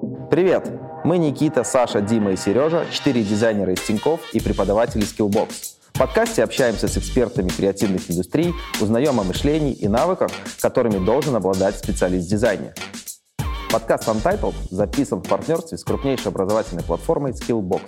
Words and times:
Привет! 0.00 0.70
Мы 1.02 1.18
Никита, 1.18 1.64
Саша, 1.64 2.00
Дима 2.00 2.30
и 2.30 2.36
Сережа, 2.36 2.86
четыре 2.92 3.24
дизайнера 3.24 3.72
из 3.72 3.80
Тинькофф 3.80 4.20
и 4.32 4.40
преподаватели 4.40 5.02
Skillbox. 5.02 5.48
В 5.92 5.98
подкасте 5.98 6.44
общаемся 6.44 6.86
с 6.86 6.96
экспертами 6.96 7.48
креативных 7.48 8.08
индустрий, 8.08 8.54
узнаем 8.80 9.18
о 9.18 9.24
мышлении 9.24 9.72
и 9.72 9.88
навыках, 9.88 10.30
которыми 10.60 11.04
должен 11.04 11.34
обладать 11.34 11.76
специалист 11.76 12.28
в 12.28 12.30
дизайне. 12.30 12.74
Подкаст 13.72 14.06
Untitled 14.06 14.54
записан 14.70 15.20
в 15.20 15.28
партнерстве 15.28 15.76
с 15.76 15.82
крупнейшей 15.82 16.28
образовательной 16.28 16.84
платформой 16.84 17.32
Skillbox. 17.32 17.80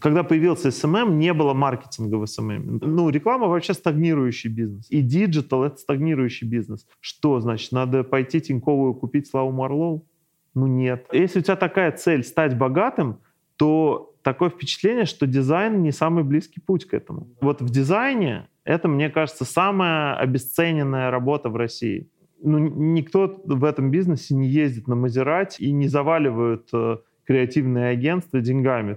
Когда 0.00 0.22
появился 0.22 0.68
SMM, 0.68 1.12
не 1.12 1.32
было 1.34 1.54
маркетинга 1.54 2.16
в 2.16 2.24
SMM. 2.24 2.78
Ну, 2.82 3.10
реклама 3.10 3.48
вообще 3.48 3.74
стагнирующий 3.74 4.50
бизнес. 4.50 4.86
И 4.90 5.02
диджитал— 5.02 5.64
это 5.64 5.76
стагнирующий 5.76 6.46
бизнес. 6.46 6.86
Что 7.00 7.40
значит? 7.40 7.72
Надо 7.72 8.02
пойти 8.02 8.40
Тинькову 8.40 8.88
и 8.88 8.94
купить 8.94 9.28
Славу 9.28 9.52
Марлоу? 9.52 10.06
Ну, 10.54 10.66
нет. 10.66 11.06
Если 11.12 11.40
у 11.40 11.42
тебя 11.42 11.56
такая 11.56 11.92
цель— 11.92 12.24
стать 12.24 12.56
богатым, 12.56 13.18
то 13.56 14.14
такое 14.22 14.50
впечатление, 14.50 15.04
что 15.04 15.26
дизайн 15.26 15.82
не 15.82 15.92
самый 15.92 16.24
близкий 16.24 16.60
путь 16.60 16.86
к 16.86 16.94
этому. 16.94 17.28
Вот 17.40 17.60
в 17.60 17.70
дизайне 17.70 18.48
это, 18.64 18.88
мне 18.88 19.10
кажется, 19.10 19.44
самая 19.44 20.14
обесцененная 20.14 21.10
работа 21.10 21.48
в 21.48 21.56
России. 21.56 22.08
Ну, 22.42 22.58
никто 22.58 23.40
в 23.44 23.64
этом 23.64 23.90
бизнесе 23.90 24.34
не 24.34 24.48
ездит 24.48 24.88
на 24.88 24.94
Мазерати 24.94 25.62
и 25.62 25.72
не 25.72 25.88
заваливают 25.88 26.68
э, 26.72 26.98
креативные 27.24 27.90
агентства 27.90 28.40
деньгами. 28.40 28.96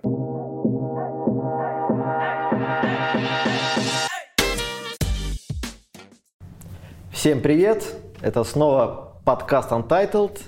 Всем 7.23 7.39
привет! 7.39 7.95
Это 8.21 8.43
снова 8.43 9.21
подкаст 9.23 9.71
Untitled. 9.71 10.41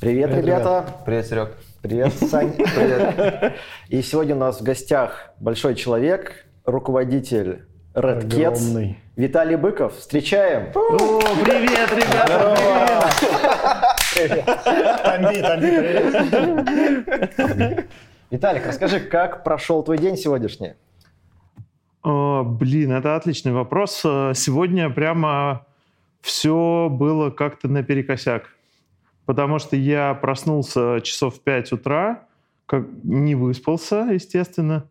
Привет, 0.00 0.30
Привет, 0.30 0.44
ребята! 0.44 0.84
Привет, 1.04 1.26
Серег. 1.26 1.56
Привет, 1.82 2.12
Сань! 2.12 2.52
Привет! 2.56 3.56
И 3.88 4.00
сегодня 4.02 4.36
у 4.36 4.38
нас 4.38 4.60
в 4.60 4.62
гостях 4.62 5.32
большой 5.40 5.74
человек, 5.74 6.46
руководитель 6.64 7.64
Red 7.92 8.22
Огромный. 8.22 9.00
Виталий 9.16 9.56
Быков. 9.56 9.96
Встречаем! 9.96 10.68
О, 10.76 11.18
привет, 11.44 11.90
ребята! 11.90 13.10
Тамби, 15.02 15.42
Тамби, 15.42 15.70
привет. 17.36 17.86
Виталик, 18.30 18.64
расскажи, 18.64 19.00
как 19.00 19.42
прошел 19.42 19.82
твой 19.82 19.98
день 19.98 20.16
сегодняшний? 20.16 20.74
О, 22.04 22.44
блин, 22.44 22.92
это 22.92 23.16
отличный 23.16 23.50
вопрос. 23.50 24.02
Сегодня 24.02 24.88
прямо 24.88 25.65
все 26.26 26.88
было 26.90 27.30
как-то 27.30 27.68
наперекосяк. 27.68 28.50
Потому 29.26 29.60
что 29.60 29.76
я 29.76 30.12
проснулся 30.14 31.00
часов 31.00 31.36
в 31.36 31.40
5 31.40 31.72
утра, 31.72 32.26
как 32.66 32.84
не 33.04 33.36
выспался, 33.36 34.08
естественно. 34.12 34.88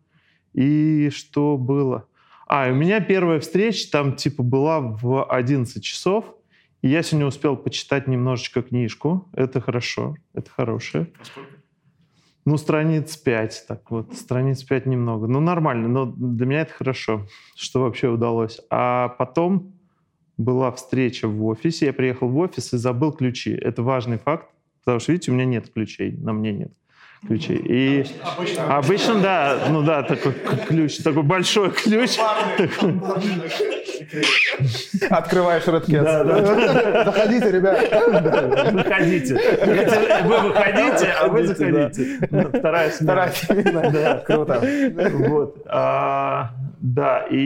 И 0.54 1.10
что 1.10 1.58
было? 1.58 2.06
А, 2.46 2.70
у 2.70 2.74
меня 2.74 3.00
первая 3.00 3.40
встреча 3.40 3.90
там 3.90 4.16
типа 4.16 4.42
была 4.42 4.80
в 4.80 5.24
11 5.24 5.84
часов. 5.84 6.24
И 6.80 6.88
я 6.88 7.02
сегодня 7.02 7.26
успел 7.26 7.54
почитать 7.56 8.08
немножечко 8.08 8.62
книжку. 8.62 9.28
Это 9.34 9.60
хорошо, 9.60 10.16
это 10.32 10.50
хорошее. 10.50 11.08
Ну, 12.46 12.56
страниц 12.56 13.14
5, 13.16 13.64
так 13.68 13.90
вот, 13.90 14.14
страниц 14.14 14.62
5 14.62 14.86
немного. 14.86 15.26
Ну, 15.26 15.40
нормально, 15.40 15.88
но 15.88 16.06
для 16.06 16.46
меня 16.46 16.60
это 16.62 16.72
хорошо, 16.72 17.26
что 17.56 17.82
вообще 17.82 18.08
удалось. 18.08 18.60
А 18.70 19.08
потом 19.08 19.75
была 20.36 20.70
встреча 20.72 21.28
в 21.28 21.44
офисе, 21.46 21.86
я 21.86 21.92
приехал 21.92 22.28
в 22.28 22.36
офис 22.38 22.72
и 22.72 22.76
забыл 22.78 23.12
ключи. 23.12 23.52
Это 23.54 23.82
важный 23.82 24.18
факт, 24.18 24.46
потому 24.84 25.00
что, 25.00 25.12
видите, 25.12 25.30
у 25.30 25.34
меня 25.34 25.44
нет 25.46 25.70
ключей, 25.72 26.12
на 26.12 26.32
мне 26.32 26.52
нет 26.52 26.72
ключей. 27.26 27.56
И 27.64 28.04
обычно, 28.68 29.20
да, 29.20 29.58
ну 29.70 29.82
да, 29.82 30.02
такой 30.02 30.34
ключ, 30.68 30.98
такой 30.98 31.22
большой 31.22 31.70
ключ. 31.70 32.18
Открываешь 35.10 35.64
Red 35.64 35.86
Cats. 35.86 37.04
Заходите, 37.04 37.50
ребят. 37.50 37.80
Тебе- 37.80 38.00
Вы 40.24 40.38
выходите, 40.48 41.06
а 41.20 41.28
вы 41.28 41.46
заходите. 41.46 42.18
Ну, 42.30 42.48
Вторая 42.48 42.90
смена. 42.90 43.12
Вторая 43.12 43.32
смена. 43.32 43.90
Да. 43.90 44.18
Круто. 44.18 44.60
Вот. 45.28 45.62
А, 45.66 46.50
да, 46.80 47.26
и 47.30 47.36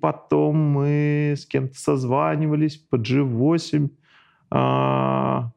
потом 0.00 0.56
мы 0.56 1.34
с 1.36 1.46
кем-то 1.46 1.78
созванивались 1.78 2.76
по 2.76 2.96
G8. 2.96 3.90
а, 4.50 5.50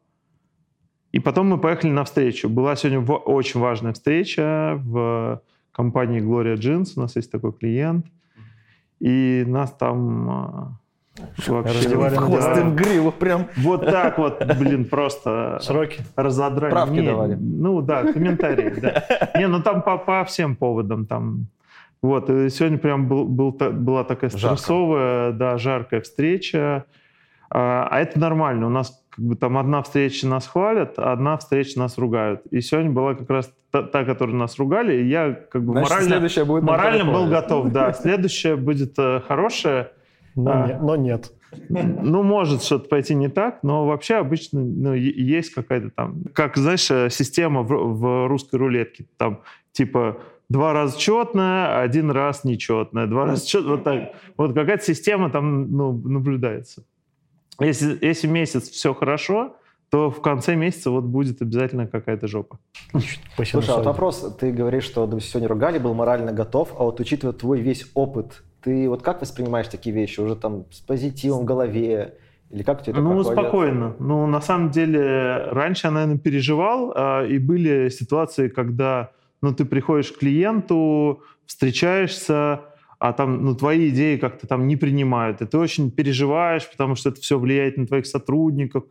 и 1.12 1.20
потом 1.20 1.48
мы 1.50 1.58
поехали 1.58 1.92
на 1.92 2.04
встречу. 2.04 2.50
Была 2.50 2.76
сегодня 2.76 3.02
очень 3.06 3.60
важная 3.60 3.94
встреча 3.94 4.80
в 4.84 5.42
компании 5.72 6.22
Gloria 6.22 6.56
Jeans. 6.56 6.94
У 6.96 7.02
нас 7.02 7.16
есть 7.16 7.32
такой 7.32 7.52
клиент. 7.54 8.06
И 9.00 9.44
нас 9.48 9.72
там 9.74 10.30
а, 10.30 10.80
вообще... 11.48 11.90
Да. 11.90 12.10
диван. 12.10 12.76
гриву 12.76 13.12
прям. 13.12 13.48
Вот 13.58 13.86
так 13.86 14.18
вот, 14.18 14.44
блин, 14.58 14.86
просто 14.86 15.60
Сроки. 15.62 16.02
разодрали. 16.16 16.72
Правки 16.72 16.94
Не, 16.94 17.02
давали. 17.02 17.36
Ну 17.36 17.82
да, 17.82 18.12
комментарии, 18.12 18.80
да. 18.80 19.32
Не, 19.36 19.48
ну 19.48 19.62
там 19.62 19.82
по, 19.82 19.98
по 19.98 20.24
всем 20.24 20.56
поводам 20.56 21.06
там. 21.06 21.48
Вот, 22.02 22.30
и 22.30 22.50
сегодня 22.50 22.80
прям 22.80 23.08
был, 23.08 23.26
был 23.26 23.52
была 23.52 24.04
такая 24.04 24.32
Жарко. 24.32 24.58
стрессовая, 24.58 25.32
да, 25.34 25.58
жаркая 25.58 26.02
встреча. 26.02 26.86
А, 27.50 27.88
а 27.92 28.00
это 28.00 28.20
нормально. 28.20 28.68
У 28.68 28.70
нас 28.70 29.04
как 29.12 29.24
бы 29.26 29.36
там 29.36 29.58
одна 29.58 29.84
встреча 29.84 30.26
нас 30.26 30.48
хвалят, 30.48 30.94
а 30.98 31.12
одна 31.12 31.38
встреча 31.38 31.78
нас 31.78 31.98
ругают. 31.98 32.42
И 32.50 32.62
сегодня 32.62 32.92
была 32.92 33.14
как 33.14 33.30
раз 33.30 33.54
та, 33.70 33.84
та 33.84 34.04
которую 34.04 34.38
нас 34.38 34.58
ругали, 34.58 34.96
и 35.02 35.08
я 35.08 35.32
как 35.34 35.64
бы 35.64 35.74
Значит, 35.74 35.90
морально, 35.90 36.10
следующая 36.10 36.46
будет 36.46 36.64
морально 36.64 37.12
был 37.12 37.28
готов. 37.28 37.72
Да, 37.72 37.94
следующая 38.02 38.56
будет 38.56 38.98
э, 38.98 39.22
хорошая. 39.28 39.92
Но, 40.36 40.52
А. 40.52 40.68
не- 40.68 40.78
но 40.80 40.96
нет. 40.96 41.32
Ну, 41.70 42.24
может 42.24 42.64
что-то 42.64 42.88
пойти 42.88 43.14
не 43.14 43.28
так, 43.28 43.60
но 43.62 43.86
вообще 43.86 44.16
обычно 44.16 44.62
ну, 44.62 44.94
есть 44.94 45.54
какая-то 45.54 45.90
там, 45.90 46.24
как, 46.34 46.56
знаешь, 46.56 46.90
э, 46.90 47.10
система 47.10 47.62
в, 47.64 47.68
в 47.68 48.28
русской 48.28 48.56
рулетке. 48.56 49.06
Там 49.18 49.42
типа 49.74 50.18
два 50.52 50.74
раза 50.74 51.00
четная, 51.00 51.82
один 51.82 52.12
раз 52.12 52.44
нечетная, 52.44 53.08
два 53.08 53.26
раза 53.26 53.48
четная. 53.48 53.72
Вот 53.72 53.84
так. 53.84 54.14
Вот 54.38 54.54
какая-то 54.54 54.84
система 54.84 55.30
там 55.30 55.72
ну, 55.72 55.94
наблюдается. 55.94 56.84
Если, 57.60 57.98
если 58.02 58.28
месяц 58.28 58.70
все 58.70 58.94
хорошо, 58.94 59.56
то 59.90 60.10
в 60.10 60.22
конце 60.22 60.56
месяца 60.56 60.90
вот 60.90 61.04
будет 61.04 61.42
обязательно 61.42 61.86
какая-то 61.86 62.28
жопа. 62.28 62.60
Слушай, 63.36 63.70
а 63.70 63.78
вот 63.78 63.86
вопрос. 63.86 64.36
Ты 64.40 64.52
говоришь, 64.52 64.86
что 64.86 65.06
допустим, 65.06 65.32
сегодня 65.32 65.50
ругали, 65.50 65.80
был 65.80 65.94
морально 65.94 66.32
готов, 66.32 66.74
а 66.78 66.84
вот 66.84 67.00
учитывая 67.00 67.34
твой 67.34 67.60
весь 67.60 67.90
опыт, 67.94 68.44
ты 68.64 68.88
вот 68.88 69.02
как 69.02 69.22
воспринимаешь 69.22 69.68
такие 69.68 69.94
вещи? 69.94 70.20
Уже 70.20 70.36
там 70.36 70.66
с 70.72 70.80
позитивом 70.80 71.42
в 71.42 71.46
голове? 71.46 72.16
Или 72.52 72.64
как 72.64 72.82
у 72.82 72.84
тебя 72.84 72.94
это 72.94 73.02
Ну, 73.02 73.16
проходит? 73.16 73.40
спокойно. 73.40 73.96
Ну, 74.00 74.28
на 74.28 74.42
самом 74.42 74.72
деле, 74.72 75.46
раньше 75.52 75.88
я, 75.88 75.92
наверное, 75.92 76.18
переживал, 76.18 76.94
а, 76.96 77.26
и 77.26 77.38
были 77.38 77.90
ситуации, 77.90 78.50
когда, 78.50 79.12
ну, 79.42 79.54
ты 79.54 79.66
приходишь 79.66 80.12
к 80.12 80.20
клиенту, 80.20 81.24
встречаешься, 81.46 82.62
а 83.00 83.14
там, 83.14 83.44
ну, 83.44 83.56
твои 83.56 83.90
идеи 83.90 84.18
как-то 84.18 84.48
там 84.48 84.68
не 84.68 84.76
принимают, 84.76 85.42
и 85.42 85.46
ты 85.46 85.58
очень 85.58 85.92
переживаешь, 85.92 86.70
потому 86.70 86.96
что 86.96 87.10
это 87.10 87.20
все 87.20 87.40
влияет 87.40 87.78
на 87.78 87.88
твоих 87.88 88.06
сотрудников, 88.06 88.84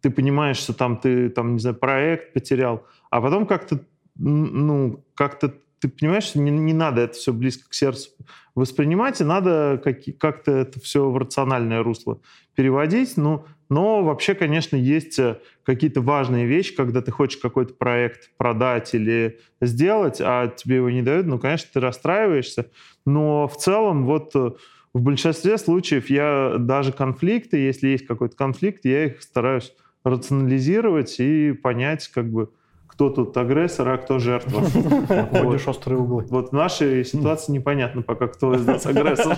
ты 0.00 0.10
понимаешь, 0.10 0.58
что 0.58 0.72
там 0.72 0.96
ты, 0.96 1.28
там, 1.30 1.54
не 1.54 1.58
знаю, 1.58 1.76
проект 1.76 2.32
потерял, 2.32 2.86
а 3.10 3.20
потом 3.20 3.46
как-то, 3.46 3.80
ну, 4.14 5.04
как-то 5.14 5.52
ты 5.80 5.88
понимаешь, 5.88 6.24
что 6.24 6.38
не, 6.38 6.50
не 6.50 6.72
надо 6.72 7.02
это 7.02 7.14
все 7.14 7.32
близко 7.32 7.68
к 7.68 7.74
сердцу 7.74 8.10
воспринимать, 8.54 9.20
и 9.20 9.24
надо 9.24 9.80
как-то 10.18 10.52
это 10.52 10.80
все 10.80 11.10
в 11.10 11.16
рациональное 11.16 11.82
русло 11.82 12.20
переводить. 12.54 13.16
Ну, 13.16 13.44
но 13.68 14.02
вообще, 14.02 14.34
конечно, 14.34 14.76
есть 14.76 15.18
э, 15.18 15.40
какие-то 15.64 16.00
важные 16.00 16.46
вещи, 16.46 16.74
когда 16.74 17.02
ты 17.02 17.10
хочешь 17.10 17.38
какой-то 17.38 17.74
проект 17.74 18.30
продать 18.36 18.94
или 18.94 19.40
сделать, 19.60 20.20
а 20.20 20.48
тебе 20.48 20.76
его 20.76 20.90
не 20.90 21.02
дают, 21.02 21.26
ну, 21.26 21.38
конечно, 21.38 21.68
ты 21.72 21.80
расстраиваешься. 21.80 22.70
Но 23.04 23.48
в 23.48 23.56
целом, 23.56 24.06
вот 24.06 24.30
э, 24.34 24.52
в 24.94 25.02
большинстве 25.02 25.58
случаев 25.58 26.08
я 26.10 26.54
даже 26.58 26.92
конфликты, 26.92 27.58
если 27.58 27.88
есть 27.88 28.06
какой-то 28.06 28.36
конфликт, 28.36 28.84
я 28.84 29.06
их 29.06 29.22
стараюсь 29.22 29.72
рационализировать 30.04 31.16
и 31.18 31.52
понять, 31.52 32.08
как 32.08 32.30
бы, 32.30 32.50
кто 32.96 33.10
тут 33.10 33.36
агрессор, 33.36 33.90
а 33.90 33.98
кто 33.98 34.18
жертва. 34.18 34.62
Находишь 35.32 35.68
острые 35.68 35.98
углы. 35.98 36.24
Вот 36.30 36.48
в 36.48 36.52
нашей 36.52 37.04
ситуации 37.04 37.52
непонятно 37.52 38.00
пока, 38.00 38.26
кто 38.26 38.54
из 38.54 38.66
нас 38.66 38.86
агрессор. 38.86 39.36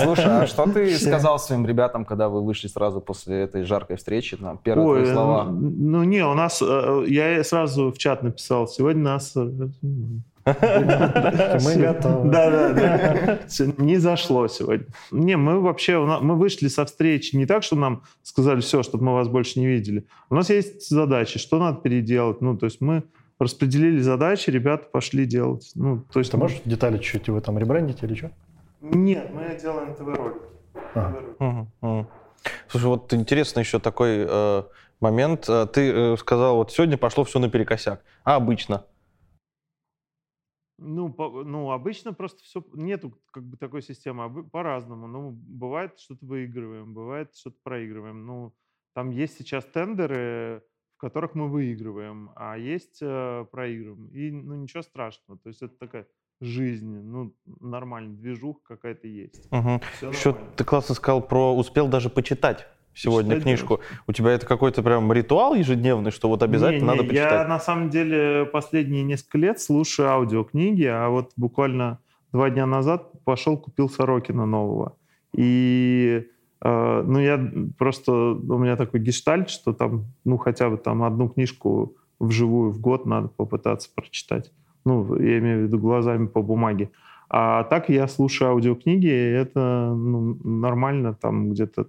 Слушай, 0.00 0.42
а 0.42 0.46
что 0.46 0.66
ты 0.66 0.96
сказал 0.96 1.40
своим 1.40 1.66
ребятам, 1.66 2.04
когда 2.04 2.28
вы 2.28 2.44
вышли 2.44 2.68
сразу 2.68 3.00
после 3.00 3.40
этой 3.40 3.64
жаркой 3.64 3.96
встречи? 3.96 4.36
Там, 4.36 4.56
первые 4.62 4.86
Ой, 4.86 5.02
твои 5.02 5.12
слова. 5.12 5.44
Ну 5.50 6.04
не, 6.04 6.24
у 6.24 6.34
нас, 6.34 6.62
э, 6.62 7.04
я 7.08 7.42
сразу 7.42 7.90
в 7.90 7.98
чат 7.98 8.22
написал, 8.22 8.68
сегодня 8.68 9.02
нас... 9.02 9.34
Мы 10.44 11.76
готовы. 11.76 12.30
Да, 12.30 12.50
да, 12.50 12.72
да. 12.72 13.38
Не 13.78 13.98
зашло 13.98 14.48
сегодня. 14.48 14.86
Не, 15.10 15.36
мы 15.36 15.60
вообще, 15.60 15.98
мы 15.98 16.36
вышли 16.36 16.68
со 16.68 16.84
встречи 16.84 17.36
не 17.36 17.46
так, 17.46 17.62
что 17.62 17.76
нам 17.76 18.02
сказали 18.22 18.60
все, 18.60 18.82
чтобы 18.82 19.04
мы 19.04 19.14
вас 19.14 19.28
больше 19.28 19.60
не 19.60 19.66
видели. 19.66 20.06
У 20.30 20.34
нас 20.34 20.50
есть 20.50 20.88
задачи, 20.88 21.38
что 21.38 21.58
надо 21.58 21.80
переделать. 21.80 22.40
Ну, 22.40 22.56
то 22.56 22.66
есть 22.66 22.80
мы 22.80 23.04
распределили 23.38 24.00
задачи, 24.00 24.50
ребята 24.50 24.86
пошли 24.90 25.26
делать. 25.26 25.70
Ну, 25.74 26.04
то 26.12 26.18
есть 26.18 26.30
Ты 26.30 26.36
можешь 26.36 26.60
детали 26.64 26.98
чуть-чуть 26.98 27.28
вы 27.28 27.40
там 27.40 27.58
ребрендите 27.58 28.06
или 28.06 28.14
что? 28.14 28.30
Нет, 28.80 29.30
мы 29.32 29.58
делаем 29.60 29.94
ТВ-ролик. 29.94 30.42
Мгм. 31.38 32.06
Слушай, 32.68 32.86
вот 32.86 33.12
интересно 33.12 33.60
еще 33.60 33.78
такой 33.78 34.26
э, 34.28 34.62
момент. 35.00 35.46
Э, 35.48 35.66
Ты 35.70 35.92
э, 35.92 36.16
сказал, 36.16 36.56
вот 36.56 36.72
сегодня 36.72 36.96
пошло 36.96 37.24
все 37.24 37.38
наперекосяк. 37.38 38.02
А 38.24 38.36
обычно? 38.36 38.84
Ну, 40.80 41.12
по- 41.12 41.44
ну, 41.44 41.70
обычно 41.70 42.14
просто 42.14 42.42
все... 42.42 42.64
Нету 42.72 43.12
как 43.32 43.44
бы 43.44 43.56
такой 43.56 43.82
системы. 43.82 44.48
По-разному. 44.48 45.06
Ну, 45.06 45.30
бывает, 45.30 45.98
что-то 45.98 46.24
выигрываем, 46.24 46.94
бывает, 46.94 47.34
что-то 47.34 47.58
проигрываем. 47.62 48.24
Ну, 48.24 48.54
там 48.94 49.10
есть 49.10 49.36
сейчас 49.36 49.64
тендеры, 49.66 50.62
в 50.96 51.00
которых 51.00 51.34
мы 51.34 51.48
выигрываем, 51.48 52.30
а 52.34 52.56
есть 52.56 52.98
э, 53.02 53.44
проигрываем. 53.52 54.08
И, 54.08 54.30
ну, 54.30 54.54
ничего 54.54 54.82
страшного. 54.82 55.38
То 55.38 55.48
есть 55.48 55.62
это 55.62 55.76
такая 55.76 56.06
жизнь, 56.40 56.98
ну, 57.00 57.36
нормально, 57.44 58.16
движуха 58.16 58.60
какая-то 58.76 59.06
есть. 59.06 59.46
Всё 59.48 60.10
Еще 60.10 60.30
нормально. 60.30 60.52
ты 60.56 60.64
классно 60.64 60.94
сказал 60.94 61.20
про 61.20 61.54
успел 61.54 61.88
даже 61.88 62.08
почитать 62.08 62.66
сегодня 62.94 63.36
Почитать 63.36 63.42
книжку. 63.44 63.80
У 64.06 64.12
тебя 64.12 64.30
это 64.32 64.46
какой-то 64.46 64.82
прям 64.82 65.12
ритуал 65.12 65.54
ежедневный, 65.54 66.10
что 66.10 66.28
вот 66.28 66.42
обязательно 66.42 66.80
Не, 66.80 66.86
надо 66.86 67.02
не, 67.02 67.08
почитать? 67.08 67.32
Я 67.32 67.48
на 67.48 67.60
самом 67.60 67.90
деле 67.90 68.46
последние 68.46 69.02
несколько 69.02 69.38
лет 69.38 69.60
слушаю 69.60 70.08
аудиокниги, 70.10 70.84
а 70.84 71.08
вот 71.08 71.32
буквально 71.36 71.98
два 72.32 72.50
дня 72.50 72.66
назад 72.66 73.10
пошел 73.24 73.56
купил 73.56 73.88
Сорокина 73.88 74.46
нового. 74.46 74.96
И 75.34 76.26
э, 76.62 77.02
ну 77.06 77.18
я 77.18 77.40
просто 77.78 78.12
у 78.12 78.58
меня 78.58 78.76
такой 78.76 79.00
гештальт, 79.00 79.50
что 79.50 79.72
там 79.72 80.06
ну 80.24 80.38
хотя 80.38 80.68
бы 80.68 80.76
там 80.76 81.02
одну 81.02 81.28
книжку 81.28 81.96
вживую 82.18 82.70
в 82.70 82.80
год 82.80 83.06
надо 83.06 83.28
попытаться 83.28 83.88
прочитать. 83.94 84.52
Ну 84.84 85.16
я 85.16 85.38
имею 85.38 85.60
в 85.60 85.62
виду 85.64 85.78
глазами 85.78 86.26
по 86.26 86.42
бумаге. 86.42 86.90
А 87.32 87.62
так 87.64 87.88
я 87.88 88.08
слушаю 88.08 88.50
аудиокниги, 88.50 89.06
и 89.06 89.32
это 89.32 89.92
ну, 89.94 90.36
нормально, 90.42 91.14
там 91.14 91.50
где-то 91.50 91.86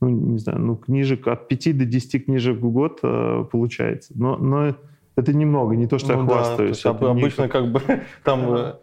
ну, 0.00 0.08
не 0.08 0.38
знаю, 0.38 0.60
ну, 0.60 0.76
книжек 0.76 1.26
от 1.26 1.48
5 1.48 1.76
до 1.78 1.84
10 1.84 2.24
книжек 2.26 2.58
в 2.58 2.70
год 2.70 3.00
э, 3.02 3.44
получается. 3.50 4.12
Но, 4.14 4.36
но 4.36 4.74
это 5.16 5.32
немного, 5.32 5.74
не 5.76 5.86
то, 5.86 5.98
что 5.98 6.12
я 6.12 6.18
Ну 6.20 6.26
да, 6.28 6.34
то 6.34 6.34
хвастаюсь. 6.44 6.70
есть 6.70 6.86
об- 6.86 6.96
это 7.02 7.12
не 7.14 7.20
обычно 7.20 7.48
как- 7.48 7.52
как 7.64 7.72
бы 7.72 7.80
там 8.24 8.54
э, 8.54 8.74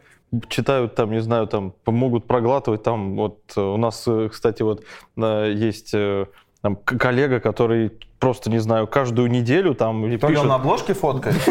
читают, 0.50 0.96
там, 0.96 1.12
не 1.12 1.22
знаю, 1.22 1.48
там 1.48 1.74
могут 1.86 2.26
проглатывать. 2.26 2.84
Там 2.84 3.16
вот 3.16 3.40
э, 3.56 3.62
у 3.62 3.78
нас, 3.78 4.04
э, 4.08 4.30
кстати, 4.32 4.62
вот 4.64 4.84
есть 5.16 5.92
там, 6.62 6.76
коллега, 6.78 7.40
который 7.40 7.92
просто, 8.20 8.50
не 8.50 8.58
знаю, 8.60 8.88
каждую 8.88 9.30
неделю 9.30 9.76
там 9.76 10.04
или 10.06 10.18
пишет- 10.18 10.40
он 10.40 10.48
на 10.48 10.56
обложке 10.56 10.94
фоткает, 10.94 11.36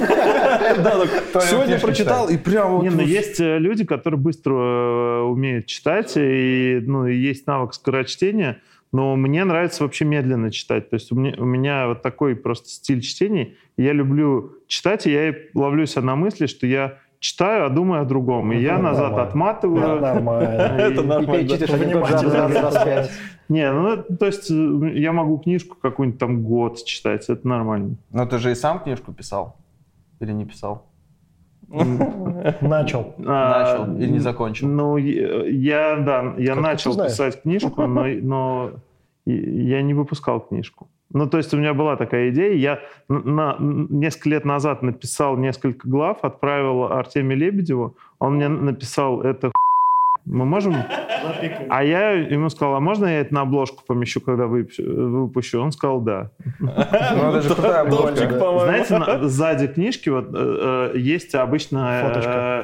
Да, 0.83 0.99
он 1.01 1.41
Сегодня 1.41 1.79
прочитал 1.79 2.29
и 2.29 2.37
прям 2.37 2.73
вот... 2.77 2.83
Не, 2.83 2.91
ну 2.91 3.01
есть 3.01 3.39
люди, 3.39 3.85
которые 3.85 4.19
быстро 4.19 5.23
умеют 5.23 5.67
читать, 5.67 6.15
и, 6.17 6.81
ну, 6.85 7.07
и 7.07 7.17
есть 7.17 7.47
навык 7.47 7.75
скорочтения, 7.75 8.61
но 8.95 9.17
мне 9.17 9.43
нравится 9.43 9.83
вообще 9.83 10.05
медленно 10.05 10.53
читать. 10.53 10.89
То 10.89 10.95
есть 10.95 11.11
у 11.11 11.17
меня, 11.17 11.35
у 11.37 11.45
меня 11.45 11.89
вот 11.89 12.03
такой 12.03 12.37
просто 12.37 12.69
стиль 12.69 13.01
чтения. 13.01 13.55
Я 13.77 13.93
люблю 13.93 14.53
читать, 14.69 15.09
и 15.09 15.11
я 15.11 15.31
и 15.31 15.35
ловлю 15.53 15.85
себя 15.85 16.03
на 16.03 16.15
мысли, 16.15 16.47
что 16.47 16.65
я 16.69 16.99
читаю, 17.19 17.67
а 17.67 17.71
думаю 17.71 18.03
о 18.03 18.05
другом. 18.05 18.53
И 18.53 18.61
я 18.61 18.77
Ну, 18.77 18.85
назад 18.85 19.03
нормально. 19.11 19.29
отматываю. 19.29 20.01
Нормально. 20.01 20.47
Это 20.79 21.03
нормально. 21.03 21.55
один 21.55 22.53
раз 22.55 22.85
пять. 22.85 23.11
Не, 23.49 23.73
ну, 23.73 23.97
то 24.17 24.27
есть 24.27 24.49
э, 24.49 24.55
я 24.95 25.13
могу 25.13 25.39
книжку 25.39 25.77
какую-нибудь 25.83 26.21
там 26.21 26.45
год 26.45 26.85
читать, 26.85 27.29
это 27.29 27.49
нормально. 27.49 27.97
Но 28.13 28.25
ты 28.27 28.39
же 28.39 28.53
и 28.53 28.55
сам 28.55 28.79
книжку 28.79 29.13
писал? 29.13 29.57
Или 30.21 30.31
не 30.31 30.45
писал? 30.45 30.87
Начал. 32.61 33.15
А, 33.27 33.79
Начал 33.79 33.97
или 33.97 34.11
не 34.11 34.19
закончил? 34.19 34.69
Ну, 34.69 34.97
я, 34.97 35.97
да, 35.97 36.35
я 36.39 36.55
Как 36.55 36.63
начал 36.63 36.97
писать 36.97 37.43
книжку, 37.43 37.87
но, 37.87 38.71
я 39.27 39.83
не 39.83 39.95
выпускал 39.95 40.41
книжку. 40.41 40.89
Ну, 41.13 41.29
то 41.29 41.39
есть 41.39 41.55
у 41.55 41.57
меня 41.57 41.75
была 41.75 41.97
такая 41.97 42.31
идея. 42.31 42.55
Я 42.55 42.81
на, 43.09 43.21
на- 43.21 43.57
несколько 43.61 44.31
лет 44.31 44.45
назад 44.45 44.83
написал 44.83 45.37
несколько 45.37 45.89
глав, 45.89 46.19
отправил 46.23 46.85
Артемию 46.85 47.39
Лебедеву. 47.39 47.97
Он 48.19 48.35
мне 48.35 48.49
написал 48.49 49.23
это. 49.23 49.53
Мы 50.35 50.45
можем... 50.45 50.75
А 51.71 51.83
я 51.85 52.11
ему 52.11 52.51
сказал, 52.51 52.75
а 52.75 52.81
можно 52.81 53.07
я 53.07 53.21
это 53.21 53.33
на 53.35 53.43
обложку 53.43 53.83
помещу, 53.87 54.21
когда 54.21 54.47
выпущу? 54.47 55.61
Он 55.63 55.73
сказал, 55.73 56.01
да. 56.01 56.31
Ну. 56.61 56.71
Знаете, 57.41 58.99
на- 58.99 59.29
сзади 59.29 59.67
книжки 59.69 60.11
вот 60.11 60.29
э, 60.35 60.91
э, 60.95 60.99
есть 60.99 61.35
обычно 61.35 62.13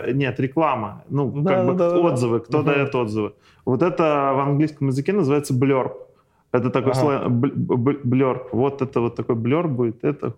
э, 0.05 0.13
нет 0.13 0.39
реклама, 0.41 1.05
ну 1.09 1.45
как 1.45 1.65
бы 1.67 2.01
отзывы, 2.01 2.41
кто 2.41 2.63
дает 2.63 2.95
отзывы. 2.95 3.33
Вот 3.65 3.83
это 3.83 4.33
в 4.35 4.41
английском 4.41 4.89
языке 4.89 5.13
называется 5.13 5.55
blurb. 5.55 5.93
Это 6.53 6.71
такой 6.71 6.93
Ага. 6.93 7.01
сленг, 7.01 7.45
бл- 7.45 7.77
бл- 7.77 8.03
blurb. 8.03 8.49
Вот 8.53 8.83
это 8.83 9.01
вот 9.01 9.15
такой 9.17 9.37
blurb 9.37 9.69
будет. 9.69 10.05
Это 10.05 10.35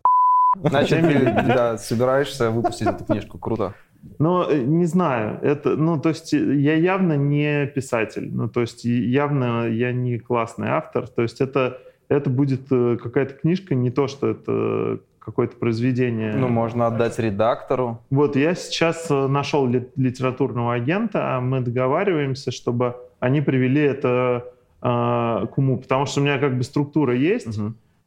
Значит, 0.63 1.01
ты 1.01 1.33
да, 1.47 1.79
собираешься 1.79 2.51
выпустить 2.51 2.87
эту 2.87 3.05
книжку. 3.05 3.39
Круто. 3.39 3.73
Ну, 4.19 4.43
э, 4.49 4.59
не 4.63 4.87
знаю, 4.87 5.39
это, 5.43 5.77
ну, 5.77 5.99
то 6.01 6.11
есть 6.11 6.35
э, 6.35 6.55
я 6.57 6.75
явно 6.75 7.17
не 7.17 7.67
писатель, 7.67 8.29
ну, 8.33 8.49
то 8.49 8.61
есть 8.61 8.85
явно 8.85 9.69
я 9.69 9.93
не 9.93 10.19
классный 10.19 10.69
автор, 10.69 11.07
то 11.09 11.23
есть 11.23 11.41
это, 11.41 11.79
это 12.09 12.29
будет 12.31 12.63
э, 12.71 12.97
какая-то 13.03 13.35
книжка, 13.35 13.75
не 13.75 13.91
то, 13.91 14.09
что 14.09 14.29
это 14.31 14.99
какое-то 15.19 15.57
произведение. 15.57 16.35
Ну, 16.35 16.49
можно 16.49 16.89
отдать 16.89 17.19
редактору. 17.21 18.01
Вот, 18.11 18.35
я 18.35 18.55
сейчас 18.57 19.09
нашел 19.09 19.67
ли- 19.69 19.89
литературного 19.97 20.75
агента, 20.75 21.37
а 21.37 21.41
мы 21.41 21.61
договариваемся, 21.61 22.51
чтобы 22.51 22.97
они 23.21 23.41
привели 23.41 23.81
это 23.83 24.45
э, 24.83 25.47
к 25.47 25.59
уму, 25.59 25.79
потому 25.79 26.07
что 26.07 26.21
у 26.21 26.25
меня 26.25 26.39
как 26.39 26.57
бы 26.59 26.65
структура 26.65 27.15
есть. 27.15 27.57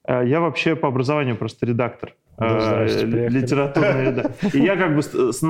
Э, 0.05 0.23
Я 0.27 0.41
вообще 0.41 0.75
по 0.75 0.89
образованию 0.89 1.37
просто 1.37 1.65
редактор. 1.65 2.13
Да, 2.37 2.57
э, 2.57 2.59
здрасте, 2.87 3.05
ли- 3.05 3.11
приехали. 3.11 3.39
литературный 3.39 4.05
редактор. 4.05 4.49
И 4.53 4.59
я 4.59 4.75
как 4.75 4.95
бы 4.95 5.01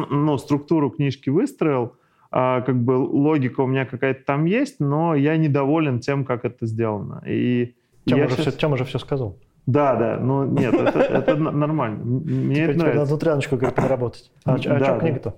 ну, 0.10 0.38
структуру 0.38 0.90
книжки 0.92 1.30
выстроил, 1.30 1.94
а, 2.32 2.62
как 2.62 2.76
бы 2.84 2.92
логика 2.94 3.62
у 3.62 3.68
меня 3.68 3.86
какая-то 3.86 4.24
там 4.26 4.46
есть, 4.46 4.80
но 4.80 5.16
я 5.16 5.38
недоволен 5.38 6.00
тем, 6.00 6.26
как 6.26 6.46
это 6.46 6.66
сделано. 6.66 7.24
И 7.26 7.76
Тема 8.06 8.22
я 8.22 8.28
же, 8.28 8.36
щас- 8.44 8.56
все, 8.56 8.84
все 8.86 9.00
сказал. 9.00 9.38
Да, 9.66 9.96
да, 9.96 10.20
ну 10.22 10.46
нет, 10.46 10.74
это, 10.76 11.00
это 11.00 11.36
нормально. 11.38 12.04
Мне 12.06 12.54
Теперь 12.56 12.64
это 12.70 12.74
тебе 12.74 12.78
надо 12.84 12.92
нравится. 12.94 13.06
внутряночку 13.14 13.56
говорит, 13.56 13.76
переработать. 13.76 14.32
А, 14.44 14.54
а 14.54 14.58
Да, 14.58 14.62
что 14.62 14.78
да. 14.80 15.00
книга-то? 15.00 15.36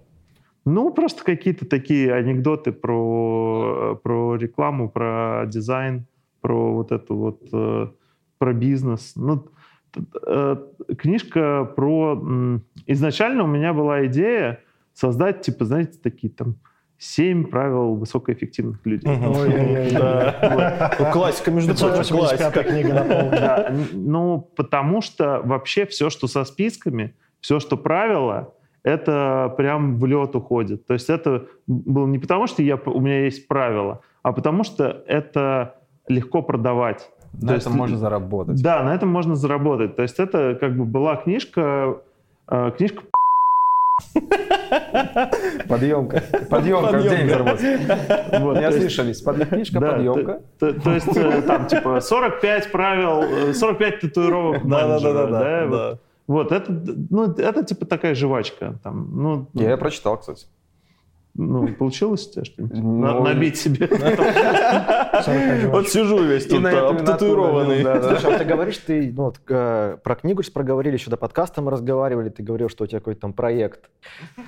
Ну, 0.65 0.91
просто 0.91 1.23
какие-то 1.23 1.65
такие 1.65 2.13
анекдоты 2.13 2.73
про, 2.73 3.97
про 4.03 4.35
рекламу, 4.35 4.89
про 4.89 5.45
дизайн, 5.47 6.07
про 6.41 6.73
вот 6.73 6.91
эту 6.91 7.15
вот, 7.15 7.41
э, 7.53 7.87
про 8.37 8.53
бизнес. 8.53 9.13
Ну, 9.15 9.35
э, 9.35 9.39
книжка 10.97 11.65
про... 11.75 12.61
Изначально 12.85 13.43
у 13.43 13.47
меня 13.47 13.73
была 13.73 14.05
идея 14.07 14.59
создать, 14.93 15.41
типа, 15.41 15.65
знаете, 15.65 15.99
такие 16.01 16.31
там 16.31 16.55
семь 16.97 17.45
правил 17.45 17.95
высокоэффективных 17.95 18.85
людей. 18.85 19.15
Ну, 19.17 19.33
Классика, 21.11 21.51
между 21.51 21.75
прочим, 21.75 22.03
585 22.03 22.53
классика. 22.53 22.63
книга 22.63 22.93
на 22.93 23.75
ну, 23.93 24.51
потому 24.55 25.01
что 25.01 25.41
вообще 25.43 25.85
все, 25.85 26.09
что 26.09 26.27
со 26.27 26.43
списками, 26.43 27.13
все, 27.39 27.59
что 27.59 27.77
правила, 27.77 28.53
это 28.83 29.53
прям 29.57 29.99
в 29.99 30.05
лед 30.05 30.35
уходит. 30.35 30.87
То 30.87 30.93
есть 30.93 31.09
это 31.09 31.45
было 31.67 32.07
не 32.07 32.19
потому, 32.19 32.47
что 32.47 32.63
я, 32.63 32.77
у 32.77 32.99
меня 32.99 33.25
есть 33.25 33.47
правила, 33.47 34.01
а 34.23 34.31
потому 34.31 34.63
что 34.63 35.03
это 35.07 35.75
легко 36.07 36.41
продавать. 36.41 37.09
На 37.33 37.49
То 37.49 37.53
этом 37.55 37.55
есть- 37.55 37.67
можно 37.75 37.97
заработать. 37.97 38.61
Да, 38.63 38.83
на 38.83 38.93
этом 38.95 39.09
можно 39.09 39.35
заработать. 39.35 39.95
То 39.95 40.01
есть 40.01 40.19
это 40.19 40.55
как 40.59 40.75
бы 40.77 40.85
была 40.85 41.15
книжка, 41.17 41.97
э, 42.49 42.71
книжка 42.77 43.03
Подъемка. 45.67 46.23
Подъемка 46.49 46.99
день 47.01 47.29
заработать. 47.29 47.79
вот, 48.39 48.55
Не 48.57 48.61
то 48.61 48.69
ослышались. 48.69 49.21
Под- 49.21 49.47
Книжка 49.47 49.79
Да, 49.79 49.91
подъемка. 49.93 50.41
То, 50.59 50.73
то 50.73 50.91
есть 50.93 51.15
э, 51.17 51.41
там 51.43 51.67
типа 51.67 51.99
45 52.01 52.71
правил, 52.71 53.23
э, 53.23 53.53
45 53.53 53.99
татуировок 54.01 54.63
менеджера, 54.63 55.27
Да-да-да. 55.27 55.65
вот. 55.67 55.71
да. 55.77 55.99
Вот, 56.27 56.51
это, 56.51 56.71
ну, 57.09 57.31
это 57.31 57.63
типа 57.63 57.85
такая 57.85 58.13
жвачка. 58.13 58.79
Там, 58.83 59.09
ну, 59.15 59.47
Я 59.53 59.71
ее 59.71 59.77
прочитал, 59.77 60.17
кстати. 60.17 60.45
Ну, 61.37 61.67
получилось 61.67 62.27
у 62.27 62.31
тебя 62.31 62.45
что-нибудь? 62.45 62.77
Ну, 62.77 62.99
На- 62.99 63.19
Набить 63.21 63.57
себе? 63.57 63.87
Вот 65.71 65.87
сижу 65.89 66.23
весь 66.23 66.45
тут 66.47 66.65
обтатуированный. 66.65 67.83
натуру, 67.83 68.01
да, 68.01 68.09
да. 68.09 68.19
Слушай, 68.19 68.35
а 68.35 68.39
ты 68.39 68.45
говоришь, 68.45 68.77
ты 68.77 69.13
ну, 69.15 69.23
вот, 69.25 69.39
э, 69.47 69.97
про 70.03 70.15
книгу 70.15 70.41
сейчас 70.41 70.51
проговорили, 70.51 70.95
еще 70.95 71.09
до 71.09 71.17
подкаста 71.17 71.61
мы 71.61 71.71
разговаривали, 71.71 72.29
ты 72.29 72.43
говорил, 72.43 72.69
что 72.69 72.83
у 72.83 72.87
тебя 72.87 72.99
какой-то 72.99 73.21
там 73.21 73.33
проект. 73.33 73.89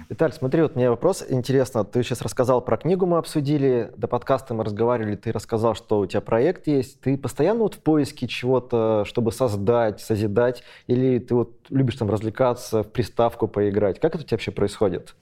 Виталь, 0.10 0.34
смотри, 0.34 0.62
вот 0.62 0.76
мне 0.76 0.90
вопрос 0.90 1.26
интересно. 1.28 1.84
Ты 1.84 2.04
сейчас 2.04 2.22
рассказал 2.22 2.62
про 2.62 2.78
книгу, 2.78 3.06
мы 3.06 3.18
обсудили, 3.18 3.92
до 3.98 4.08
подкаста 4.08 4.54
мы 4.54 4.64
разговаривали, 4.64 5.16
ты 5.16 5.32
рассказал, 5.32 5.76
что 5.76 6.00
у 6.00 6.06
тебя 6.06 6.22
проект 6.22 6.68
есть. 6.68 7.00
Ты 7.02 7.18
постоянно 7.18 7.62
вот 7.62 7.76
в 7.76 7.80
поиске 7.80 8.28
чего-то, 8.28 9.04
чтобы 9.06 9.32
создать, 9.32 10.02
созидать, 10.02 10.64
или 10.88 11.20
ты 11.20 11.36
вот 11.36 11.52
любишь 11.70 11.96
там 11.96 12.10
развлекаться, 12.10 12.84
в 12.84 12.88
приставку 12.88 13.48
поиграть? 13.48 14.00
Как 14.00 14.16
это 14.16 14.24
у 14.24 14.28
тебя 14.28 14.36
вообще 14.36 14.52
происходит? 14.52 15.16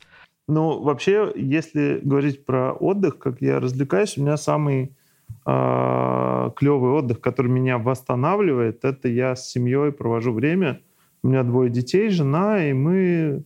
Ну, 0.48 0.82
вообще, 0.82 1.32
если 1.36 2.00
говорить 2.02 2.46
про 2.46 2.72
отдых, 2.72 3.18
как 3.18 3.42
я 3.42 3.60
развлекаюсь, 3.60 4.18
у 4.18 4.22
меня 4.22 4.38
самый 4.38 4.96
э, 5.46 6.52
клевый 6.56 6.92
отдых, 6.92 7.20
который 7.20 7.52
меня 7.52 7.78
восстанавливает, 7.78 8.86
это 8.86 9.10
я 9.10 9.36
с 9.36 9.50
семьей 9.50 9.92
провожу 9.92 10.32
время. 10.32 10.82
У 11.22 11.28
меня 11.28 11.44
двое 11.44 11.70
детей, 11.70 12.10
жена, 12.10 12.64
и 12.66 12.72
мы 12.72 13.44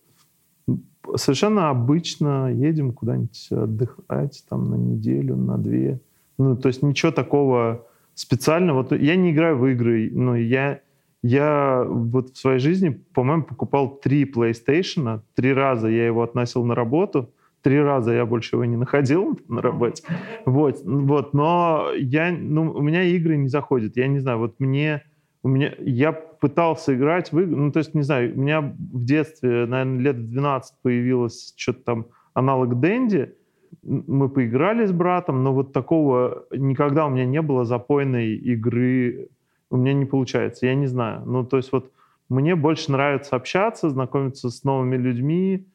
совершенно 1.16 1.70
обычно 1.72 2.54
едем 2.54 2.94
куда-нибудь 2.94 3.48
отдыхать 3.50 4.44
там 4.48 4.70
на 4.70 4.76
неделю, 4.76 5.36
на 5.36 5.58
две. 5.58 6.00
Ну, 6.38 6.56
то 6.56 6.68
есть 6.68 6.84
ничего 6.84 7.12
такого 7.12 7.86
специального. 8.14 8.86
Я 8.94 9.16
не 9.16 9.32
играю 9.32 9.58
в 9.58 9.66
игры, 9.68 10.12
но 10.14 10.36
я 10.36 10.82
я 11.24 11.86
вот 11.88 12.32
в 12.32 12.38
своей 12.38 12.60
жизни, 12.60 12.90
по-моему, 13.14 13.44
покупал 13.44 13.98
три 13.98 14.26
PlayStation. 14.26 15.22
Три 15.36 15.54
раза 15.54 15.88
я 15.88 16.08
его 16.08 16.24
относил 16.24 16.66
на 16.66 16.74
работу. 16.74 17.32
Три 17.62 17.80
раза 17.80 18.12
я 18.14 18.26
больше 18.26 18.56
его 18.56 18.66
не 18.66 18.76
находил 18.76 19.40
на 19.48 19.62
работе. 19.62 20.04
Вот, 20.46 20.82
вот. 20.84 21.34
Но 21.34 21.90
я, 21.96 22.32
ну, 22.32 22.72
у 22.72 22.82
меня 22.82 23.04
игры 23.04 23.38
не 23.38 23.50
заходят. 23.50 23.98
Я 23.98 24.08
не 24.08 24.20
знаю, 24.20 24.40
вот 24.40 24.60
мне... 24.60 25.04
У 25.44 25.48
меня, 25.48 25.74
я 25.80 26.12
пытался 26.12 26.94
играть 26.94 27.32
в 27.32 27.40
игры, 27.40 27.56
ну, 27.56 27.72
то 27.72 27.80
есть, 27.80 27.96
не 27.96 28.04
знаю, 28.04 28.32
у 28.36 28.40
меня 28.40 28.62
в 28.62 29.04
детстве, 29.04 29.66
наверное, 29.66 30.00
лет 30.00 30.16
в 30.18 30.30
12 30.30 30.76
появилось 30.84 31.54
что-то 31.56 31.84
там 31.84 32.06
аналог 32.36 32.80
Дэнди. 32.80 33.34
Мы 33.82 34.30
поиграли 34.30 34.86
с 34.86 34.92
братом, 34.92 35.44
но 35.44 35.52
вот 35.52 35.74
такого 35.74 36.46
никогда 36.52 37.08
у 37.08 37.10
меня 37.10 37.26
не 37.26 37.42
было 37.42 37.66
запойной 37.66 38.36
игры 38.36 39.30
у 39.72 39.78
меня 39.78 39.94
не 39.94 40.06
получается, 40.06 40.68
я 40.68 40.76
не 40.76 40.86
знаю. 40.86 41.24
Ну, 41.26 41.44
то 41.44 41.58
есть 41.58 41.72
вот 41.72 41.92
мне 42.30 42.56
больше 42.56 42.92
нравится 42.92 43.36
общаться, 43.36 43.90
знакомиться 43.90 44.50
с 44.50 44.64
новыми 44.64 44.98
людьми, 44.98 45.66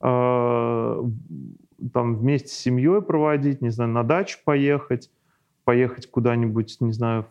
э, 0.00 1.02
там 1.92 2.16
вместе 2.16 2.48
с 2.48 2.52
семьей 2.52 3.00
проводить, 3.00 3.62
не 3.62 3.70
знаю, 3.70 3.90
на 3.90 4.02
дачу 4.02 4.38
поехать, 4.44 5.10
поехать 5.64 6.10
куда-нибудь, 6.10 6.76
не 6.80 6.92
знаю, 6.92 7.26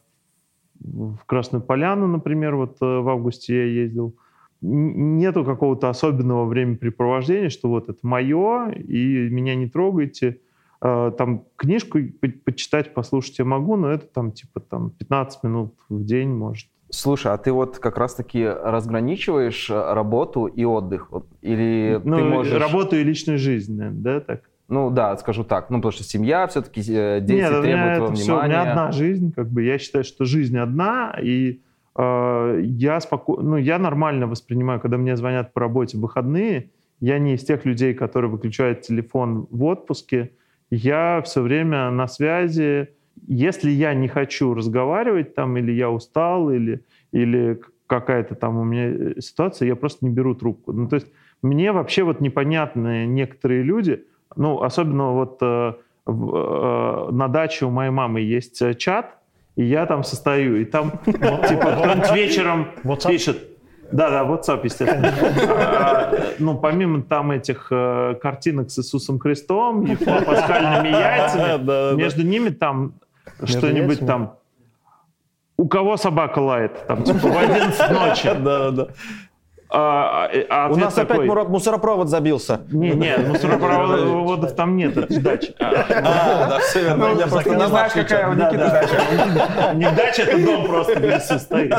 в 0.80 1.20
Красную 1.26 1.62
Поляну, 1.62 2.08
например, 2.08 2.56
вот 2.56 2.78
э, 2.82 2.86
в 2.86 3.08
августе 3.10 3.56
я 3.56 3.66
ездил. 3.66 4.16
Нету 4.62 5.44
какого-то 5.44 5.90
особенного 5.90 6.46
времяпрепровождения, 6.46 7.50
что 7.50 7.68
вот 7.68 7.90
это 7.90 8.00
мое, 8.02 8.70
и 8.72 9.30
меня 9.30 9.56
не 9.56 9.68
трогайте. 9.68 10.40
Э, 10.86 11.12
Там 11.18 11.46
книжку 11.56 12.00
по- 12.22 12.28
почитать, 12.44 12.94
послушать 12.94 13.40
я 13.40 13.46
могу, 13.46 13.78
но 13.78 13.90
это 13.90 14.06
там 14.06 14.32
типа 14.32 14.60
там 14.60 14.90
15 14.92 15.44
минут 15.44 15.74
в 15.90 16.04
день, 16.04 16.30
может. 16.30 16.68
Слушай, 16.90 17.32
а 17.34 17.38
ты 17.38 17.52
вот 17.52 17.80
как 17.80 17.98
раз-таки 17.98 18.46
разграничиваешь 18.46 19.70
э, 19.70 19.94
работу 19.94 20.46
и 20.46 20.66
отдых? 20.66 21.08
Вот, 21.12 21.26
Или 21.42 22.00
Ну, 22.04 22.18
ты 22.18 22.24
можешь... 22.24 22.60
работу 22.60 22.96
и 22.98 23.04
личную 23.04 23.40
жизнь, 23.40 23.80
да, 23.80 24.20
так? 24.20 24.42
Ну 24.68 24.90
да, 24.90 25.16
скажу 25.18 25.44
так. 25.44 25.70
Ну, 25.70 25.78
потому 25.78 25.92
что 25.92 26.04
семья 26.04 26.48
все-таки, 26.48 26.82
дети 26.82 27.32
Нет, 27.32 27.52
у 27.52 27.54
меня 27.56 27.62
требуют 27.62 27.96
твоего 27.96 28.06
это 28.06 28.14
всё, 28.16 28.24
у 28.34 28.36
внимания. 28.36 28.50
меня 28.50 28.72
одна 28.72 28.92
жизнь, 28.92 29.32
как 29.34 29.50
бы 29.50 29.64
я 29.64 29.78
считаю, 29.78 30.04
что 30.04 30.26
жизнь 30.26 30.58
одна, 30.58 31.16
и 31.22 31.62
э, 31.96 32.62
я 32.64 33.00
спокойно, 33.00 33.50
ну, 33.52 33.58
я 33.58 33.80
нормально 33.80 34.28
воспринимаю, 34.28 34.80
когда 34.80 34.98
мне 34.98 35.16
звонят 35.16 35.54
по 35.54 35.62
работе 35.62 35.98
в 35.98 36.02
выходные, 36.02 36.72
я 37.00 37.20
не 37.20 37.34
из 37.36 37.44
тех 37.44 37.66
людей, 37.66 37.94
которые 37.94 38.30
выключают 38.32 38.82
телефон 38.82 39.48
в 39.50 39.64
отпуске, 39.64 40.32
я 40.74 41.22
все 41.24 41.42
время 41.42 41.90
на 41.92 42.08
связи. 42.08 42.90
Если 43.28 43.70
я 43.72 43.94
не 43.94 44.08
хочу 44.08 44.54
разговаривать 44.54 45.36
там, 45.36 45.58
или 45.58 45.72
я 45.72 45.90
устал, 45.90 46.50
или, 46.52 46.82
или 47.12 47.60
какая-то 47.88 48.36
там 48.36 48.58
у 48.58 48.64
меня 48.64 48.88
э, 48.90 49.22
ситуация, 49.22 49.68
я 49.68 49.76
просто 49.76 50.06
не 50.06 50.12
беру 50.12 50.36
трубку. 50.36 50.74
Ну, 50.74 50.88
то 50.88 50.96
есть 50.96 51.08
мне 51.42 51.72
вообще 51.72 52.04
вот 52.04 52.22
непонятны 52.22 53.06
некоторые 53.06 53.64
люди, 53.64 54.04
ну, 54.36 54.62
особенно 54.64 55.12
вот 55.12 55.38
э, 55.42 55.74
в- 56.06 56.36
э, 56.36 57.12
на 57.12 57.28
даче 57.28 57.66
у 57.66 57.70
моей 57.70 57.92
мамы 57.92 58.22
есть 58.22 58.62
э, 58.62 58.74
чат, 58.74 59.18
и 59.56 59.64
я 59.64 59.86
там 59.86 60.04
состою, 60.04 60.60
и 60.62 60.66
там 60.66 60.92
типа 61.06 62.14
вечером 62.16 62.68
пишет. 63.12 63.38
Да, 63.92 64.10
да, 64.10 64.24
WhatsApp, 64.24 64.62
естественно. 64.64 65.14
А, 65.48 66.14
Ну, 66.40 66.58
помимо 66.58 67.04
там 67.04 67.32
этих 67.32 67.68
э, 67.72 68.16
картинок 68.22 68.72
с 68.72 68.80
Иисусом 68.80 69.20
Христом 69.20 69.84
и 69.86 69.96
пасхальными 69.96 70.90
яйцами, 70.90 71.96
между 71.96 72.24
ними 72.24 72.50
там 72.50 72.94
что-нибудь 73.44 74.00
яйцами? 74.00 74.08
там 74.08 74.38
у 75.58 75.68
кого 75.68 75.98
собака 75.98 76.40
лает? 76.40 76.86
Там, 76.88 77.04
типа, 77.04 77.28
в 77.28 77.38
11 77.38 77.92
ночи. 77.92 78.30
Да, 78.40 78.72
да. 78.72 78.88
А, 79.76 80.30
а 80.50 80.68
У 80.68 80.74
ответ 80.74 80.86
нас 80.86 80.94
опять 80.94 81.08
такой, 81.08 81.28
мура- 81.28 81.46
мусоропровод 81.46 82.08
забился. 82.08 82.62
Не, 82.70 82.92
не, 82.92 83.18
мусоропроводов 83.28 84.54
там 84.54 84.78
нет, 84.78 84.96
это 84.96 85.20
дача. 85.20 85.54
А, 85.60 85.72
да, 86.50 86.60
все 86.60 86.84
верно. 86.84 87.16
Я 87.18 87.26
просто 87.26 87.50
не 87.50 87.68
нашей 87.68 88.04
какая 88.04 88.30
у 88.30 88.34
Никиты 88.34 88.58
да. 88.58 88.70
дача. 88.70 89.74
Не 89.74 89.92
дача, 89.92 90.22
это 90.22 90.46
дом 90.46 90.68
просто 90.68 91.00
в 91.00 91.04
лесу 91.04 91.40
стоит. 91.40 91.74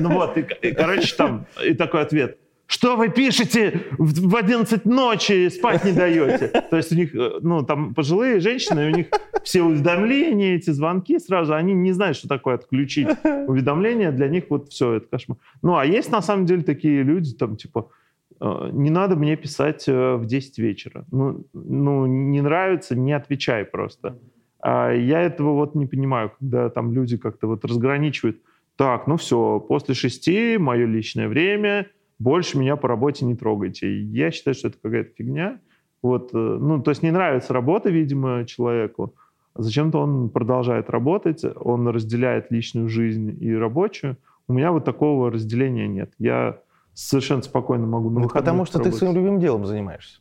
Ну 0.00 0.08
вот, 0.14 0.38
короче, 0.74 1.14
там, 1.16 1.44
и 1.62 1.74
такой 1.74 2.00
ответ. 2.00 2.38
Что 2.72 2.96
вы 2.96 3.10
пишете 3.10 3.82
в 3.98 4.28
в 4.28 4.34
11 4.34 4.86
ночи, 4.86 5.50
спать 5.50 5.84
не 5.84 5.92
даете? 5.92 6.48
То 6.70 6.78
есть 6.78 6.90
у 6.90 6.94
них, 6.94 7.14
э, 7.14 7.38
ну, 7.42 7.62
там 7.62 7.92
пожилые 7.92 8.40
женщины, 8.40 8.90
у 8.90 8.96
них 8.96 9.08
все 9.44 9.62
уведомления, 9.62 10.56
эти 10.56 10.70
звонки 10.70 11.18
сразу, 11.18 11.52
они 11.52 11.74
не 11.74 11.92
знают, 11.92 12.16
что 12.16 12.28
такое 12.28 12.54
отключить 12.54 13.08
уведомления, 13.46 14.10
для 14.10 14.28
них 14.28 14.44
вот 14.48 14.70
все, 14.70 14.94
это 14.94 15.06
кошмар. 15.06 15.36
Ну, 15.60 15.76
а 15.76 15.84
есть 15.84 16.10
на 16.10 16.22
самом 16.22 16.46
деле 16.46 16.62
такие 16.62 17.02
люди, 17.02 17.34
там, 17.34 17.56
типа, 17.56 17.90
э, 18.40 18.70
не 18.72 18.88
надо 18.88 19.16
мне 19.16 19.36
писать 19.36 19.84
э, 19.86 20.14
в 20.14 20.24
10 20.24 20.58
вечера. 20.58 21.04
Ну, 21.12 21.44
ну, 21.52 22.06
не 22.06 22.40
нравится, 22.40 22.96
не 22.96 23.12
отвечай 23.12 23.66
просто. 23.66 24.18
А 24.60 24.92
я 24.92 25.20
этого 25.20 25.52
вот 25.52 25.74
не 25.74 25.84
понимаю, 25.84 26.32
когда 26.40 26.70
там 26.70 26.94
люди 26.94 27.18
как-то 27.18 27.48
вот 27.48 27.66
разграничивают. 27.66 28.38
Так, 28.76 29.06
ну 29.06 29.16
все, 29.16 29.60
после 29.60 29.94
шести 29.94 30.56
мое 30.56 30.86
личное 30.86 31.28
время, 31.28 31.88
больше 32.22 32.58
меня 32.58 32.76
по 32.76 32.88
работе 32.88 33.24
не 33.24 33.34
трогайте. 33.34 33.88
И 33.88 34.02
Я 34.04 34.30
считаю, 34.30 34.54
что 34.54 34.68
это 34.68 34.78
какая-то 34.82 35.10
фигня. 35.14 35.60
Вот, 36.02 36.30
э, 36.34 36.36
ну, 36.36 36.82
то 36.82 36.90
есть 36.90 37.02
не 37.02 37.10
нравится 37.10 37.52
работа, 37.52 37.90
видимо, 37.90 38.44
человеку. 38.44 39.14
Зачем-то 39.54 39.98
он 40.00 40.30
продолжает 40.30 40.88
работать, 40.90 41.44
он 41.56 41.88
разделяет 41.88 42.50
личную 42.50 42.88
жизнь 42.88 43.36
и 43.40 43.54
рабочую. 43.54 44.16
У 44.48 44.52
меня 44.54 44.72
вот 44.72 44.84
такого 44.84 45.30
разделения 45.30 45.86
нет. 45.88 46.12
Я 46.18 46.58
совершенно 46.94 47.42
спокойно 47.42 47.86
могу 47.86 48.08
на 48.10 48.20
Ну, 48.20 48.22
выходных 48.24 48.44
потому 48.44 48.64
что 48.64 48.74
ты 48.78 48.84
поработать. 48.84 48.98
своим 48.98 49.14
любимым 49.14 49.40
делом 49.40 49.66
занимаешься. 49.66 50.20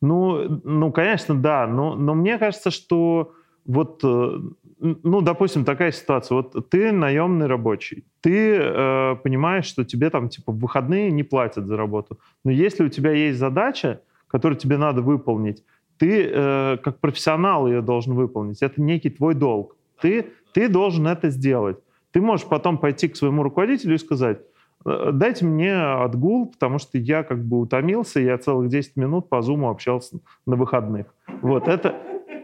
Ну, 0.00 0.60
ну, 0.64 0.92
конечно, 0.92 1.34
да, 1.34 1.66
но, 1.66 1.94
но 1.94 2.14
мне 2.14 2.38
кажется, 2.38 2.70
что 2.70 3.32
вот, 3.66 4.00
э, 4.04 4.38
ну, 4.80 5.20
допустим, 5.20 5.64
такая 5.64 5.92
ситуация. 5.92 6.36
Вот 6.36 6.70
ты 6.70 6.92
наемный 6.92 7.46
рабочий, 7.46 8.04
ты 8.20 8.56
э, 8.56 9.16
понимаешь, 9.22 9.66
что 9.66 9.84
тебе 9.84 10.10
там 10.10 10.28
типа 10.28 10.52
в 10.52 10.58
выходные 10.58 11.10
не 11.10 11.22
платят 11.22 11.66
за 11.66 11.76
работу. 11.76 12.18
Но 12.44 12.50
если 12.50 12.84
у 12.84 12.88
тебя 12.88 13.12
есть 13.12 13.38
задача, 13.38 14.00
которую 14.28 14.58
тебе 14.58 14.76
надо 14.76 15.02
выполнить, 15.02 15.64
ты 15.98 16.30
э, 16.32 16.76
как 16.82 17.00
профессионал 17.00 17.66
ее 17.66 17.82
должен 17.82 18.14
выполнить. 18.14 18.62
Это 18.62 18.80
некий 18.80 19.10
твой 19.10 19.34
долг. 19.34 19.76
Ты, 20.00 20.26
ты 20.52 20.68
должен 20.68 21.06
это 21.06 21.30
сделать. 21.30 21.78
Ты 22.12 22.20
можешь 22.20 22.46
потом 22.46 22.78
пойти 22.78 23.08
к 23.08 23.16
своему 23.16 23.42
руководителю 23.42 23.94
и 23.94 23.98
сказать, 23.98 24.40
«Э, 24.84 25.10
дайте 25.12 25.44
мне 25.44 25.74
отгул, 25.74 26.46
потому 26.46 26.78
что 26.78 26.98
я 26.98 27.24
как 27.24 27.44
бы 27.44 27.58
утомился, 27.58 28.20
я 28.20 28.38
целых 28.38 28.68
10 28.68 28.96
минут 28.96 29.28
по 29.28 29.42
зуму 29.42 29.70
общался 29.70 30.20
на 30.46 30.56
выходных. 30.56 31.06
Вот 31.42 31.68
это, 31.68 31.96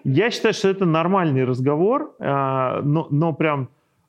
я 0.04 0.30
считаю, 0.30 0.54
что 0.54 0.68
это 0.68 0.84
нормальный 0.84 1.44
разговор, 1.44 2.14
а, 2.18 2.80
но, 2.82 3.06
но 3.10 3.32
прям 3.32 3.68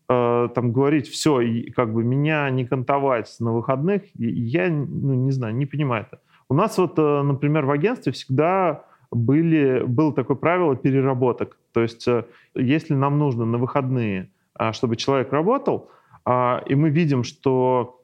э, 0.09 0.49
там 0.53 0.71
говорить 0.71 1.07
все, 1.07 1.41
как 1.75 1.93
бы 1.93 2.03
меня 2.03 2.49
не 2.49 2.65
кантовать 2.65 3.35
на 3.39 3.53
выходных, 3.53 4.03
я 4.15 4.69
ну, 4.69 5.13
не 5.13 5.31
знаю, 5.31 5.55
не 5.55 5.65
понимаю 5.65 6.05
это. 6.07 6.21
У 6.49 6.53
нас 6.53 6.77
вот, 6.77 6.99
э, 6.99 7.21
например, 7.21 7.65
в 7.65 7.71
агентстве 7.71 8.11
всегда 8.11 8.83
были, 9.11 9.83
было 9.85 10.13
такое 10.13 10.37
правило 10.37 10.75
переработок. 10.75 11.57
То 11.73 11.81
есть 11.81 12.07
э, 12.07 12.25
если 12.55 12.93
нам 12.93 13.17
нужно 13.17 13.45
на 13.45 13.57
выходные, 13.57 14.29
а, 14.53 14.73
чтобы 14.73 14.95
человек 14.95 15.31
работал, 15.33 15.89
а, 16.23 16.63
и 16.65 16.75
мы 16.75 16.89
видим, 16.89 17.23
что 17.23 18.01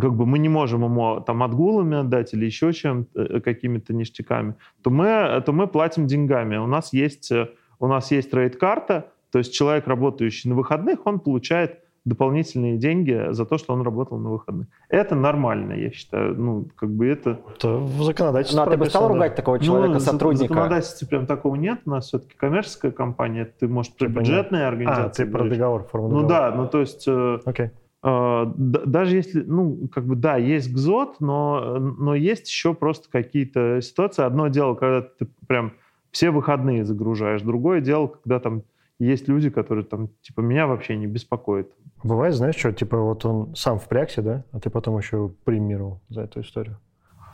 как 0.00 0.14
бы 0.14 0.26
мы 0.26 0.38
не 0.38 0.48
можем 0.48 0.84
ему 0.84 1.20
там 1.20 1.42
отгулами 1.42 1.98
отдать 1.98 2.32
или 2.34 2.46
еще 2.46 2.72
чем 2.72 3.06
э, 3.14 3.40
какими-то 3.40 3.92
ништяками, 3.94 4.54
то 4.82 4.90
мы, 4.90 5.42
то 5.44 5.52
мы 5.52 5.66
платим 5.66 6.06
деньгами. 6.06 6.56
У 6.56 6.66
нас 6.66 6.92
есть, 6.92 7.30
э, 7.32 7.48
у 7.78 7.86
нас 7.86 8.10
есть 8.10 8.32
рейд-карта, 8.34 9.08
то 9.30 9.38
есть 9.38 9.52
человек, 9.54 9.86
работающий 9.86 10.50
на 10.50 10.56
выходных, 10.56 11.06
он 11.06 11.20
получает 11.20 11.78
дополнительные 12.04 12.78
деньги 12.78 13.28
за 13.30 13.44
то, 13.46 13.58
что 13.58 13.72
он 13.74 13.82
работал 13.82 14.18
на 14.18 14.30
выходных. 14.30 14.66
Это 14.88 15.14
нормально, 15.14 15.74
я 15.74 15.90
считаю. 15.92 16.34
Ну, 16.34 16.66
как 16.74 16.90
бы 16.90 17.06
это... 17.06 17.38
Это 17.56 17.76
в 17.76 18.02
законодательстве 18.02 18.60
Ну, 18.60 18.66
а 18.66 18.70
ты 18.72 18.76
бы 18.76 18.86
стал 18.86 19.06
ругать 19.08 19.36
такого 19.36 19.60
человека, 19.60 19.92
ну, 19.92 19.98
в 19.98 20.02
сотрудника? 20.02 20.48
законодательстве 20.52 21.06
прям 21.06 21.26
такого 21.26 21.54
нет. 21.54 21.78
У 21.86 21.90
нас 21.90 22.06
все-таки 22.08 22.34
коммерческая 22.36 22.90
компания. 22.90 23.44
Ты, 23.60 23.68
может, 23.68 23.96
про 23.96 24.08
Типа 24.08 24.18
нет. 24.18 24.28
бюджетные 24.28 24.64
А, 24.64 24.68
организации 24.68 25.24
ты 25.24 25.30
про 25.30 25.38
говоришь. 25.38 25.58
договор, 25.58 25.84
форму 25.84 26.08
Ну 26.08 26.22
договора. 26.22 26.50
да, 26.50 26.56
ну 26.56 26.66
то 26.66 26.80
есть... 26.80 27.04
э, 27.06 27.38
Окей. 27.44 27.66
а, 27.66 27.68
д- 27.68 27.72
даже 28.02 29.16
если, 29.16 29.42
ну, 29.42 29.88
как 29.92 30.06
бы, 30.06 30.16
да, 30.16 30.36
есть 30.36 30.72
ГЗОТ, 30.72 31.20
но, 31.20 31.78
но 31.78 32.14
есть 32.14 32.48
еще 32.48 32.74
просто 32.74 33.08
какие-то 33.10 33.80
ситуации. 33.80 34.24
Одно 34.24 34.48
дело, 34.48 34.74
когда 34.74 35.02
ты 35.02 35.28
прям 35.46 35.72
все 36.10 36.30
выходные 36.30 36.84
загружаешь. 36.84 37.42
Другое 37.42 37.80
дело, 37.80 38.08
когда 38.08 38.40
там 38.40 38.62
есть 38.98 39.28
люди, 39.28 39.50
которые 39.50 39.84
там, 39.84 40.08
типа, 40.20 40.40
меня 40.40 40.66
вообще 40.66 40.96
не 40.96 41.06
беспокоит. 41.06 41.70
Бывает, 42.02 42.34
знаешь, 42.34 42.56
что, 42.56 42.72
типа, 42.72 42.98
вот 42.98 43.24
он 43.24 43.54
сам 43.54 43.78
впрягся, 43.78 44.22
да, 44.22 44.44
а 44.52 44.58
ты 44.58 44.68
потом 44.68 44.98
еще 44.98 45.30
премировал 45.44 46.00
за 46.08 46.22
эту 46.22 46.40
историю. 46.40 46.78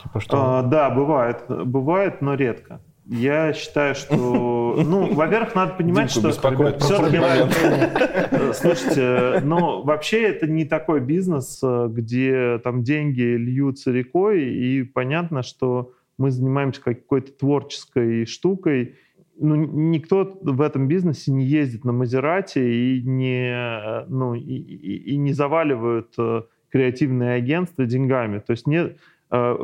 Типа, 0.01 0.19
что... 0.19 0.37
А, 0.37 0.63
да, 0.63 0.89
бывает. 0.89 1.45
Бывает, 1.47 2.21
но 2.21 2.35
редко. 2.35 2.79
Я 3.11 3.53
считаю, 3.53 3.95
что... 3.95 4.15
Ну, 4.85 5.13
во-первых, 5.13 5.55
надо 5.55 5.73
понимать, 5.73 6.13
Димку 6.13 6.29
что... 6.31 6.77
всё-таки- 6.79 7.17
момент. 7.17 7.53
Слушайте, 8.55 9.41
ну, 9.43 9.81
вообще 9.83 10.21
это 10.23 10.45
не 10.47 10.63
такой 10.65 10.99
бизнес, 11.01 11.59
э, 11.63 11.87
где 11.89 12.59
там 12.63 12.83
деньги 12.83 13.21
льются 13.21 13.91
рекой, 13.91 14.43
и 14.53 14.83
понятно, 14.83 15.41
что 15.41 15.93
мы 16.19 16.29
занимаемся 16.29 16.83
какой-то 16.83 17.31
творческой 17.31 18.25
штукой. 18.25 18.95
Ну, 19.39 19.55
никто 19.55 20.37
в 20.43 20.61
этом 20.61 20.87
бизнесе 20.87 21.31
не 21.31 21.45
ездит 21.45 21.85
на 21.85 21.93
Мазерате 21.93 22.61
и 22.71 23.01
не, 23.01 23.49
э, 23.51 24.05
ну, 24.07 24.35
и, 24.35 24.39
и- 24.41 25.13
и 25.13 25.17
не 25.17 25.33
заваливают 25.33 26.13
э, 26.19 26.43
креативные 26.71 27.33
агентства 27.33 27.85
деньгами. 27.85 28.37
То 28.39 28.51
есть 28.51 28.67
нет, 28.67 28.97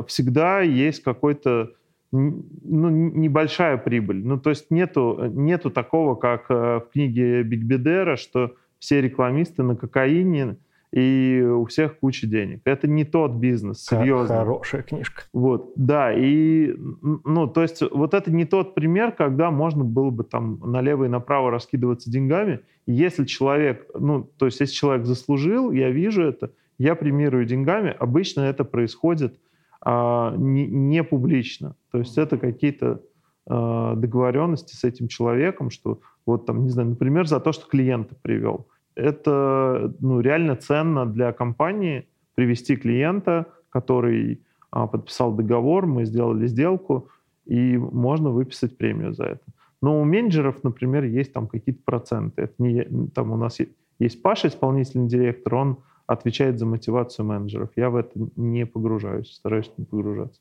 всегда 0.06 0.60
есть 0.62 1.02
какой-то 1.02 1.72
ну, 2.12 2.90
небольшая 2.90 3.76
прибыль. 3.76 4.24
Ну, 4.24 4.38
то 4.38 4.50
есть 4.50 4.70
нету, 4.70 5.30
нету 5.32 5.70
такого, 5.70 6.14
как 6.14 6.46
э, 6.50 6.80
в 6.80 6.90
книге 6.92 7.42
Биг 7.42 7.62
Бедера, 7.64 8.16
что 8.16 8.54
все 8.78 9.00
рекламисты 9.00 9.62
на 9.62 9.76
кокаине 9.76 10.56
и 10.92 11.42
у 11.42 11.66
всех 11.66 11.98
куча 11.98 12.26
денег. 12.26 12.60
Это 12.64 12.88
не 12.88 13.04
тот 13.04 13.32
бизнес, 13.32 13.84
серьезно. 13.84 14.36
Хорошая 14.36 14.82
книжка. 14.82 15.24
Вот, 15.32 15.72
да, 15.76 16.12
и, 16.12 16.74
ну, 17.02 17.46
то 17.48 17.62
есть 17.62 17.82
вот 17.90 18.14
это 18.14 18.30
не 18.30 18.44
тот 18.44 18.74
пример, 18.74 19.12
когда 19.12 19.50
можно 19.50 19.84
было 19.84 20.10
бы 20.10 20.24
там 20.24 20.60
налево 20.64 21.04
и 21.04 21.08
направо 21.08 21.50
раскидываться 21.50 22.10
деньгами. 22.10 22.60
Если 22.86 23.24
человек, 23.24 23.86
ну, 23.98 24.22
то 24.38 24.46
есть 24.46 24.60
если 24.60 24.74
человек 24.74 25.06
заслужил, 25.06 25.72
я 25.72 25.90
вижу 25.90 26.22
это, 26.22 26.52
я 26.78 26.94
премирую 26.94 27.46
деньгами, 27.46 27.94
обычно 27.98 28.42
это 28.42 28.64
происходит 28.64 29.38
а, 29.80 30.34
не, 30.36 30.66
не 30.66 31.02
публично. 31.02 31.76
То 31.90 31.98
есть 31.98 32.18
это 32.18 32.38
какие-то 32.38 33.02
а, 33.48 33.94
договоренности 33.94 34.74
с 34.74 34.84
этим 34.84 35.08
человеком, 35.08 35.70
что 35.70 36.00
вот 36.24 36.46
там, 36.46 36.64
не 36.64 36.70
знаю, 36.70 36.90
например, 36.90 37.26
за 37.26 37.40
то, 37.40 37.52
что 37.52 37.68
клиента 37.68 38.14
привел. 38.20 38.68
Это 38.94 39.94
ну, 40.00 40.20
реально 40.20 40.56
ценно 40.56 41.06
для 41.06 41.32
компании 41.32 42.08
привести 42.34 42.76
клиента, 42.76 43.46
который 43.70 44.42
а, 44.70 44.86
подписал 44.86 45.32
договор, 45.32 45.86
мы 45.86 46.04
сделали 46.04 46.46
сделку, 46.46 47.08
и 47.44 47.76
можно 47.76 48.30
выписать 48.30 48.76
премию 48.76 49.14
за 49.14 49.24
это. 49.24 49.44
Но 49.80 50.00
у 50.00 50.04
менеджеров, 50.04 50.64
например, 50.64 51.04
есть 51.04 51.32
там 51.32 51.46
какие-то 51.46 51.82
проценты. 51.84 52.42
Это 52.42 52.54
не, 52.58 52.84
там 53.14 53.30
у 53.30 53.36
нас 53.36 53.58
есть 53.98 54.22
Паша, 54.22 54.48
исполнительный 54.48 55.08
директор, 55.08 55.54
он 55.54 55.78
отвечает 56.06 56.58
за 56.58 56.66
мотивацию 56.66 57.26
менеджеров. 57.26 57.70
Я 57.76 57.90
в 57.90 57.96
это 57.96 58.10
не 58.36 58.66
погружаюсь, 58.66 59.32
стараюсь 59.32 59.70
не 59.76 59.84
погружаться. 59.84 60.40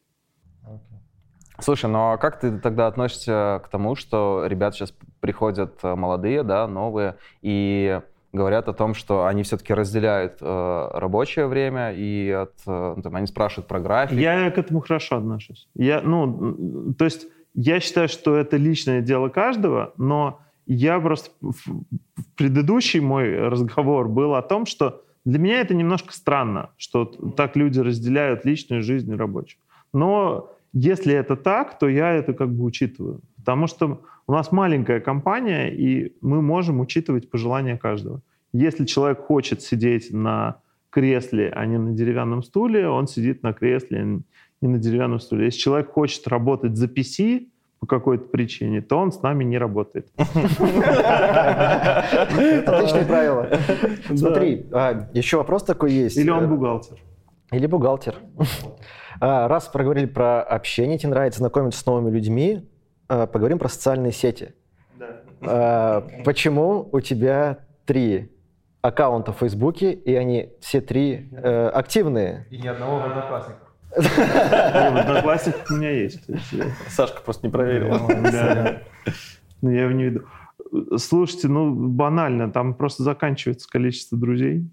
Слушай, 1.59 1.89
ну 1.89 2.11
а 2.11 2.17
как 2.17 2.39
ты 2.39 2.57
тогда 2.59 2.87
относишься 2.87 3.61
к 3.63 3.69
тому, 3.69 3.95
что 3.95 4.43
ребята 4.45 4.75
сейчас 4.75 4.93
приходят 5.21 5.79
э, 5.83 5.95
молодые, 5.95 6.43
да, 6.43 6.67
новые, 6.67 7.15
и 7.41 8.01
говорят 8.33 8.67
о 8.67 8.73
том, 8.73 8.93
что 8.93 9.25
они 9.25 9.43
все-таки 9.43 9.73
разделяют 9.73 10.39
э, 10.41 10.89
рабочее 10.93 11.47
время, 11.47 11.93
и 11.93 12.29
от, 12.29 12.53
э, 12.67 12.97
там, 13.01 13.15
они 13.15 13.27
спрашивают 13.27 13.67
про 13.67 13.79
график. 13.79 14.17
Я 14.17 14.51
к 14.51 14.57
этому 14.57 14.81
хорошо 14.81 15.15
отношусь. 15.15 15.69
Я, 15.75 16.01
ну, 16.01 16.93
то 16.97 17.05
есть 17.05 17.27
я 17.53 17.79
считаю, 17.79 18.09
что 18.09 18.35
это 18.35 18.57
личное 18.57 19.01
дело 19.01 19.29
каждого, 19.29 19.93
но 19.97 20.41
я 20.65 20.99
просто 20.99 21.31
в 21.39 21.85
в 22.35 22.37
предыдущий 22.37 22.99
мой 22.99 23.47
разговор 23.47 24.09
был 24.09 24.35
о 24.35 24.41
том, 24.41 24.65
что 24.65 25.03
для 25.25 25.39
меня 25.39 25.59
это 25.59 25.73
немножко 25.73 26.13
странно, 26.13 26.69
что 26.77 27.05
так 27.05 27.55
люди 27.55 27.79
разделяют 27.79 28.45
личную 28.45 28.83
жизнь 28.83 29.11
и 29.11 29.15
рабочую. 29.15 29.59
Но 29.91 30.51
если 30.71 31.13
это 31.13 31.35
так, 31.35 31.79
то 31.79 31.87
я 31.87 32.11
это 32.11 32.33
как 32.33 32.53
бы 32.53 32.63
учитываю. 32.63 33.21
Потому 33.37 33.67
что 33.67 34.01
у 34.27 34.31
нас 34.31 34.51
маленькая 34.51 34.99
компания, 34.99 35.73
и 35.73 36.15
мы 36.21 36.41
можем 36.41 36.79
учитывать 36.79 37.29
пожелания 37.29 37.77
каждого. 37.77 38.21
Если 38.53 38.85
человек 38.85 39.19
хочет 39.19 39.61
сидеть 39.61 40.11
на 40.11 40.61
кресле, 40.91 41.51
а 41.55 41.65
не 41.65 41.77
на 41.77 41.91
деревянном 41.93 42.43
стуле, 42.43 42.87
он 42.87 43.07
сидит 43.07 43.41
на 43.43 43.53
кресле, 43.53 43.99
а 43.99 44.05
не 44.61 44.67
на 44.67 44.77
деревянном 44.77 45.19
стуле. 45.19 45.45
Если 45.45 45.59
человек 45.59 45.91
хочет 45.91 46.27
работать 46.27 46.77
за 46.77 46.85
PC 46.85 47.47
по 47.79 47.87
какой-то 47.87 48.25
причине, 48.25 48.81
то 48.81 48.97
он 48.97 49.11
с 49.11 49.21
нами 49.21 49.43
не 49.43 49.57
работает. 49.57 50.07
Отличные 50.17 50.45
правила. 53.05 53.49
Смотри, 54.15 54.67
а, 54.71 55.09
еще 55.13 55.37
вопрос 55.37 55.63
такой 55.63 55.91
есть. 55.91 56.17
Или 56.17 56.29
он 56.29 56.49
бухгалтер. 56.49 56.97
Или 57.51 57.67
бухгалтер. 57.67 58.15
А, 59.19 59.47
Раз 59.47 59.67
проговорили 59.67 60.07
про 60.07 60.41
общение, 60.41 60.97
тебе 60.97 61.11
нравится 61.11 61.39
знакомиться 61.39 61.79
с 61.79 61.85
новыми 61.85 62.09
людьми, 62.09 62.67
а, 63.07 63.27
поговорим 63.27 63.59
про 63.59 63.69
социальные 63.69 64.11
сети. 64.11 64.53
Почему 65.39 66.89
у 66.91 66.99
тебя 67.01 67.59
три 67.85 68.31
аккаунта 68.81 69.31
в 69.31 69.37
Фейсбуке, 69.39 69.91
и 69.91 70.15
они 70.15 70.53
все 70.59 70.81
три 70.81 71.29
э, 71.31 71.67
активные? 71.67 72.47
И 72.49 72.57
ни 72.57 72.67
одного 72.67 72.99
в 72.99 73.05
Одноклассниках 74.99 75.69
у 75.69 75.75
меня 75.75 75.91
есть. 75.91 76.21
Сашка 76.89 77.21
просто 77.21 77.47
не 77.47 77.51
проверил. 77.51 77.97
Ну, 79.61 79.71
я 79.71 79.83
его 79.83 79.91
не 79.91 80.03
веду. 80.05 80.21
Слушайте, 80.97 81.47
ну, 81.47 81.73
банально, 81.73 82.51
там 82.51 82.73
просто 82.73 83.03
заканчивается 83.03 83.69
количество 83.69 84.17
друзей. 84.17 84.65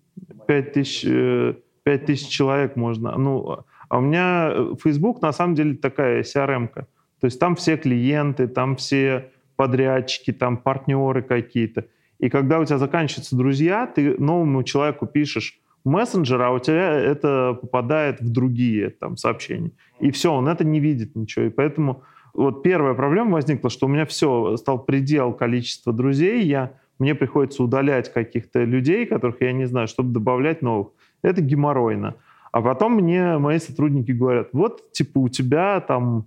Пять 0.47 0.73
тысяч, 0.73 1.05
э, 1.07 1.55
пять 1.83 2.07
тысяч 2.07 2.29
человек 2.29 2.77
можно. 2.77 3.17
Ну, 3.17 3.65
а 3.89 3.99
у 3.99 4.01
меня 4.01 4.51
э, 4.53 4.75
Facebook, 4.83 5.23
на 5.23 5.33
самом 5.33 5.55
деле, 5.55 5.77
такая 5.77 6.23
CRM-ка. 6.23 6.87
То 7.21 7.25
есть 7.27 7.39
там 7.39 7.55
все 7.57 7.77
клиенты, 7.77 8.49
там 8.49 8.77
все 8.77 9.31
подрядчики, 9.57 10.33
там 10.33 10.57
партнеры 10.57 11.23
какие-то. 11.23 11.87
И 12.19 12.29
когда 12.29 12.59
у 12.59 12.65
тебя 12.65 12.79
заканчиваются 12.79 13.37
друзья, 13.37 13.87
ты 13.87 14.19
новому 14.19 14.63
человеку 14.65 15.07
пишешь 15.07 15.61
мессенджер, 15.85 16.41
а 16.43 16.51
у 16.51 16.59
тебя 16.59 16.93
это 16.93 17.59
попадает 17.61 18.21
в 18.21 18.31
другие 18.31 18.91
там 18.91 19.17
сообщения. 19.17 19.73
И 20.01 20.11
все, 20.11 20.33
он 20.33 20.49
это 20.49 20.65
не 20.65 20.81
видит 20.81 21.17
ничего. 21.17 21.47
И 21.47 21.51
поэтому 21.51 22.03
вот 22.35 22.63
первая 22.63 22.95
проблема 22.95 23.33
возникла, 23.33 23.71
что 23.71 23.87
у 23.87 23.89
меня 23.89 24.07
все, 24.07 24.57
стал 24.57 24.79
предел 24.85 25.33
количества 25.33 25.93
друзей, 25.93 26.45
я, 26.45 26.73
мне 26.99 27.15
приходится 27.15 27.63
удалять 27.63 28.13
каких-то 28.13 28.65
людей, 28.65 29.07
которых 29.07 29.41
я 29.41 29.53
не 29.53 29.67
знаю, 29.67 29.89
чтобы 29.89 30.13
добавлять 30.13 30.63
новых. 30.63 30.89
Это 31.23 31.41
геморройно. 31.41 32.15
А 32.53 32.61
потом 32.61 32.95
мне 32.95 33.39
мои 33.39 33.59
сотрудники 33.59 34.13
говорят, 34.13 34.49
вот, 34.53 34.93
типа, 34.93 35.19
у 35.19 35.29
тебя 35.29 35.81
там 35.81 36.27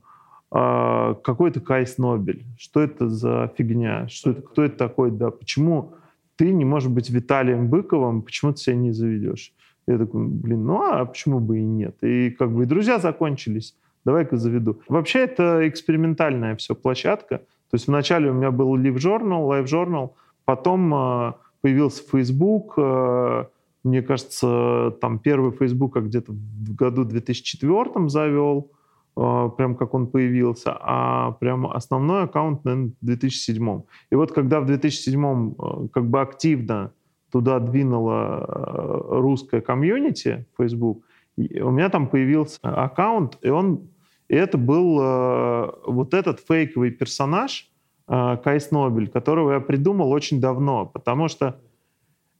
э, 0.52 1.16
какой-то 1.24 1.60
Кайс 1.62 1.98
Нобель. 1.98 2.44
Что 2.58 2.82
это 2.82 3.08
за 3.08 3.52
фигня? 3.58 4.08
Что 4.10 4.32
это, 4.32 4.42
кто 4.42 4.64
это 4.64 4.76
такой? 4.76 5.12
Да, 5.12 5.30
почему 5.30 5.94
ты 6.36 6.52
не 6.52 6.66
можешь 6.66 6.90
быть 6.90 7.10
Виталием 7.10 7.70
Быковым, 7.70 8.22
почему 8.22 8.52
ты 8.52 8.58
себя 8.60 8.76
не 8.76 8.92
заведешь? 8.92 9.54
Я 9.88 9.98
такой, 9.98 10.28
блин, 10.28 10.66
ну 10.66 10.82
а 10.82 11.06
почему 11.06 11.40
бы 11.40 11.60
и 11.60 11.64
нет? 11.64 11.98
И 12.04 12.32
как 12.32 12.52
бы 12.52 12.64
и 12.64 12.66
друзья 12.66 13.00
закончились, 13.00 13.76
давай-ка 14.04 14.38
заведу. 14.38 14.82
Вообще 14.88 15.20
это 15.20 15.68
экспериментальная 15.68 16.56
все 16.56 16.76
площадка. 16.76 17.38
То 17.38 17.76
есть 17.76 17.88
вначале 17.88 18.32
у 18.32 18.34
меня 18.34 18.52
был 18.52 18.76
Live 18.78 18.96
Journal, 18.96 19.48
Live 19.50 19.66
Journal, 19.66 20.12
потом 20.46 20.94
э, 20.94 21.34
появился 21.62 22.04
Facebook, 22.10 22.74
э, 22.78 23.46
мне 23.84 24.02
кажется, 24.02 24.96
там 25.00 25.20
первый 25.20 25.52
Facebook 25.52 25.96
я 25.96 26.02
где-то 26.02 26.32
в 26.32 26.76
году 26.76 27.04
2004 27.04 28.10
завел, 28.10 28.72
прям 29.16 29.76
как 29.76 29.94
он 29.94 30.08
появился, 30.08 30.76
а 30.78 31.32
прям 31.40 31.68
основной 31.68 32.24
аккаунт, 32.24 32.66
наверное, 32.66 32.92
в 33.02 33.06
2007. 33.06 33.82
И 34.12 34.16
вот 34.16 34.34
когда 34.34 34.60
в 34.60 34.66
2007 34.66 35.54
э, 35.58 35.88
как 35.94 36.10
бы 36.10 36.22
активно 36.22 36.92
туда 37.32 37.60
двинула 37.60 38.46
э, 38.46 39.20
русская 39.20 39.62
комьюнити 39.62 40.46
Facebook, 40.58 41.04
у 41.38 41.72
меня 41.72 41.90
там 41.90 42.08
появился 42.08 42.60
аккаунт, 42.62 43.38
и 43.42 43.50
он, 43.50 43.90
и 44.28 44.36
это 44.36 44.58
был 44.58 45.00
э, 45.02 45.72
вот 45.88 46.14
этот 46.14 46.40
фейковый 46.40 46.92
персонаж 46.92 47.70
э, 48.08 48.38
Кайс 48.44 48.72
Нобель, 48.72 49.08
которого 49.10 49.54
я 49.54 49.60
придумал 49.62 50.12
очень 50.12 50.42
давно, 50.42 50.86
потому 50.86 51.30
что 51.30 51.62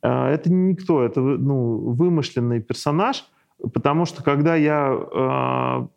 э, 0.02 0.10
это 0.10 0.52
никто, 0.52 1.04
это 1.04 1.22
ну, 1.22 1.78
вымышленный 1.94 2.62
персонаж, 2.62 3.26
потому 3.74 4.06
что 4.06 4.24
когда 4.24 4.56
я 4.56 5.90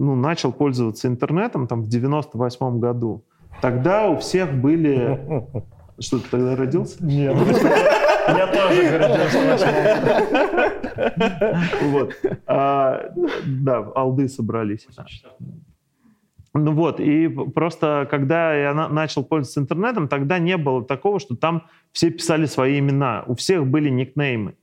ну, 0.00 0.14
начал 0.16 0.50
пользоваться 0.52 1.08
интернетом 1.08 1.66
там 1.66 1.82
в 1.82 1.88
98 1.88 2.80
году, 2.80 3.22
тогда 3.60 4.08
у 4.08 4.16
всех 4.18 4.52
были... 4.52 5.20
Что, 5.98 6.18
ты 6.18 6.28
тогда 6.30 6.56
родился? 6.56 6.96
Нет. 7.04 7.36
Я 8.28 8.46
тоже 8.46 8.82
говорю, 8.88 9.14
Вот. 11.90 12.14
А, 12.46 13.10
Да, 13.46 13.92
алды 13.94 14.28
собрались. 14.28 14.86
Ну 16.54 16.72
вот, 16.72 16.98
и 17.00 17.28
просто 17.28 18.08
когда 18.10 18.54
я 18.54 18.74
на- 18.74 18.88
начал 18.88 19.22
пользоваться 19.24 19.60
интернетом, 19.60 20.08
тогда 20.08 20.38
не 20.40 20.56
было 20.56 20.84
такого, 20.84 21.20
что 21.20 21.36
там 21.36 21.66
все 21.92 22.10
писали 22.10 22.46
свои 22.46 22.78
имена. 22.80 23.22
У 23.26 23.34
всех 23.34 23.66
были 23.66 23.88
никнеймы. 23.88 24.54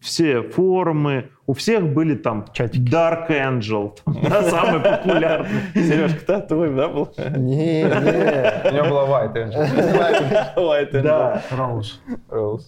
Все 0.00 0.42
форумы, 0.42 1.28
у 1.46 1.52
всех 1.52 1.92
были 1.92 2.14
там 2.14 2.46
Чатики. 2.54 2.90
Dark 2.90 3.28
Angel, 3.28 3.92
да, 4.06 4.42
самый 4.44 4.80
популярный. 4.80 5.50
Сережка, 5.74 6.20
да, 6.26 6.40
твой, 6.40 6.74
да, 6.74 6.88
был? 6.88 7.12
Не, 7.36 7.82
не. 7.82 8.70
У 8.70 8.74
него 8.74 8.88
была 8.88 9.24
White 9.24 9.34
Angel. 9.34 10.56
White 10.56 10.92
Angel. 10.92 11.02
Да, 11.02 11.42
Роуз. 11.50 12.00
Rose. 12.30 12.62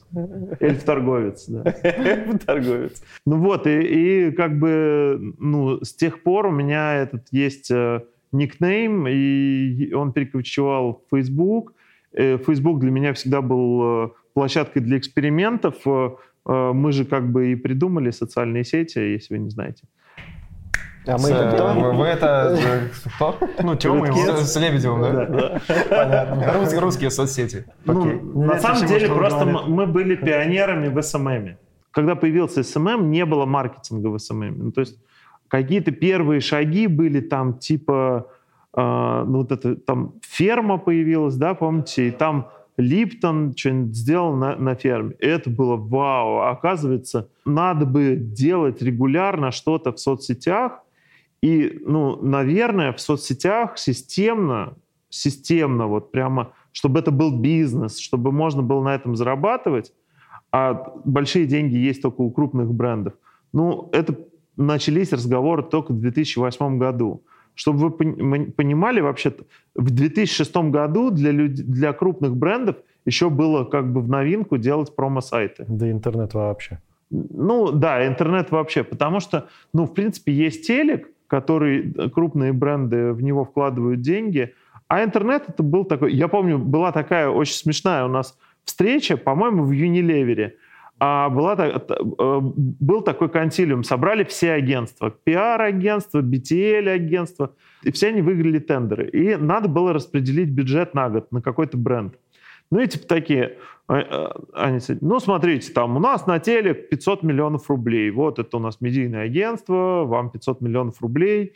эльф-торговец, 0.60 1.46
да. 1.48 1.64
Торговец. 2.44 3.02
Ну 3.24 3.38
вот, 3.38 3.66
и, 3.66 4.28
и 4.28 4.30
как 4.32 4.58
бы, 4.58 5.34
ну, 5.38 5.82
с 5.82 5.94
тех 5.94 6.22
пор 6.22 6.48
у 6.48 6.50
меня 6.50 6.96
этот 6.96 7.28
есть 7.30 7.70
э, 7.70 8.02
никнейм, 8.30 9.06
и 9.08 9.90
он 9.94 10.12
перекочевал 10.12 11.02
в 11.06 11.16
Facebook. 11.16 11.72
Э, 12.12 12.36
Facebook 12.36 12.80
для 12.80 12.90
меня 12.90 13.14
всегда 13.14 13.40
был 13.40 14.04
э, 14.04 14.08
площадкой 14.34 14.80
для 14.80 14.98
экспериментов. 14.98 15.76
Э, 16.46 16.52
э, 16.52 16.72
мы 16.72 16.92
же 16.92 17.04
как 17.04 17.30
бы 17.30 17.52
и 17.52 17.56
придумали 17.56 18.10
социальные 18.10 18.64
сети, 18.64 18.98
если 18.98 19.34
вы 19.34 19.40
не 19.40 19.50
знаете. 19.50 19.84
А 21.04 21.18
мы 21.18 21.30
это 21.30 21.50
кто? 21.52 21.74
Вы 21.80 21.92
вы 21.92 22.06
это 22.06 22.56
э, 22.56 22.88
кто? 23.16 23.36
Ну, 23.62 23.74
Тёма. 23.74 24.06
С 24.12 24.52
с 24.52 24.56
Лебедевым, 24.60 25.02
да? 25.02 25.60
Понятно. 25.90 26.52
Рус- 26.54 26.78
Русские 26.78 27.10
соцсети. 27.10 27.64
Ну, 27.84 28.00
Окей. 28.02 28.20
на 28.20 28.52
Нет, 28.52 28.60
самом 28.62 28.86
деле 28.86 29.08
просто 29.08 29.44
говорит. 29.44 29.68
мы, 29.68 29.74
мы 29.74 29.86
были 29.86 30.14
пионерами 30.14 30.88
в 30.88 31.02
SMM. 31.02 31.56
Когда 31.90 32.14
появился 32.14 32.62
SMM, 32.62 33.10
не 33.10 33.24
было 33.26 33.46
маркетинга 33.46 34.08
в 34.08 34.18
SMM. 34.18 34.54
Ну, 34.58 34.72
то 34.72 34.80
есть 34.80 34.96
какие-то 35.48 35.90
первые 35.90 36.40
шаги 36.40 36.86
были 36.86 37.20
там 37.20 37.58
типа, 37.58 38.28
э, 38.76 38.80
ну 39.26 39.38
вот 39.38 39.50
это 39.50 39.74
там 39.74 40.14
ферма 40.22 40.78
появилась, 40.78 41.34
да, 41.34 41.54
помните, 41.54 42.08
и 42.08 42.10
там 42.12 42.48
Липтон 42.82 43.54
что-нибудь 43.56 43.96
сделал 43.96 44.36
на, 44.36 44.56
на 44.56 44.74
ферме. 44.74 45.14
Это 45.18 45.50
было 45.50 45.76
вау. 45.76 46.40
Оказывается, 46.40 47.28
надо 47.44 47.86
бы 47.86 48.16
делать 48.16 48.82
регулярно 48.82 49.50
что-то 49.50 49.92
в 49.92 49.98
соцсетях, 49.98 50.80
и, 51.42 51.80
ну, 51.84 52.16
наверное, 52.22 52.92
в 52.92 53.00
соцсетях 53.00 53.76
системно, 53.76 54.74
системно, 55.08 55.86
вот 55.88 56.12
прямо, 56.12 56.52
чтобы 56.72 57.00
это 57.00 57.10
был 57.10 57.38
бизнес, 57.40 57.98
чтобы 57.98 58.30
можно 58.30 58.62
было 58.62 58.82
на 58.82 58.94
этом 58.94 59.16
зарабатывать, 59.16 59.92
а 60.52 60.92
большие 61.04 61.46
деньги 61.46 61.76
есть 61.76 62.02
только 62.02 62.20
у 62.20 62.30
крупных 62.30 62.72
брендов. 62.72 63.14
Ну, 63.52 63.88
это 63.92 64.16
начались 64.56 65.12
разговоры 65.12 65.62
только 65.62 65.92
в 65.92 66.00
2008 66.00 66.78
году. 66.78 67.24
Чтобы 67.62 67.78
вы 67.78 67.88
пон- 67.90 68.50
понимали, 68.50 69.00
вообще 69.00 69.32
в 69.76 69.90
2006 69.90 70.56
году 70.70 71.10
для, 71.10 71.30
люд- 71.30 71.54
для 71.54 71.92
крупных 71.92 72.36
брендов 72.36 72.74
еще 73.06 73.30
было 73.30 73.62
как 73.64 73.92
бы 73.92 74.00
в 74.00 74.08
новинку 74.08 74.58
делать 74.58 74.96
промо-сайты. 74.96 75.64
Да 75.68 75.88
интернет 75.88 76.34
вообще. 76.34 76.80
Ну, 77.10 77.70
да, 77.70 78.04
интернет 78.04 78.50
вообще, 78.50 78.82
потому 78.82 79.20
что, 79.20 79.46
ну, 79.72 79.84
в 79.84 79.94
принципе, 79.94 80.32
есть 80.32 80.66
телек, 80.66 81.08
который 81.28 81.92
э, 81.92 82.10
крупные 82.10 82.52
бренды 82.52 83.12
в 83.12 83.22
него 83.22 83.44
вкладывают 83.44 84.00
деньги, 84.00 84.54
а 84.88 85.04
интернет 85.04 85.44
это 85.48 85.62
был 85.62 85.84
такой, 85.84 86.12
я 86.14 86.26
помню, 86.26 86.58
была 86.58 86.90
такая 86.90 87.28
очень 87.28 87.54
смешная 87.54 88.04
у 88.04 88.08
нас 88.08 88.36
встреча, 88.64 89.16
по-моему, 89.16 89.62
в 89.62 89.70
Unilever, 89.70 90.50
а 91.04 91.30
была, 91.30 91.56
э, 91.58 92.40
был 92.40 93.02
такой 93.02 93.28
консилиум, 93.28 93.82
собрали 93.82 94.22
все 94.22 94.52
агентства, 94.52 95.10
пиар-агентства, 95.10 96.22
BTL-агентства, 96.22 97.56
и 97.82 97.90
все 97.90 98.10
они 98.10 98.22
выиграли 98.22 98.60
тендеры. 98.60 99.08
И 99.08 99.34
надо 99.34 99.68
было 99.68 99.92
распределить 99.92 100.50
бюджет 100.50 100.94
на 100.94 101.10
год 101.10 101.32
на 101.32 101.42
какой-то 101.42 101.76
бренд. 101.76 102.14
Ну 102.70 102.78
и 102.78 102.86
типа 102.86 103.08
такие, 103.08 103.58
а, 103.88 103.96
а, 103.96 104.40
они, 104.52 104.78
ну 105.00 105.18
смотрите, 105.18 105.72
там 105.72 105.96
у 105.96 105.98
нас 105.98 106.28
на 106.28 106.38
телек 106.38 106.88
500 106.88 107.24
миллионов 107.24 107.68
рублей, 107.68 108.08
вот 108.12 108.38
это 108.38 108.56
у 108.58 108.60
нас 108.60 108.80
медийное 108.80 109.24
агентство, 109.24 110.04
вам 110.04 110.30
500 110.30 110.60
миллионов 110.60 111.02
рублей. 111.02 111.54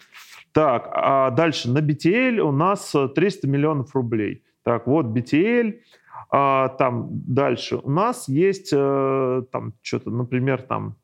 Так, 0.51 0.91
а 0.93 1.31
дальше 1.31 1.71
на 1.71 1.79
BTL 1.79 2.41
у 2.41 2.51
нас 2.51 2.93
э, 2.97 3.07
300 3.15 3.47
миллионов 3.47 3.95
рублей. 3.95 4.43
Так, 4.65 4.89
вот 4.89 5.07
BTL, 5.07 5.77
а, 6.31 6.69
там 6.71 7.09
дальше 7.11 7.77
у 7.77 7.91
нас 7.91 8.29
есть 8.29 8.71
э, 8.73 9.43
там 9.53 9.73
что-то, 9.83 10.11
например, 10.11 10.63
там 10.63 10.97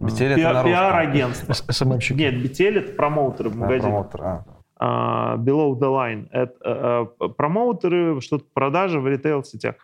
это 0.00 0.08
на 0.36 0.52
русском. 0.52 0.64
пиар-агентство. 0.64 1.52
СММщик. 1.72 2.16
Нет, 2.16 2.34
BTL 2.34 2.78
это 2.78 2.92
промоутеры 2.92 3.50
в 3.50 3.54
А, 3.54 3.56
магазине. 3.56 3.82
промоутер, 3.90 4.22
а. 4.22 4.44
А, 4.80 5.36
below 5.38 5.76
the 5.76 5.88
line. 5.90 6.28
Это 6.30 6.54
э, 6.64 7.06
э, 7.24 7.28
промоутеры, 7.30 8.20
что-то 8.20 8.44
продажи 8.54 9.00
в 9.00 9.08
ритейл-сетях. 9.08 9.74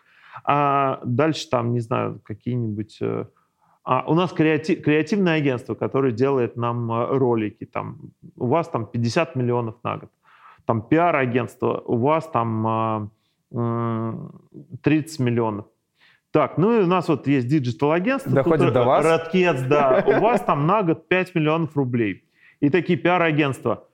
А 0.45 0.99
дальше 1.03 1.49
там, 1.49 1.73
не 1.73 1.81
знаю, 1.81 2.21
какие-нибудь... 2.23 2.97
э, 3.01 3.25
а, 3.83 4.03
у 4.07 4.13
нас 4.15 4.31
креати- 4.33 4.75
креативное 4.75 5.35
агентство, 5.35 5.75
которое 5.75 6.13
делает 6.13 6.55
нам 6.55 6.89
э, 6.91 7.07
ролики. 7.17 7.65
Там, 7.65 7.97
у 8.37 8.47
вас 8.47 8.69
там 8.69 8.85
50 8.85 9.35
миллионов 9.35 9.75
на 9.83 9.97
год. 9.97 10.09
Там 10.65 10.81
пиар-агентство, 10.81 11.81
у 11.85 11.97
вас 11.97 12.27
там 12.29 12.67
а, 12.67 13.07
30 13.55 15.19
миллионов. 15.19 15.65
Так, 16.31 16.57
ну 16.57 16.77
и 16.77 16.83
у 16.83 16.87
нас 16.87 17.07
вот 17.07 17.27
есть 17.27 17.47
digital-агентство. 17.47 18.33
Доходит 18.33 18.73
до 18.73 18.81
э, 18.81 18.85
вас? 18.85 19.05
Red 19.05 19.27
Keds, 19.27 19.65
да. 19.67 20.03
У 20.05 20.19
вас 20.19 20.41
там 20.41 20.67
на 20.67 20.83
год 20.83 21.07
5 21.07 21.33
миллионов 21.33 21.77
рублей. 21.77 22.25
И 22.59 22.69
такие 22.69 22.99
пиар-агентства 22.99 23.87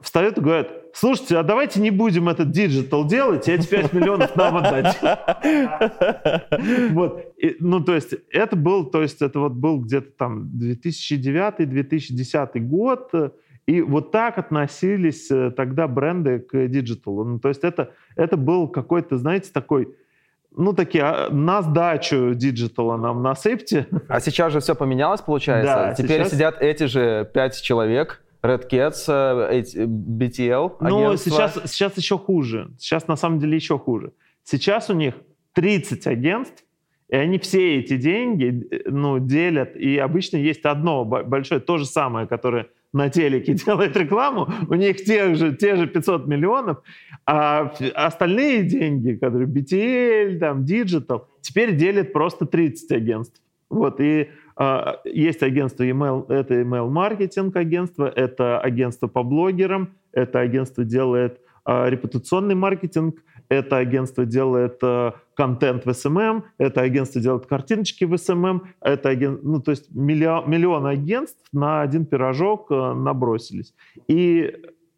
встают 0.00 0.38
и 0.38 0.40
говорят, 0.40 0.70
слушайте, 0.94 1.36
а 1.36 1.42
давайте 1.42 1.80
не 1.80 1.90
будем 1.90 2.30
этот 2.30 2.50
digital 2.50 3.06
делать, 3.06 3.46
и 3.48 3.52
эти 3.52 3.68
5 3.68 3.92
миллионов 3.92 4.34
нам 4.34 4.56
отдать. 4.56 4.98
Вот. 6.90 7.34
Ну, 7.60 7.84
то 7.84 7.94
есть 7.94 8.14
это 8.30 8.56
был, 8.56 8.86
то 8.86 9.02
есть 9.02 9.20
это 9.20 9.40
вот 9.40 9.52
был 9.52 9.80
где-то 9.80 10.10
там 10.16 10.50
2009-2010 10.54 12.60
год, 12.60 13.10
э, 13.12 13.28
и 13.66 13.80
вот 13.80 14.10
так 14.12 14.38
относились 14.38 15.30
э, 15.30 15.50
тогда 15.50 15.88
бренды 15.88 16.38
к 16.40 16.66
диджиталу. 16.68 17.24
Ну, 17.24 17.38
то 17.38 17.48
есть 17.48 17.64
это, 17.64 17.92
это 18.16 18.36
был 18.36 18.68
какой-то, 18.68 19.16
знаете, 19.16 19.50
такой, 19.52 19.94
ну, 20.56 20.72
такие, 20.72 21.02
а, 21.04 21.30
на 21.30 21.62
сдачу 21.62 22.34
диджитала 22.34 22.96
нам 22.96 23.22
насыпьте. 23.22 23.86
А 24.08 24.20
сейчас 24.20 24.52
же 24.52 24.60
все 24.60 24.74
поменялось, 24.74 25.20
получается? 25.22 25.74
Да, 25.74 25.94
Теперь 25.94 26.20
сейчас- 26.20 26.32
сидят 26.32 26.62
эти 26.62 26.84
же 26.84 27.28
пять 27.32 27.60
человек, 27.60 28.22
Red 28.42 28.68
Keds, 28.70 29.04
э, 29.08 29.62
э, 29.74 29.86
BTL, 29.86 30.76
Ну, 30.80 31.06
агентство. 31.06 31.30
сейчас, 31.30 31.60
сейчас 31.72 31.96
еще 31.96 32.18
хуже. 32.18 32.70
Сейчас 32.78 33.08
на 33.08 33.16
самом 33.16 33.38
деле 33.38 33.56
еще 33.56 33.78
хуже. 33.78 34.12
Сейчас 34.42 34.90
у 34.90 34.94
них 34.94 35.14
30 35.54 36.06
агентств, 36.06 36.62
и 37.08 37.16
они 37.16 37.38
все 37.38 37.78
эти 37.78 37.96
деньги 37.96 38.68
ну, 38.86 39.18
делят. 39.18 39.74
И 39.76 39.96
обычно 39.96 40.36
есть 40.36 40.64
одно 40.66 41.04
бо- 41.06 41.22
большое, 41.22 41.60
то 41.60 41.78
же 41.78 41.86
самое, 41.86 42.26
которое 42.26 42.66
на 42.94 43.10
телеке 43.10 43.52
делает 43.66 43.96
рекламу, 43.96 44.48
у 44.68 44.74
них 44.74 45.04
те 45.04 45.34
же, 45.34 45.54
те 45.54 45.76
же 45.76 45.86
500 45.86 46.26
миллионов, 46.26 46.78
а 47.26 47.74
остальные 47.94 48.62
деньги, 48.62 49.14
которые 49.14 49.48
BTL, 49.48 50.38
там, 50.38 50.64
Digital, 50.64 51.24
теперь 51.42 51.76
делят 51.76 52.12
просто 52.12 52.46
30 52.46 52.92
агентств. 52.92 53.42
Вот, 53.68 54.00
и 54.00 54.30
а, 54.56 55.00
есть 55.04 55.42
агентство 55.42 55.82
email, 55.82 56.26
это 56.28 56.54
email-маркетинг 56.54 57.56
агентство, 57.56 58.06
это 58.06 58.60
агентство 58.60 59.08
по 59.08 59.22
блогерам, 59.24 59.94
это 60.12 60.38
агентство 60.38 60.84
делает 60.84 61.40
а, 61.64 61.88
репутационный 61.88 62.54
маркетинг, 62.54 63.16
это 63.48 63.76
агентство 63.76 64.24
делает 64.24 64.78
а, 64.82 65.14
контент 65.34 65.84
в 65.84 65.88
SMM, 65.88 66.42
это 66.58 66.80
агентство 66.80 67.20
делает 67.20 67.46
картиночки 67.46 68.04
в 68.04 68.14
SMM, 68.14 68.62
это 68.80 69.08
аген... 69.10 69.40
ну, 69.42 69.60
то 69.60 69.70
есть 69.70 69.94
миллион, 69.94 70.50
миллион 70.50 70.86
агентств 70.86 71.42
на 71.52 71.82
один 71.82 72.06
пирожок 72.06 72.66
а, 72.70 72.94
набросились. 72.94 73.74
И 74.08 74.54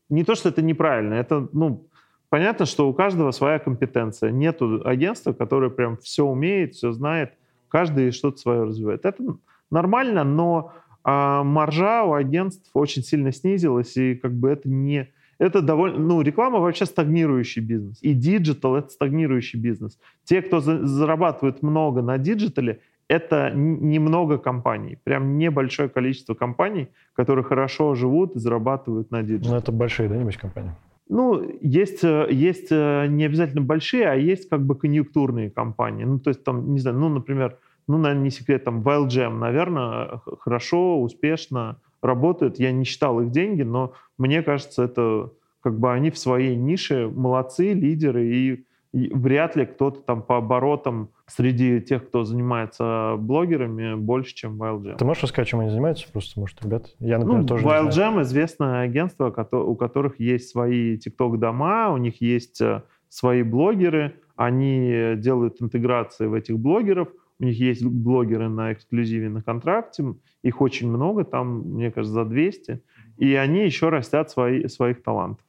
не 0.08 0.24
то, 0.24 0.34
что 0.34 0.48
это 0.48 0.62
неправильно, 0.62 1.14
это, 1.14 1.48
ну, 1.52 1.88
понятно, 2.28 2.66
что 2.66 2.88
у 2.88 2.94
каждого 2.94 3.30
своя 3.30 3.58
компетенция. 3.58 4.30
Нету 4.30 4.82
агентства, 4.84 5.32
которое 5.32 5.70
прям 5.70 5.96
все 5.96 6.24
умеет, 6.24 6.74
все 6.74 6.92
знает, 6.92 7.32
каждый 7.68 8.12
что-то 8.12 8.38
свое 8.38 8.64
развивает. 8.64 9.04
Это 9.04 9.22
нормально, 9.70 10.24
но 10.24 10.72
а 11.08 11.44
маржа 11.44 12.02
у 12.02 12.14
агентств 12.14 12.68
очень 12.74 13.02
сильно 13.02 13.30
снизилась, 13.30 13.96
и 13.96 14.16
как 14.16 14.32
бы 14.32 14.50
это 14.50 14.68
не... 14.68 15.08
Это 15.38 15.60
довольно... 15.60 15.98
Ну, 15.98 16.22
реклама 16.22 16.58
вообще 16.60 16.86
стагнирующий 16.86 17.62
бизнес. 17.62 17.98
И 18.02 18.14
диджитал— 18.14 18.76
это 18.76 18.88
стагнирующий 18.88 19.60
бизнес. 19.60 19.98
Те, 20.24 20.42
кто 20.42 20.60
за, 20.60 20.86
зарабатывает 20.86 21.62
много 21.62 22.02
на 22.02 22.18
диджитале, 22.18 22.80
это 23.08 23.52
немного 23.54 24.38
компаний, 24.38 24.98
прям 25.04 25.38
небольшое 25.38 25.88
количество 25.88 26.34
компаний, 26.34 26.88
которые 27.14 27.44
хорошо 27.44 27.94
живут 27.94 28.34
и 28.34 28.38
зарабатывают 28.40 29.10
на 29.10 29.22
диджитале. 29.22 29.52
Ну, 29.52 29.58
это 29.58 29.72
большие, 29.72 30.08
да, 30.08 30.16
небось, 30.16 30.36
компании? 30.36 30.72
Ну, 31.08 31.40
есть, 31.60 32.02
э, 32.02 32.26
есть 32.30 32.68
э, 32.72 33.06
не 33.06 33.24
обязательно 33.24 33.62
большие, 33.62 34.10
а 34.10 34.14
есть 34.14 34.48
как 34.48 34.66
бы 34.66 34.74
конъюнктурные 34.74 35.50
компании. 35.50 36.04
Ну, 36.04 36.18
то 36.18 36.30
есть 36.30 36.42
там, 36.42 36.72
не 36.72 36.80
знаю, 36.80 36.98
ну, 36.98 37.08
например, 37.08 37.58
ну, 37.86 37.98
наверное, 37.98 38.24
не 38.24 38.30
секрет, 38.30 38.64
там, 38.64 38.80
WildJam, 38.80 39.38
наверное, 39.38 40.20
хорошо, 40.40 41.00
успешно 41.00 41.76
работает. 42.06 42.58
Я 42.58 42.72
не 42.72 42.84
считал 42.84 43.20
их 43.20 43.30
деньги, 43.30 43.62
но 43.62 43.92
мне 44.18 44.42
кажется, 44.42 44.84
это 44.84 45.32
как 45.60 45.78
бы 45.78 45.92
они 45.92 46.10
в 46.10 46.18
своей 46.18 46.54
нише 46.54 47.10
молодцы, 47.12 47.72
лидеры, 47.72 48.26
и, 48.26 48.64
и 48.92 49.12
вряд 49.12 49.56
ли 49.56 49.66
кто-то 49.66 50.00
там 50.00 50.22
по 50.22 50.36
оборотам 50.36 51.10
среди 51.26 51.80
тех, 51.80 52.06
кто 52.06 52.24
занимается 52.24 53.16
блогерами, 53.18 53.96
больше, 53.96 54.34
чем 54.34 54.62
WildJam. 54.62 54.96
Ты 54.96 55.04
можешь 55.04 55.24
рассказать, 55.24 55.48
чем 55.48 55.60
они 55.60 55.70
занимаются? 55.70 56.06
Просто, 56.12 56.38
может, 56.38 56.64
ребят, 56.64 56.94
я, 57.00 57.18
например, 57.18 57.42
ну, 57.42 57.46
тоже 57.48 57.66
WildGem— 57.66 58.22
известное 58.22 58.82
агентство, 58.82 59.28
у 59.52 59.74
которых 59.74 60.20
есть 60.20 60.50
свои 60.50 60.96
TikTok-дома, 60.96 61.92
у 61.92 61.96
них 61.96 62.20
есть 62.20 62.60
э, 62.60 62.82
свои 63.08 63.42
блогеры, 63.42 64.14
они 64.36 65.14
делают 65.16 65.60
интеграции 65.60 66.26
в 66.26 66.34
этих 66.34 66.58
блогеров, 66.58 67.08
у 67.38 67.44
них 67.44 67.58
есть 67.58 67.84
блогеры 67.84 68.48
на 68.48 68.72
эксклюзиве 68.72 69.28
на 69.28 69.42
контракте, 69.42 70.14
их 70.42 70.60
очень 70.60 70.88
много, 70.88 71.24
там, 71.24 71.60
мне 71.60 71.90
кажется, 71.90 72.14
за 72.14 72.24
200, 72.24 72.82
и 73.18 73.34
они 73.34 73.64
еще 73.64 73.88
растят 73.88 74.30
свои, 74.30 74.68
своих 74.68 75.02
талантов. 75.02 75.44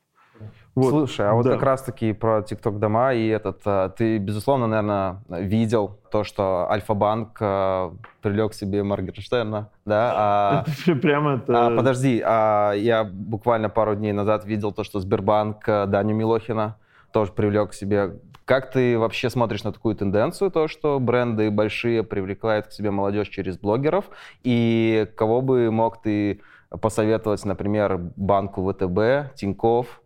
Вот. 0.76 0.92
Слушай, 0.92 1.28
а 1.28 1.34
вот 1.34 1.44
да. 1.44 1.54
как 1.54 1.64
раз-таки 1.64 2.14
про 2.14 2.42
TikTok 2.42 2.78
дома 2.78 3.12
и 3.12 3.28
этот, 3.28 3.62
а, 3.66 3.90
ты, 3.90 4.20
безусловно, 4.20 4.68
наверное, 4.68 5.24
видел 5.28 6.00
то, 6.12 6.24
что 6.24 6.70
Альфа-банк 6.70 7.36
э, 7.42 7.92
привлек 8.22 8.54
себе 8.54 8.84
Моргенштерна, 8.84 9.72
да? 9.86 10.14
А, 10.16 10.66
это 10.86 10.96
прямо 11.00 11.38
это... 11.38 11.66
А, 11.68 11.76
подожди, 11.76 12.22
а, 12.24 12.74
я 12.74 13.04
буквально 13.04 13.70
пару 13.70 13.96
дней 13.96 14.14
назад 14.14 14.46
видел 14.46 14.72
то, 14.72 14.84
что 14.84 15.00
Сбербанк 15.00 15.68
э, 15.68 15.88
Даню 15.88 16.14
Милохина 16.14 16.78
тоже 17.12 17.32
привлек 17.32 17.72
к 17.72 17.74
себе. 17.74 18.20
Как 18.48 18.72
ты 18.72 18.98
вообще 18.98 19.30
смотришь 19.30 19.66
на 19.66 19.74
такую 19.74 19.94
тенденцию, 19.94 20.52
то, 20.52 20.70
что 20.70 21.02
бренды 21.02 21.52
большие 21.52 22.02
привлекают 22.02 22.68
к 22.68 22.72
себе 22.72 22.92
молодежь 22.92 23.28
через 23.28 23.58
блогеров? 23.58 24.06
И 24.42 25.06
кого 25.18 25.42
бы 25.42 25.70
мог 25.70 26.02
ты 26.02 26.40
посоветовать, 26.70 27.44
например, 27.44 27.98
банку 28.16 28.66
ВТБ, 28.72 29.36
Тиньков, 29.36 30.02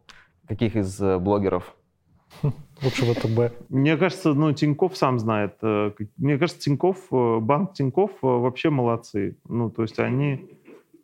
Каких 0.48 0.76
из 0.76 1.00
э, 1.00 1.18
блогеров? 1.20 1.76
Лучше 2.84 3.06
ВТБ. 3.06 3.54
Мне 3.70 3.96
кажется, 3.96 4.34
ну, 4.34 4.52
Тиньков 4.52 4.98
сам 4.98 5.20
знает. 5.20 5.54
Э, 5.62 5.92
мне 6.18 6.38
кажется, 6.38 6.62
Тиньков, 6.62 6.98
э, 7.12 7.40
банк 7.40 7.74
Тиньков 7.74 8.12
вообще 8.22 8.70
молодцы. 8.70 9.38
Ну, 9.48 9.70
то 9.70 9.84
есть 9.84 10.00
они 10.00 10.50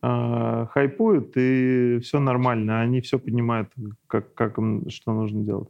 э, 0.01 0.65
хайпуют, 0.71 1.37
и 1.37 1.99
все 2.01 2.19
нормально. 2.19 2.81
Они 2.81 2.99
все 2.99 3.19
понимают, 3.19 3.69
как, 4.07 4.33
как 4.33 4.57
им, 4.57 4.89
что 4.89 5.13
нужно 5.13 5.43
делать. 5.43 5.69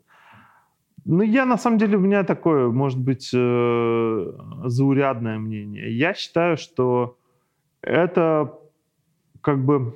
Ну, 1.10 1.24
я, 1.24 1.46
на 1.46 1.58
самом 1.58 1.78
деле, 1.78 1.98
у 1.98 2.02
меня 2.02 2.24
такое, 2.24 2.68
может 2.68 3.00
быть, 3.00 3.32
э, 3.34 4.32
заурядное 4.66 5.40
мнение. 5.40 5.98
Я 5.98 6.14
считаю, 6.14 6.58
что 6.58 7.18
это 7.82 8.54
как 9.42 9.64
бы 9.64 9.96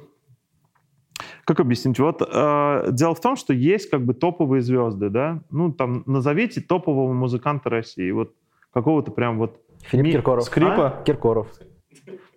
как 1.44 1.60
объяснить? 1.60 2.00
Вот 2.00 2.22
э, 2.22 2.88
дело 2.92 3.14
в 3.14 3.20
том, 3.20 3.36
что 3.36 3.54
есть 3.54 3.90
как 3.90 4.06
бы 4.06 4.14
топовые 4.14 4.62
звезды, 4.62 5.10
да? 5.10 5.42
Ну, 5.50 5.74
там, 5.74 6.04
назовите 6.06 6.62
топового 6.62 7.12
музыканта 7.12 7.70
России. 7.70 8.10
Вот 8.12 8.34
какого-то 8.72 9.12
прям 9.12 9.38
вот... 9.38 9.60
Филипп 9.82 10.06
ми... 10.06 10.12
Киркоров. 10.14 10.46
Скрипа? 10.46 11.00
А? 11.00 11.04
Киркоров. 11.04 11.48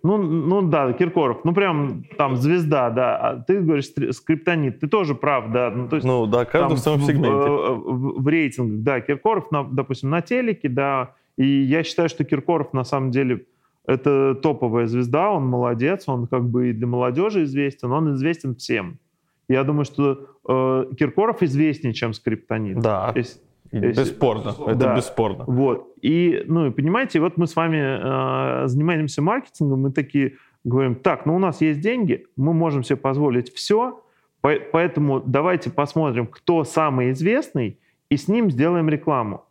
Ну, 0.05 0.17
ну 0.17 0.61
да, 0.61 0.93
Киркоров. 0.93 1.43
Ну, 1.45 1.53
прям 1.53 2.03
там 2.17 2.35
звезда, 2.35 2.91
да. 2.91 3.17
А 3.17 3.35
ты 3.41 3.59
говоришь 3.59 3.91
скриптонит. 4.11 4.79
Ты 4.79 4.87
тоже 4.87 5.15
прав, 5.15 5.51
да. 5.51 5.71
Ну, 5.71 5.89
то 5.89 5.95
есть, 5.95 6.05
ну 6.05 6.27
да, 6.27 6.45
каждый 6.45 6.69
там, 6.69 6.77
в 6.77 6.79
своем 6.79 7.01
сегменте. 7.01 7.49
В, 7.49 8.19
в, 8.19 8.23
в 8.23 8.27
рейтингах, 8.27 8.83
да. 8.83 9.01
Киркоров, 9.01 9.51
на, 9.51 9.63
допустим, 9.63 10.11
на 10.11 10.21
телеке, 10.21 10.69
да. 10.69 11.15
И 11.37 11.45
я 11.45 11.83
считаю, 11.83 12.07
что 12.07 12.23
Киркоров 12.23 12.71
на 12.71 12.83
самом 12.83 13.09
деле 13.09 13.45
это 13.87 14.35
топовая 14.35 14.85
звезда, 14.85 15.31
он 15.31 15.47
молодец, 15.47 16.07
он 16.07 16.27
как 16.27 16.43
бы 16.43 16.69
и 16.69 16.73
для 16.73 16.87
молодежи 16.87 17.43
известен, 17.43 17.91
он 17.91 18.13
известен 18.13 18.55
всем. 18.55 18.99
Я 19.47 19.63
думаю, 19.63 19.85
что 19.85 20.27
э, 20.47 20.85
Киркоров 20.97 21.41
известнее, 21.41 21.93
чем 21.93 22.13
Скриптонит. 22.13 22.79
Да. 22.79 23.11
Если, 23.15 23.39
Бесспорно, 23.79 24.49
это 24.67 24.75
да. 24.75 24.95
бесспорно. 24.95 25.43
Вот. 25.47 25.93
И, 26.01 26.43
ну, 26.47 26.71
понимаете, 26.71 27.19
вот 27.19 27.37
мы 27.37 27.47
с 27.47 27.55
вами 27.55 27.77
э, 27.77 28.67
занимаемся 28.67 29.21
маркетингом, 29.21 29.81
мы 29.81 29.91
такие 29.91 30.33
говорим, 30.63 30.95
так, 30.95 31.25
ну 31.25 31.35
у 31.35 31.39
нас 31.39 31.61
есть 31.61 31.79
деньги, 31.79 32.25
мы 32.35 32.53
можем 32.53 32.83
себе 32.83 32.97
позволить 32.97 33.53
все, 33.53 34.01
поэтому 34.41 35.19
давайте 35.19 35.69
посмотрим, 35.69 36.27
кто 36.27 36.63
самый 36.63 37.11
известный, 37.11 37.79
и 38.09 38.17
с 38.17 38.27
ним 38.27 38.51
сделаем 38.51 38.89
рекламу. 38.89 39.45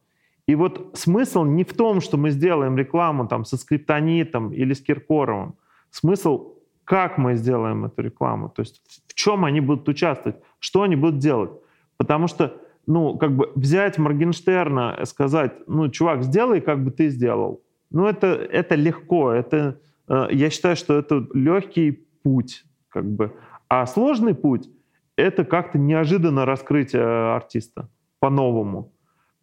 И 0.46 0.54
вот 0.54 0.90
смысл 0.94 1.44
не 1.44 1.64
в 1.64 1.72
том, 1.72 2.00
что 2.00 2.16
мы 2.16 2.30
сделаем 2.30 2.76
рекламу 2.76 3.26
там 3.26 3.44
со 3.44 3.56
скриптонитом 3.56 4.52
или 4.52 4.74
с 4.74 4.80
Киркоровым. 4.80 5.54
Смысл, 5.90 6.54
как 6.84 7.18
мы 7.18 7.34
сделаем 7.34 7.86
эту 7.86 8.02
рекламу, 8.02 8.50
то 8.50 8.60
есть 8.60 8.82
в 9.08 9.14
чем 9.14 9.44
они 9.44 9.60
будут 9.60 9.88
участвовать, 9.88 10.36
что 10.58 10.82
они 10.82 10.96
будут 10.96 11.18
делать. 11.18 11.50
Потому 11.96 12.26
что, 12.26 12.60
ну, 12.86 13.16
как 13.18 13.36
бы 13.36 13.50
взять 13.54 13.98
Моргенштерна 13.98 14.98
и 15.02 15.04
сказать, 15.06 15.52
ну, 15.66 15.88
чувак, 15.88 16.22
сделай, 16.22 16.60
как 16.60 16.84
бы 16.84 16.90
ты 16.90 17.08
сделал. 17.08 17.62
Ну, 17.90 18.06
это, 18.06 18.26
это 18.26 18.74
легко, 18.74 19.32
это, 19.32 19.80
э, 20.08 20.28
я 20.32 20.50
считаю, 20.50 20.76
что 20.76 20.98
это 20.98 21.26
легкий 21.34 22.06
путь, 22.22 22.64
как 22.88 23.04
бы. 23.04 23.32
А 23.68 23.86
сложный 23.86 24.34
путь— 24.34 24.68
это 25.16 25.44
как-то 25.44 25.78
неожиданно 25.78 26.44
раскрыть 26.44 26.94
артиста 26.94 27.88
по-новому. 28.18 28.92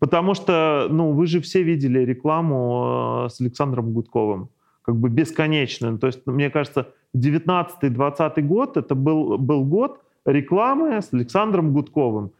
Потому 0.01 0.33
что, 0.33 0.87
ну, 0.89 1.11
вы 1.11 1.27
же 1.27 1.41
все 1.41 1.61
видели 1.61 1.99
рекламу 1.99 3.25
э, 3.25 3.29
с 3.29 3.39
Александром 3.39 3.93
Гудковым, 3.93 4.49
как 4.81 4.95
бы 4.95 5.09
бесконечную. 5.09 5.99
То 5.99 6.07
есть, 6.07 6.25
мне 6.25 6.49
кажется, 6.49 6.87
19-20 7.15 8.41
год 8.41 8.77
это 8.77 8.95
был, 8.95 9.37
был 9.37 9.63
год 9.63 10.01
рекламы 10.25 11.01
с 11.01 11.13
Александром 11.13 11.71
Гудковым. 11.71 12.31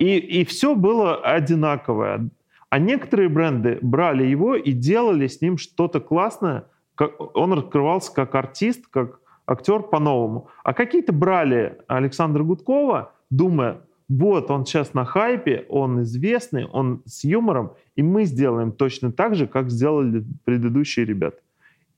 И, 0.00 0.16
и 0.16 0.44
все 0.44 0.74
было 0.74 1.16
одинаковое. 1.16 2.30
А 2.70 2.78
некоторые 2.78 3.28
бренды 3.28 3.78
брали 3.82 4.24
его 4.24 4.56
и 4.56 4.72
делали 4.72 5.26
с 5.26 5.40
ним 5.40 5.58
что-то 5.58 6.00
классное. 6.00 6.64
Как, 6.94 7.12
он 7.36 7.52
раскрывался 7.52 8.12
как 8.12 8.34
артист, 8.34 8.86
как 8.88 9.20
актер 9.46 9.82
по-новому. 9.82 10.48
А 10.64 10.72
какие-то 10.72 11.12
брали 11.12 11.78
Александра 11.86 12.42
Гудкова, 12.42 13.12
думая, 13.28 13.82
вот 14.08 14.50
он 14.50 14.64
сейчас 14.64 14.94
на 14.94 15.04
хайпе, 15.04 15.66
он 15.68 16.02
известный, 16.02 16.66
он 16.66 17.02
с 17.04 17.22
юмором, 17.22 17.74
и 17.94 18.02
мы 18.02 18.24
сделаем 18.24 18.72
точно 18.72 19.12
так 19.12 19.34
же, 19.34 19.46
как 19.46 19.70
сделали 19.70 20.24
предыдущие 20.44 21.04
ребята. 21.04 21.38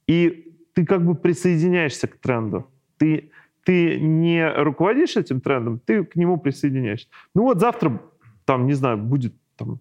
И 0.06 0.52
ты 0.74 0.84
как 0.84 1.06
бы 1.06 1.14
присоединяешься 1.14 2.08
к 2.08 2.16
тренду. 2.16 2.66
Ты, 2.98 3.30
ты 3.64 4.00
не 4.00 4.48
руководишь 4.50 5.16
этим 5.16 5.40
трендом, 5.40 5.78
ты 5.78 6.04
к 6.04 6.16
нему 6.16 6.38
присоединяешься. 6.38 7.08
Ну 7.34 7.42
вот 7.42 7.60
завтра, 7.60 8.00
там, 8.44 8.66
не 8.66 8.74
знаю, 8.74 8.98
будет 8.98 9.34
там, 9.56 9.80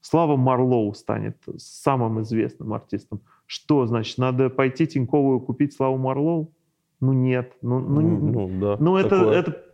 Слава 0.00 0.36
Марлоу 0.36 0.94
станет 0.94 1.36
самым 1.56 2.22
известным 2.22 2.72
артистом. 2.72 3.22
Что 3.46 3.86
значит, 3.86 4.18
надо 4.18 4.50
пойти 4.50 4.86
Тиньковую 4.86 5.40
купить 5.40 5.74
Славу 5.74 5.98
Марлоу? 5.98 6.52
Ну 7.00 7.12
нет. 7.12 7.54
Ну, 7.60 7.80
ну, 7.80 8.00
ну, 8.00 8.60
да, 8.60 8.76
ну 8.78 8.96
это, 8.96 9.16
это 9.32 9.64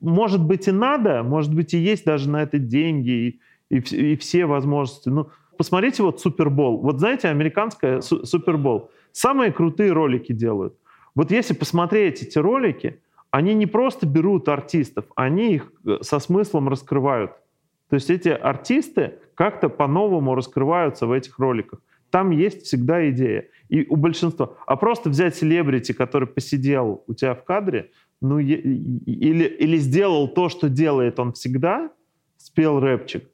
может 0.00 0.44
быть 0.44 0.68
и 0.68 0.70
надо, 0.70 1.24
может 1.24 1.52
быть 1.52 1.74
и 1.74 1.78
есть 1.78 2.04
даже 2.04 2.28
на 2.30 2.42
это 2.42 2.58
деньги 2.58 3.10
и, 3.10 3.76
и, 3.78 4.12
и 4.12 4.16
все 4.16 4.46
возможности. 4.46 5.08
Ну, 5.08 5.28
посмотрите 5.56 6.04
вот 6.04 6.20
Супербол. 6.20 6.78
Вот 6.78 7.00
знаете, 7.00 7.28
американская 7.28 8.00
Супербол. 8.00 8.90
Самые 9.10 9.52
крутые 9.52 9.90
ролики 9.90 10.32
делают. 10.32 10.78
Вот 11.18 11.32
если 11.32 11.52
посмотреть 11.52 12.22
эти 12.22 12.38
ролики, 12.38 13.02
они 13.32 13.52
не 13.52 13.66
просто 13.66 14.06
берут 14.06 14.48
артистов, 14.48 15.04
они 15.16 15.54
их 15.54 15.72
э, 15.84 15.96
со 16.00 16.20
смыслом 16.20 16.68
раскрывают. 16.68 17.32
То 17.90 17.94
есть 17.94 18.08
эти 18.08 18.28
артисты 18.28 19.14
как-то 19.34 19.68
по-новому 19.68 20.36
раскрываются 20.36 21.08
в 21.08 21.12
этих 21.12 21.40
роликах. 21.40 21.80
Там 22.10 22.30
есть 22.30 22.62
всегда 22.62 23.10
идея. 23.10 23.48
И 23.68 23.84
у 23.88 23.96
большинства. 23.96 24.52
А 24.64 24.76
просто 24.76 25.10
взять 25.10 25.34
селебрити, 25.34 25.90
который 25.90 26.28
посидел 26.28 27.02
у 27.08 27.14
тебя 27.14 27.34
в 27.34 27.42
кадре, 27.42 27.90
ну, 28.20 28.38
или, 28.38 29.44
или 29.44 29.76
сделал 29.78 30.28
то, 30.28 30.48
что 30.48 30.68
делает 30.68 31.18
он 31.18 31.32
всегда, 31.32 31.90
спел 32.36 32.78
рэпчик, 32.78 33.28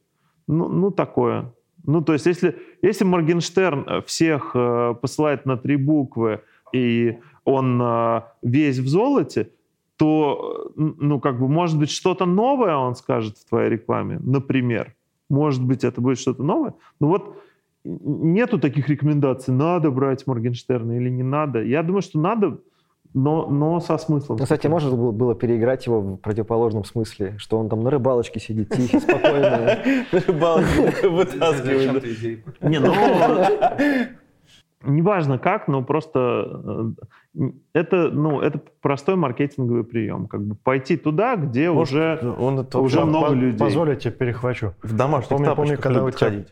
ну, 0.47 0.69
ну 0.69 0.91
такое. 0.91 1.53
Ну, 1.85 2.01
то 2.01 2.15
есть, 2.15 2.25
если, 2.25 2.57
если 2.81 3.05
Моргенштерн 3.05 4.03
всех 4.07 4.53
э, 4.55 4.95
посылает 5.03 5.45
на 5.45 5.59
три 5.59 5.77
буквы 5.77 6.41
и 6.73 7.19
он 7.45 7.81
э, 7.81 8.23
весь 8.43 8.79
в 8.79 8.89
золоте, 8.89 9.51
то, 9.97 10.73
ну, 10.77 11.21
как 11.21 11.39
бы, 11.39 11.49
может 11.49 11.79
быть, 11.79 11.91
что-то 11.91 12.27
новое 12.27 12.77
он 12.77 12.95
скажет 12.95 13.39
в 13.39 13.49
твоей 13.49 13.71
рекламе, 13.71 14.19
например. 14.23 14.95
Может 15.31 15.65
быть, 15.65 15.85
это 15.85 16.01
будет 16.01 16.19
что-то 16.19 16.43
новое. 16.43 16.75
Ну 17.01 17.09
вот 17.09 17.37
нету 17.85 18.59
таких 18.59 18.89
рекомендаций, 18.89 19.55
надо 19.55 19.91
брать 19.91 20.27
Моргенштерна 20.27 20.97
или 20.97 21.09
не 21.11 21.23
надо. 21.23 21.63
Я 21.63 21.83
думаю, 21.83 22.03
что 22.03 22.19
надо, 22.19 22.59
но, 23.15 23.49
но 23.49 23.81
со 23.81 23.97
смыслом. 23.99 24.39
Ну, 24.39 24.45
кстати, 24.45 24.67
можно 24.67 24.91
было 24.97 25.35
переиграть 25.35 25.87
его 25.87 26.01
в 26.01 26.17
противоположном 26.17 26.85
смысле, 26.85 27.35
что 27.39 27.59
он 27.59 27.69
там 27.69 27.81
на 27.81 27.91
рыбалочке 27.91 28.41
сидит 28.41 28.71
тихий, 28.71 28.99
спокойно. 28.99 29.79
На 30.13 30.21
рыбалочке 30.27 31.09
вытаскивает. 31.09 32.43
Не, 32.63 32.81
ну... 32.81 32.93
Неважно 34.87 35.39
как, 35.39 35.69
но 35.69 35.83
просто 35.83 36.95
э, 37.37 37.41
это, 37.73 38.11
ну, 38.11 38.41
это 38.41 38.61
простой 38.81 39.17
маркетинговый 39.17 39.85
прием. 39.85 40.27
Как 40.27 40.43
бы 40.43 40.55
пойти 40.55 40.97
туда, 40.97 41.37
где 41.37 41.71
уже, 41.71 42.19
Он 42.39 42.61
это 42.61 42.79
уже 42.79 42.99
вообще 42.99 43.09
много 43.11 43.29
По- 43.29 43.33
людей. 43.33 43.59
Позволите, 43.59 44.11
перехвачу. 44.11 44.75
в 44.83 44.95
домашних 44.97 45.31
Помню, 45.31 45.55
помню, 45.55 45.79
когда 45.79 46.05
у 46.05 46.11
тебя- 46.11 46.29
ходить. 46.31 46.49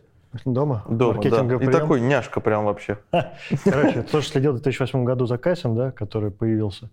Дома? 0.47 0.83
Дома, 0.89 0.99
да. 0.99 1.07
Маркетинговый 1.09 1.57
И 1.57 1.67
прием. 1.67 1.73
такой 1.81 2.01
няшка 2.01 2.41
прям 2.41 2.65
вообще. 2.65 2.97
Короче, 3.65 3.93
я 3.97 4.03
тоже 4.03 4.27
следил 4.29 4.53
в 4.53 4.63
2008 4.63 5.05
году 5.05 5.27
за 5.27 5.37
Касем, 5.37 5.75
да, 5.77 5.91
который 5.91 6.31
появился. 6.31 6.89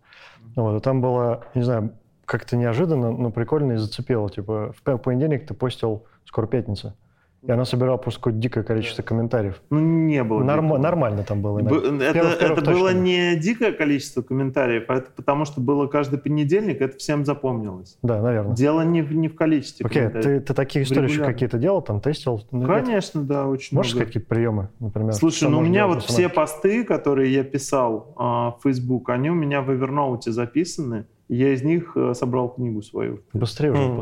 Вот, 0.56 0.76
и 0.78 0.84
там 0.84 1.00
было, 1.02 1.46
не 1.56 1.62
знаю, 1.64 1.92
как-то 2.26 2.58
неожиданно, 2.58 3.12
но 3.12 3.32
прикольно 3.32 3.74
и 3.74 3.78
зацепило. 3.78 4.30
Типа, 4.30 4.74
в 4.84 4.98
понедельник 4.98 5.48
ты 5.48 5.54
постил 5.54 6.04
«Скоро 6.26 6.48
пятница». 6.48 6.96
И 7.42 7.52
она 7.52 7.64
собирала 7.64 7.98
просто 7.98 8.20
какое-то 8.20 8.40
дикое 8.40 8.64
количество 8.64 9.02
комментариев. 9.02 9.62
Ну, 9.70 9.80
не 9.80 10.24
было. 10.24 10.44
Норм- 10.44 10.78
нормально 10.82 11.24
там 11.24 11.42
было. 11.42 11.60
Б-. 11.60 12.04
Это, 12.04 12.14
Первых- 12.14 12.42
это 12.42 12.62
было 12.72 12.94
не 12.94 13.36
дикое 13.38 13.72
количество 13.72 14.22
комментариев, 14.22 14.86
а 14.90 14.96
это 14.96 15.12
потому 15.16 15.46
что 15.46 15.62
было 15.62 15.88
каждый 15.88 16.20
понедельник, 16.20 16.82
это 16.82 16.98
всем 16.98 17.24
запомнилось. 17.26 17.98
Да, 18.02 18.22
наверное. 18.22 18.56
Дело 18.56 18.82
не 18.82 19.02
в, 19.02 19.14
не 19.14 19.30
в 19.30 19.36
количестве 19.36 19.86
Окей, 19.86 20.10
ты, 20.10 20.42
ты 20.42 20.54
такие 20.54 20.84
истории 20.84 21.10
еще 21.10 21.24
какие-то 21.24 21.58
делал, 21.58 21.82
там 21.82 22.02
тестил? 22.02 22.42
Ну, 22.52 22.60
нет? 22.60 22.68
Конечно, 22.68 23.22
да, 23.24 23.48
очень 23.48 23.76
Можешь 23.78 23.94
много. 23.94 24.06
сказать 24.06 24.08
какие-то 24.08 24.28
приемы, 24.28 24.70
например? 24.80 25.14
Слушай, 25.14 25.50
ну 25.50 25.60
у 25.60 25.62
меня 25.62 25.88
вот 25.88 26.04
все 26.04 26.28
посты, 26.28 26.84
которые 26.84 27.34
я 27.34 27.44
писал 27.44 28.14
а, 28.18 28.52
в 28.52 28.64
Facebook, 28.64 29.10
они 29.10 29.30
у 29.30 29.36
меня 29.36 29.62
в 29.62 29.70
Evernote 29.70 30.30
записаны. 30.30 31.06
Я 31.30 31.54
из 31.54 31.62
них 31.62 31.92
э, 31.96 32.16
собрал 32.16 32.50
книгу 32.50 32.82
свою. 32.82 33.20
Быстрее 33.34 33.72
уже 33.72 33.84
Мгм. 33.84 33.98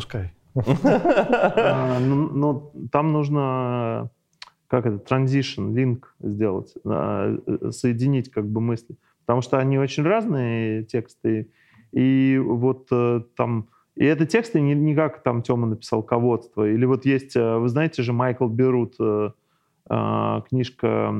А, 0.83 1.99
ну, 1.99 2.29
ну, 2.29 2.71
там 2.91 3.13
нужно 3.13 4.09
как 4.67 4.85
это, 4.85 4.97
transition, 4.97 5.73
линк 5.73 6.13
сделать, 6.19 6.73
а, 6.85 7.37
э, 7.45 7.71
соединить 7.71 8.29
как 8.29 8.45
бы 8.47 8.61
мысли. 8.61 8.95
Потому 9.25 9.41
что 9.41 9.57
они 9.57 9.77
очень 9.79 10.03
разные 10.03 10.83
тексты. 10.83 11.49
И 11.91 12.39
вот 12.43 12.87
э, 12.91 13.21
там... 13.35 13.69
И 13.95 14.05
это 14.05 14.25
тексты 14.25 14.61
не, 14.61 14.75
не 14.75 14.93
как 14.93 15.23
там 15.23 15.41
Тёма 15.41 15.67
написал 15.67 16.03
ководство. 16.03 16.69
Или 16.69 16.85
вот 16.85 17.05
есть, 17.05 17.35
э, 17.35 17.57
вы 17.57 17.69
знаете 17.69 18.03
же, 18.03 18.13
Майкл 18.13 18.47
Берут, 18.47 18.95
книжка, 20.49 21.15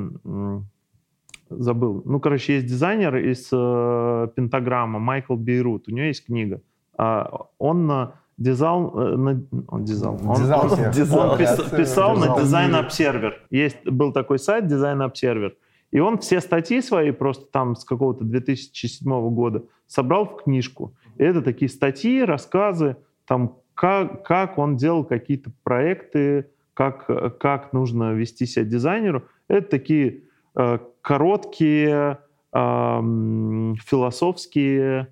забыл. 1.50 2.02
Ну, 2.04 2.20
короче, 2.20 2.56
есть 2.56 2.66
дизайнер 2.66 3.16
из 3.16 3.48
Пентаграмма, 3.48 5.00
Майкл 5.00 5.38
Бейрут. 5.38 5.88
У 5.88 5.92
него 5.92 6.08
есть 6.08 6.26
книга. 6.26 6.60
А, 6.98 7.48
он 7.60 8.12
дизал, 8.38 8.94
э, 9.00 9.16
на- 9.16 9.42
он 9.68 9.84
дизал, 9.86 10.20
он, 10.24 10.36
Дизал 10.36 10.72
он-. 10.72 10.92
Дизал. 10.92 11.32
он 11.32 11.40
пис- 11.40 11.76
писал 11.78 12.16
на 12.16 12.40
Дизал. 12.40 12.40
Design 12.40 12.88
Observer. 12.88 13.32
Есть, 13.50 13.78
был 13.86 14.12
такой 14.14 14.40
сайт 14.40 14.66
Design 14.66 15.06
Observer. 15.08 15.52
И 15.92 16.00
он 16.00 16.18
все 16.18 16.42
статьи 16.42 16.82
свои 16.82 17.12
просто 17.12 17.46
там 17.52 17.76
с 17.76 17.84
какого-то 17.86 18.24
2007 18.26 19.30
года 19.30 19.64
собрал 19.88 20.26
в 20.26 20.44
книжку. 20.44 20.94
И 21.18 21.24
это 21.24 21.42
такие 21.42 21.70
статьи, 21.70 22.22
рассказы, 22.24 22.98
там, 23.26 23.56
как, 23.74 24.26
как 24.26 24.58
он 24.58 24.76
делал 24.76 25.04
какие-то 25.06 25.52
проекты, 25.64 26.50
как, 26.74 27.08
как 27.40 27.74
нужно 27.74 28.14
вести 28.14 28.46
себя 28.46 28.66
дизайнеру. 28.66 29.24
Это 29.48 29.70
такие 29.70 30.24
э, 30.56 30.80
короткие, 31.02 32.20
эм, 32.52 33.76
философские, 33.84 35.08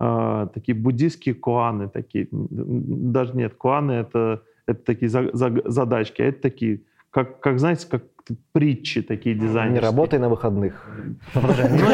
э, 0.00 0.48
такие 0.54 0.74
буддийские 0.76 1.34
куаны. 1.34 1.88
Такие. 1.88 2.28
Даже 2.30 3.36
нет, 3.36 3.54
куаны— 3.54 3.92
это, 3.92 4.42
это 4.66 4.84
такие 4.84 5.08
за- 5.08 5.30
за- 5.32 5.62
задачки, 5.70 6.22
а 6.22 6.26
это 6.26 6.40
такие, 6.40 6.80
как, 7.10 7.40
как 7.40 7.58
знаете, 7.58 7.86
как 7.88 8.09
притчи 8.52 9.02
такие 9.02 9.34
Не 9.34 9.40
дизайнерские. 9.42 9.90
работай 9.90 10.18
на 10.18 10.28
выходных. 10.28 10.86
Ну, 11.34 11.40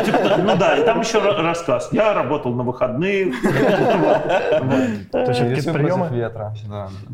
типа, 0.04 0.36
ну 0.38 0.56
да, 0.58 0.76
и 0.78 0.84
там 0.84 1.00
еще 1.00 1.18
ра- 1.18 1.40
рассказ. 1.40 1.88
Я 1.92 2.12
работал 2.14 2.54
на 2.54 2.62
выходных. 2.62 3.34
То 5.12 5.18
есть 5.28 5.40
это 5.40 5.48
какие-то 5.54 5.72
приемы? 5.72 6.08
ветра. 6.12 6.54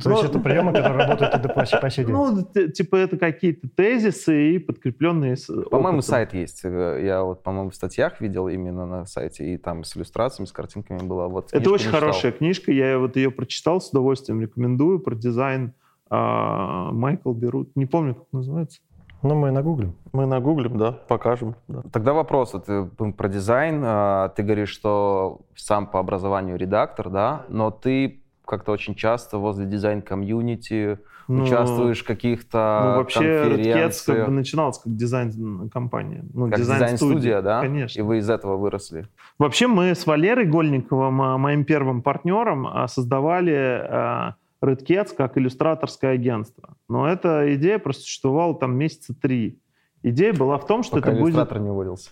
То 0.02 0.10
есть 0.10 0.22
Ну, 0.22 0.22
это 0.22 0.38
приемы, 0.38 0.72
которые 0.72 0.98
работают 1.06 1.34
и 1.34 1.38
до 1.38 1.48
по 1.48 1.90
сей? 1.90 2.04
Ну, 2.06 2.42
типа 2.44 2.96
это 2.96 3.16
какие-то 3.16 3.68
тезисы 3.74 4.52
и 4.54 4.58
подкрепленные 4.58 5.36
По-моему, 5.70 6.02
сайт 6.02 6.34
есть. 6.34 6.64
Э, 6.64 7.00
Я 7.02 7.22
вот, 7.22 7.42
по-моему, 7.42 7.70
в 7.70 7.74
статьях 7.74 8.20
видел 8.20 8.48
именно 8.48 8.86
на 8.86 9.06
сайте, 9.06 9.44
и 9.54 9.56
там 9.56 9.84
с 9.84 9.96
иллюстрациями, 9.96 10.46
с 10.46 10.52
картинками 10.52 10.98
было. 10.98 11.28
Вот 11.28 11.52
Это 11.52 11.70
очень 11.70 11.92
хорошая 11.92 12.32
книжка, 12.32 12.72
я 12.72 12.98
вот 12.98 13.16
ее 13.16 13.30
прочитал 13.30 13.80
с 13.80 13.90
удовольствием, 13.90 14.40
рекомендую, 14.40 15.00
про 15.00 15.14
дизайн 15.14 15.72
а, 16.10 16.90
Майкл 16.92 17.32
Берут. 17.32 17.74
Не 17.76 17.86
помню, 17.86 18.14
как 18.14 18.26
называется. 18.32 18.80
Ну, 19.22 19.34
мы 19.36 19.50
нагуглим. 19.52 19.94
Мы 20.12 20.26
нагуглим, 20.26 20.78
да, 20.78 20.92
покажем. 20.92 21.54
да. 21.68 21.82
Тогда 21.92 22.12
вопрос 22.12 22.54
вот, 22.54 22.64
э, 22.68 22.86
про 23.16 23.28
дизайн. 23.28 23.82
А, 23.84 24.28
Ты 24.30 24.42
говоришь, 24.42 24.70
что 24.70 25.40
сам 25.54 25.86
по 25.86 26.00
образованию 26.00 26.56
редактор, 26.56 27.08
да, 27.08 27.44
но 27.48 27.70
ты 27.70 28.22
как-то 28.44 28.72
очень 28.72 28.94
часто 28.94 29.38
возле 29.38 29.66
дизайн-комьюнити 29.66 30.98
Ну, 31.28 31.44
участвуешь 31.44 32.02
в 32.02 32.06
каких-то 32.06 32.80
Ну, 32.84 32.96
вообще, 32.96 33.20
Cats 33.56 34.04
как 34.04 34.26
бы 34.26 34.32
начиналась 34.32 34.78
как 34.78 34.94
дизайн-компания. 34.94 36.24
Ну, 36.34 36.50
Как 36.50 36.58
дизайн-студия, 36.58 37.40
да? 37.42 37.60
Конечно. 37.60 37.98
И 37.98 38.02
вы 38.02 38.18
из 38.18 38.28
этого 38.28 38.56
выросли. 38.56 39.06
Вообще 39.38 39.68
мы 39.68 39.94
с 39.94 40.04
Валерой 40.06 40.46
Гольниковым, 40.46 41.22
а, 41.22 41.38
моим 41.38 41.64
первым 41.64 42.02
партнером, 42.02 42.66
а, 42.66 42.88
создавали 42.88 44.34
Red 44.62 44.86
Cats 44.86 45.14
как 45.16 45.36
иллюстраторское 45.36 46.12
агентство. 46.12 46.76
Но 46.88 47.08
эта 47.08 47.54
идея 47.56 47.78
просуществовала 47.78 48.58
там 48.58 48.76
месяца 48.76 49.14
три. 49.14 49.58
Идея 50.02 50.32
была 50.32 50.58
в 50.58 50.66
том, 50.66 50.82
что 50.82 50.96
Пока 50.96 51.10
это 51.10 51.20
будет... 51.20 51.34
иллюстратор 51.34 51.58
не 51.60 51.70
уволился. 51.70 52.10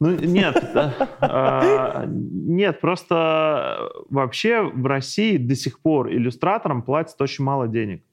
Ну, 0.00 0.12
нет, 0.12 0.56
а, 1.20 2.04
нет, 2.06 2.80
просто 2.80 3.90
вообще 4.08 4.62
в 4.62 4.86
России 4.86 5.38
до 5.38 5.56
сих 5.56 5.80
пор 5.80 6.08
иллюстраторам 6.10 6.82
платят 6.82 7.20
очень 7.20 7.44
мало 7.44 7.66
денег. 7.66 8.04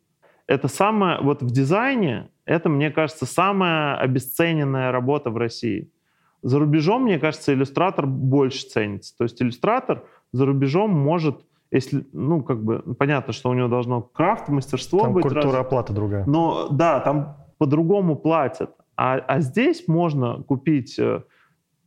Это 0.47 0.67
самое, 0.67 1.19
вот 1.21 1.43
в 1.43 1.51
дизайне, 1.51 2.31
это, 2.45 2.69
мне 2.69 2.89
кажется, 2.89 3.27
самая 3.27 3.97
обесцененная 3.97 4.91
работа 4.91 5.29
в 5.29 5.37
России. 5.37 5.91
За 6.41 6.59
рубежом, 6.59 7.03
мне 7.03 7.19
кажется, 7.19 7.53
иллюстратор 7.53 8.07
больше 8.07 8.67
ценится. 8.67 9.15
То 9.17 9.23
есть 9.23 9.39
иллюстратор 9.41 10.05
за 10.31 10.45
рубежом 10.45 10.91
может, 10.91 11.41
если, 11.75 12.05
ну, 12.13 12.41
как 12.41 12.63
бы, 12.63 12.79
понятно, 12.97 13.33
что 13.33 13.49
у 13.49 13.53
него 13.53 13.67
должно 13.67 14.01
крафт, 14.01 14.47
мастерство 14.49 15.01
Там 15.01 15.13
быть 15.13 15.23
культура 15.23 15.51
раз- 15.51 15.61
оплаты 15.65 15.93
другая. 15.93 16.25
но 16.25 16.69
да, 16.69 16.99
там 17.01 17.35
по-другому 17.57 18.15
платят. 18.15 18.71
А, 18.97 19.15
а 19.15 19.39
здесь 19.41 19.87
можно 19.87 20.41
купить 20.43 20.97
э, 20.99 21.21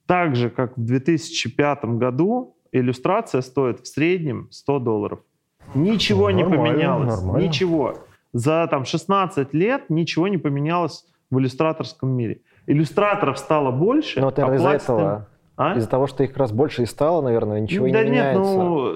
так 0.07 0.37
же, 0.37 0.51
как 0.51 0.77
в 0.77 0.85
2005 0.85 1.85
году, 1.97 2.55
иллюстрация 2.73 3.41
стоит 3.41 3.81
в 3.81 3.87
среднем 3.87 4.49
100 4.51 4.79
долларов. 4.79 5.21
Ничего 5.75 6.31
не 6.31 6.43
Нормально, 6.45 6.73
поменялось. 6.73 7.17
нормально. 7.23 7.47
Ничего. 7.47 7.95
За 8.35 8.67
там, 8.71 8.85
16 8.85 9.55
лет 9.55 9.89
ничего 9.89 10.29
не 10.29 10.37
поменялось 10.39 11.07
в 11.31 11.39
иллюстраторском 11.39 12.11
мире. 12.11 12.43
Иллюстраторов 12.67 13.39
стало 13.39 13.71
больше. 13.71 14.21
Наверное, 14.21 14.53
а 14.53 14.55
из-за 14.57 14.69
этого, 14.71 15.29
А? 15.61 15.77
из-за 15.77 15.89
того, 15.89 16.07
что 16.07 16.23
их 16.23 16.31
как 16.31 16.39
раз 16.39 16.53
больше 16.53 16.85
и 16.85 16.87
стало, 16.87 17.21
наверное, 17.21 17.59
ничего 17.59 17.89
да 17.91 18.05
не 18.05 18.11
нет, 18.11 18.37
меняется. 18.37 18.41
ну, 18.41 18.93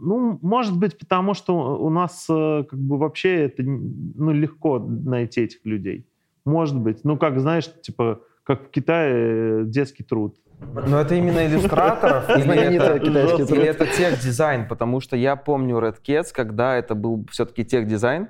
ну, 0.00 0.38
может 0.40 0.78
быть, 0.78 0.98
потому 0.98 1.34
что 1.34 1.76
у 1.76 1.90
нас 1.90 2.26
э, 2.30 2.64
как 2.66 2.78
бы 2.78 2.96
вообще 2.96 3.44
это 3.44 3.62
ну, 3.62 4.32
легко 4.32 4.78
найти 4.78 5.42
этих 5.42 5.66
людей. 5.66 6.06
Может 6.46 6.78
быть. 6.80 7.04
Ну, 7.04 7.18
как, 7.18 7.38
знаешь, 7.38 7.70
типа, 7.82 8.22
как 8.44 8.68
в 8.68 8.70
Китае 8.70 9.12
э, 9.14 9.64
детский 9.66 10.04
труд. 10.04 10.36
Но 10.58 11.02
это 11.02 11.14
именно 11.14 11.46
иллюстраторов 11.46 12.30
или 12.38 12.76
это, 12.76 12.96
или 12.96 13.62
это 13.64 13.86
техдизайн? 13.86 14.66
Потому 14.66 15.00
что 15.00 15.16
я 15.16 15.36
помню 15.36 15.76
Red 15.76 15.96
Cats, 16.02 16.28
когда 16.32 16.76
это 16.76 16.94
был 16.94 17.26
все-таки 17.30 17.62
техдизайн. 17.62 18.28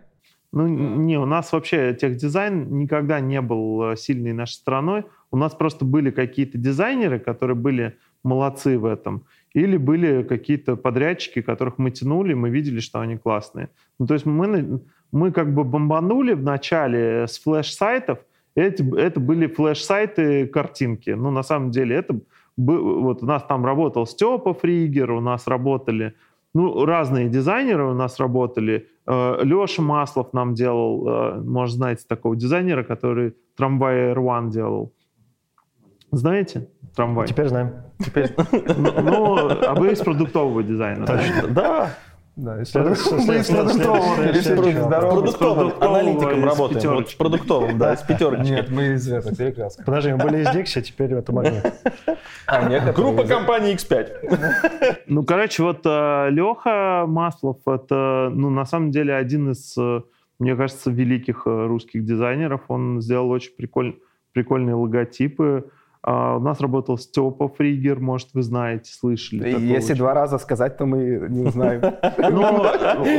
Ну, 0.53 0.67
не, 0.67 1.19
у 1.19 1.27
нас 1.27 1.53
вообще 1.53 1.95
техдизайн 1.95 2.79
никогда 2.79 3.21
не 3.21 3.41
был 3.41 3.93
э, 3.93 3.97
сильной 3.97 4.33
нашей 4.33 4.55
страной. 4.55 5.05
У 5.31 5.37
нас 5.37 5.55
просто 5.55 5.85
были 5.85 6.11
какие-то 6.11 6.59
дизайнеры, 6.59 7.19
которые 7.19 7.57
были 7.57 7.97
молодцы 8.23 8.79
в 8.79 8.85
этом. 8.85 9.25
Или 9.55 9.77
были 9.77 10.23
какие-то 10.23 10.77
подрядчики, 10.77 11.43
которых 11.43 11.79
мы 11.79 11.91
тянули, 11.91 12.35
мы 12.35 12.51
видели, 12.51 12.81
что 12.81 13.01
они 13.01 13.17
классные. 13.17 13.69
Ну, 13.99 14.07
то 14.07 14.15
есть 14.15 14.27
мы, 14.27 14.81
мы 15.13 15.33
как 15.33 15.55
бы 15.55 15.65
бомбанули 15.65 16.33
в 16.35 16.43
начале 16.43 17.27
с 17.27 17.39
флеш-сайтов. 17.39 18.19
Эти, 18.55 18.83
это 18.99 19.21
были 19.21 19.47
флеш-сайты 19.47 20.47
картинки. 20.47 21.11
Ну, 21.11 21.31
на 21.31 21.43
самом 21.43 21.71
деле, 21.71 21.97
это 21.97 22.19
вот 22.57 23.23
у 23.23 23.27
нас 23.27 23.45
там 23.45 23.67
работал 23.67 24.07
Степа 24.07 24.55
Фригер, 24.55 25.11
у 25.11 25.21
нас 25.21 25.47
работали 25.47 26.15
ну, 26.57 26.87
разные 26.87 27.29
дизайнеры 27.29 27.85
у 27.85 27.93
нас 27.93 28.19
работали. 28.19 28.89
Э, 29.07 29.41
Леша 29.43 29.83
Маслов 29.83 30.33
нам 30.33 30.55
делал, 30.55 31.07
э, 31.07 31.41
может, 31.43 31.77
знаете 31.77 32.05
такого 32.09 32.35
дизайнера, 32.35 32.83
который 32.83 33.35
трамвай 33.57 34.15
R1 34.15 34.51
делал. 34.51 34.95
Знаете 36.13 36.69
трамвай? 36.97 37.27
Теперь 37.29 37.49
знаем. 37.49 37.73
Теперь. 37.99 38.35
Ну, 38.37 39.51
а 39.51 39.75
вы 39.75 39.93
из 39.93 40.01
продуктового 40.01 40.63
дизайна. 40.63 41.07
Точно. 41.07 41.49
Да. 41.49 41.91
Да, 42.37 42.57
продуктовым 45.01 45.73
аналитиком 45.81 46.45
работаем. 46.45 46.95
Вот 46.97 47.09
с 47.09 47.15
продуктовым, 47.15 47.79
да, 47.79 47.97
с 47.97 48.03
пятерочки. 48.03 48.51
Нет, 48.51 48.71
мы 48.71 48.93
из 48.93 49.11
этого 49.11 49.35
перекраска. 49.35 49.83
Подожди, 49.83 50.13
мы 50.13 50.19
были 50.19 50.43
из 50.43 50.49
Dixie, 50.49 50.83
теперь 50.83 51.15
это 51.15 51.33
магнит. 51.33 51.65
Группа 52.95 53.25
компании 53.25 53.75
X5. 53.75 54.99
Ну, 55.07 55.25
короче, 55.25 55.63
вот 55.63 55.81
э, 55.87 56.29
Леха 56.31 57.07
Маслов, 57.09 57.57
это, 57.67 58.29
ну, 58.31 58.51
на 58.51 58.67
самом 58.67 58.91
деле, 58.91 59.15
один 59.15 59.53
из, 59.53 59.75
э, 59.79 60.03
мне 60.39 60.55
кажется, 60.57 60.91
великих 60.91 61.47
э, 61.47 61.67
русских 61.67 62.05
дизайнеров. 62.05 62.61
Он 62.69 63.01
сделал 63.01 63.31
очень 63.31 63.53
прикольные 64.33 64.75
логотипы, 64.75 65.71
а, 66.09 66.37
у 66.37 66.41
нас 66.41 66.61
работал 66.61 66.99
Степа 66.99 67.49
Фригер, 67.49 67.99
может, 67.99 68.29
вы 68.33 68.43
знаете, 68.43 68.93
слышали. 68.93 69.59
Если 69.59 69.93
два 69.95 70.15
раза 70.15 70.39
сказать, 70.39 70.77
то 70.79 70.87
мы 70.87 71.27
не 71.29 71.45
узнаем. 71.45 71.83
Ну, 72.31 72.43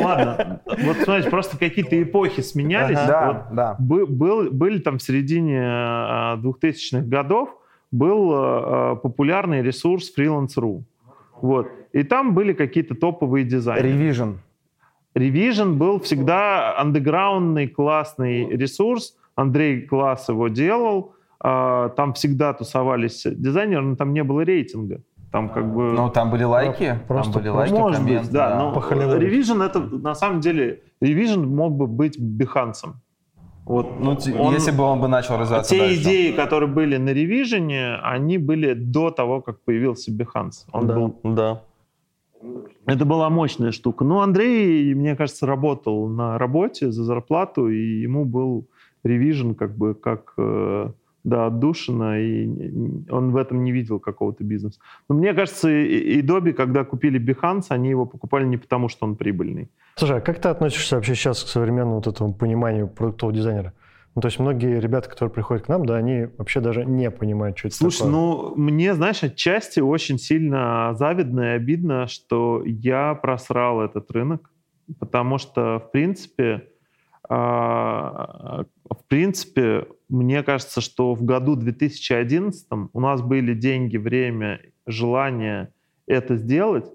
ладно. 0.03 0.61
Вот, 0.65 0.97
смотрите, 1.03 1.29
просто 1.29 1.57
какие-то 1.57 2.01
эпохи 2.01 2.39
сменялись. 2.39 2.95
Да, 2.95 3.47
да. 3.51 3.75
Были 3.79 4.79
там 4.79 4.99
в 4.99 5.03
середине 5.03 5.59
2000-х 5.59 6.99
а, 6.99 7.01
годов 7.01 7.49
был 7.91 8.31
а, 8.33 8.95
популярный 8.95 9.61
ресурс 9.61 10.13
Freelance.ru. 10.17 10.83
Вот. 11.41 11.67
И 11.91 12.03
там 12.03 12.33
были 12.33 12.53
какие-то 12.53 12.95
топовые 12.95 13.43
дизайны. 13.43 13.85
Revision. 13.85 14.35
Revision 15.13 15.73
был 15.73 15.99
всегда 15.99 16.77
андеграундный 16.77 17.67
классный 17.67 18.47
ресурс. 18.49 19.17
Андрей 19.35 19.81
Класс 19.81 20.29
его 20.29 20.47
делал. 20.47 21.16
А, 21.39 21.89
там 21.89 22.13
всегда 22.13 22.53
тусовались 22.53 23.23
дизайнеры, 23.25 23.83
но 23.83 23.95
там 23.95 24.13
не 24.13 24.23
было 24.23 24.41
рейтинга. 24.41 25.01
Там 25.31 25.49
как 25.49 25.73
бы... 25.73 25.91
Ну, 25.91 26.09
там 26.09 26.31
были 26.31 26.43
лайки, 26.43 26.99
просто 27.07 27.33
там 27.33 27.41
были 27.41 27.49
лайки, 27.49 27.73
Может 27.73 27.99
комменты, 27.99 28.23
быть, 28.23 28.31
да. 28.31 28.49
да. 28.49 28.57
Но 28.57 28.73
Revision 28.73 29.63
это, 29.63 29.79
на 29.79 30.15
самом 30.15 30.39
деле, 30.39 30.81
Revision 31.03 31.45
мог 31.45 31.73
бы 31.73 31.85
быть 31.85 32.17
Behance. 32.17 32.93
Вот, 33.65 33.99
ну, 33.99 34.17
он, 34.39 34.53
если 34.53 34.71
бы 34.71 34.83
он 34.83 35.01
бы 35.01 35.09
начал 35.09 35.37
развиваться 35.37 35.75
Те 35.75 35.81
дальше. 35.81 36.01
идеи, 36.01 36.31
которые 36.31 36.69
были 36.69 36.95
на 36.95 37.09
Revision, 37.09 37.99
они 38.01 38.37
были 38.37 38.73
до 38.73 39.11
того, 39.11 39.41
как 39.41 39.61
появился 39.65 40.11
Behance. 40.11 40.65
Он 40.71 40.87
да, 40.87 40.95
был... 40.95 41.19
да. 41.23 41.61
Это 42.85 43.03
была 43.03 43.29
мощная 43.29 43.71
штука. 43.71 44.05
Ну, 44.05 44.21
Андрей, 44.21 44.93
мне 44.93 45.17
кажется, 45.17 45.45
работал 45.45 46.07
на 46.07 46.37
работе 46.37 46.91
за 46.91 47.03
зарплату, 47.03 47.67
и 47.67 47.99
ему 47.99 48.23
был 48.23 48.69
Revision 49.05 49.55
как 49.55 49.75
бы 49.75 49.93
как 49.95 50.33
э, 50.37 50.91
да, 51.27 51.47
отдушина, 51.47 52.21
и 52.21 52.47
он 53.09 53.31
в 53.31 53.35
этом 53.35 53.61
не 53.65 53.73
видел 53.73 53.99
какого-то 53.99 54.45
бизнеса. 54.45 54.79
Но 55.09 55.15
мне 55.15 55.33
кажется, 55.33 55.69
и 55.69 56.21
Доби, 56.21 56.53
когда 56.53 56.85
купили 56.85 57.19
Behance, 57.19 57.65
они 57.67 57.89
его 57.89 58.05
покупали 58.05 58.45
не 58.45 58.55
потому, 58.55 58.87
что 58.87 59.05
он 59.05 59.17
прибыльный. 59.17 59.69
Слушай, 59.95 60.19
а 60.19 60.21
как 60.21 60.39
ты 60.39 60.47
относишься 60.47 60.95
вообще 60.95 61.15
сейчас 61.15 61.43
к 61.43 61.47
современному 61.49 61.95
вот 61.95 62.07
этому 62.07 62.33
пониманию 62.33 62.87
продуктового 62.87 63.35
дизайнера? 63.35 63.73
Ну, 64.15 64.21
то 64.21 64.29
есть 64.29 64.39
многие 64.39 64.79
ребята, 64.79 65.09
которые 65.09 65.33
приходят 65.33 65.65
к 65.65 65.67
нам, 65.67 65.85
да, 65.85 65.97
они 65.97 66.27
вообще 66.37 66.61
даже 66.61 66.85
не 66.85 67.11
понимают, 67.11 67.57
что 67.57 67.67
это 67.67 67.75
Слушай, 67.75 67.97
такое. 67.97 68.11
ну, 68.13 68.53
мне, 68.55 68.95
знаешь, 68.95 69.21
отчасти 69.21 69.81
очень 69.81 70.17
сильно 70.17 70.93
завидно 70.93 71.41
и 71.41 71.55
обидно, 71.57 72.07
что 72.07 72.63
я 72.65 73.13
просрал 73.15 73.81
этот 73.81 74.09
рынок, 74.11 74.49
потому 74.97 75.39
что, 75.39 75.79
в 75.79 75.91
принципе, 75.91 76.69
а, 77.27 78.63
в 78.89 79.03
принципе, 79.09 79.87
мне 80.09 80.43
кажется, 80.43 80.81
что 80.81 81.13
в 81.13 81.23
году 81.23 81.55
2011 81.55 82.67
у 82.93 82.99
нас 82.99 83.21
были 83.21 83.53
деньги, 83.53 83.97
время, 83.97 84.61
желание 84.85 85.73
это 86.07 86.37
сделать, 86.37 86.85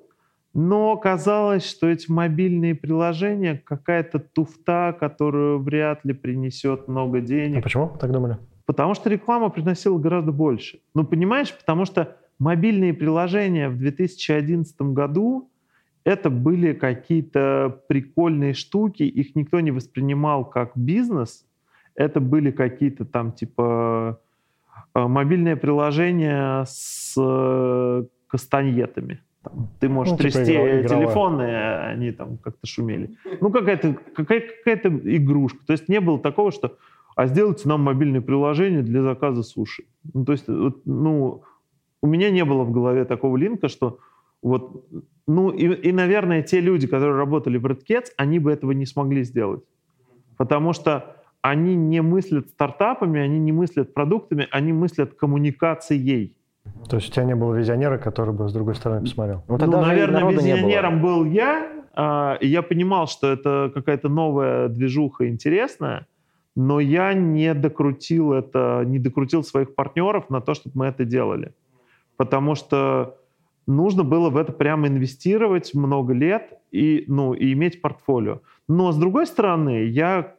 но 0.54 0.96
казалось, 0.96 1.68
что 1.68 1.88
эти 1.88 2.10
мобильные 2.10 2.74
приложения 2.74 3.62
какая-то 3.64 4.18
туфта, 4.18 4.96
которую 4.98 5.62
вряд 5.62 6.04
ли 6.04 6.12
принесет 6.12 6.88
много 6.88 7.20
денег. 7.20 7.58
А 7.58 7.62
почему 7.62 7.96
так 7.98 8.12
думали? 8.12 8.38
Потому 8.66 8.94
что 8.94 9.10
реклама 9.10 9.48
приносила 9.48 9.98
гораздо 9.98 10.32
больше. 10.32 10.80
Ну, 10.94 11.04
понимаешь, 11.04 11.56
потому 11.56 11.84
что 11.84 12.16
мобильные 12.38 12.92
приложения 12.94 13.68
в 13.68 13.78
2011 13.78 14.80
году 14.80 15.50
это 16.04 16.30
были 16.30 16.72
какие-то 16.72 17.82
прикольные 17.88 18.54
штуки, 18.54 19.04
их 19.04 19.34
никто 19.34 19.60
не 19.60 19.70
воспринимал 19.70 20.44
как 20.44 20.72
бизнес. 20.74 21.46
Это 21.94 22.20
были 22.20 22.50
какие-то 22.50 23.04
там 23.04 23.32
типа 23.32 24.20
э, 24.94 25.00
мобильные 25.00 25.56
приложения 25.56 26.64
с 26.66 27.14
э, 27.18 28.04
кастаньетами. 28.28 29.20
Там, 29.42 29.68
ты 29.80 29.88
можешь 29.88 30.12
ну, 30.12 30.18
типа 30.18 30.30
трясти 30.30 30.52
игровая. 30.52 30.88
телефоны, 30.88 31.42
они 31.90 32.12
там 32.12 32.38
как-то 32.38 32.66
шумели. 32.66 33.16
Ну, 33.40 33.50
какая-то 33.50 33.96
какая, 34.14 34.40
какая-то 34.40 34.88
игрушка. 34.88 35.58
То 35.66 35.72
есть 35.72 35.88
не 35.88 36.00
было 36.00 36.18
такого, 36.18 36.52
что 36.52 36.76
а 37.14 37.26
сделайте 37.26 37.68
нам 37.68 37.82
мобильное 37.82 38.20
приложение 38.22 38.82
для 38.82 39.02
заказа 39.02 39.42
суши. 39.42 39.84
Ну, 40.14 40.24
то 40.24 40.32
есть, 40.32 40.46
ну, 40.48 41.42
у 42.00 42.06
меня 42.06 42.30
не 42.30 42.44
было 42.44 42.64
в 42.64 42.70
голове 42.70 43.04
такого 43.04 43.36
линка, 43.36 43.68
что 43.68 43.98
вот 44.40 44.86
ну 45.26 45.50
и, 45.50 45.66
и, 45.66 45.92
наверное, 45.92 46.42
те 46.42 46.60
люди, 46.60 46.86
которые 46.86 47.16
работали 47.16 47.58
в 47.58 47.66
Redcats, 47.66 48.08
они 48.16 48.38
бы 48.38 48.50
этого 48.50 48.72
не 48.72 48.86
смогли 48.86 49.22
сделать. 49.22 49.62
Потому 50.36 50.72
что 50.72 51.16
они 51.42 51.74
не 51.74 52.00
мыслят 52.00 52.48
стартапами, 52.48 53.20
они 53.20 53.38
не 53.38 53.52
мыслят 53.52 53.92
продуктами, 53.92 54.48
они 54.50 54.72
мыслят 54.72 55.14
коммуникацией. 55.14 56.36
То 56.88 56.96
есть 56.96 57.10
у 57.10 57.12
тебя 57.12 57.24
не 57.24 57.34
было 57.34 57.54
визионера, 57.54 57.98
который 57.98 58.32
бы 58.32 58.48
с 58.48 58.52
другой 58.52 58.76
стороны 58.76 59.02
посмотрел? 59.02 59.44
Ну, 59.48 59.58
ну 59.58 59.80
наверное, 59.82 60.30
визионером 60.30 61.02
был 61.02 61.24
я, 61.24 61.68
а, 61.94 62.38
и 62.40 62.46
я 62.46 62.62
понимал, 62.62 63.06
что 63.06 63.30
это 63.30 63.70
какая-то 63.74 64.08
новая 64.08 64.68
движуха 64.68 65.28
интересная, 65.28 66.06
но 66.54 66.80
я 66.80 67.12
не 67.14 67.54
докрутил 67.54 68.32
это, 68.32 68.82
не 68.86 68.98
докрутил 68.98 69.42
своих 69.42 69.74
партнеров 69.74 70.30
на 70.30 70.40
то, 70.40 70.54
чтобы 70.54 70.78
мы 70.78 70.86
это 70.86 71.04
делали. 71.04 71.54
Потому 72.16 72.54
что 72.54 73.16
нужно 73.66 74.04
было 74.04 74.30
в 74.30 74.36
это 74.36 74.52
прямо 74.52 74.86
инвестировать 74.86 75.74
много 75.74 76.12
лет 76.12 76.52
и, 76.70 77.04
ну, 77.08 77.34
и 77.34 77.52
иметь 77.52 77.80
портфолио. 77.80 78.40
Но, 78.68 78.92
с 78.92 78.96
другой 78.96 79.26
стороны, 79.26 79.84
я, 79.84 80.34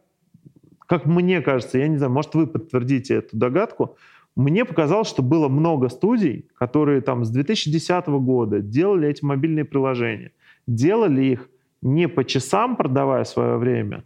как 0.88 1.06
мне 1.06 1.42
кажется, 1.42 1.78
я 1.78 1.88
не 1.88 1.98
знаю, 1.98 2.12
может, 2.12 2.36
вы 2.36 2.48
подтвердите 2.48 3.16
эту 3.16 3.38
догадку, 3.38 3.98
мне 4.36 4.66
показалось, 4.66 5.08
что 5.08 5.22
было 5.22 5.48
много 5.48 5.90
студий, 5.90 6.48
которые 6.58 7.02
там 7.02 7.24
с 7.24 7.30
2010 7.30 8.08
года 8.08 8.60
делали 8.60 9.08
эти 9.08 9.24
мобильные 9.24 9.66
приложения. 9.66 10.32
Делали 10.66 11.24
их 11.24 11.50
не 11.82 12.08
по 12.08 12.24
часам, 12.24 12.76
продавая 12.76 13.26
свое 13.26 13.58
время, 13.58 14.04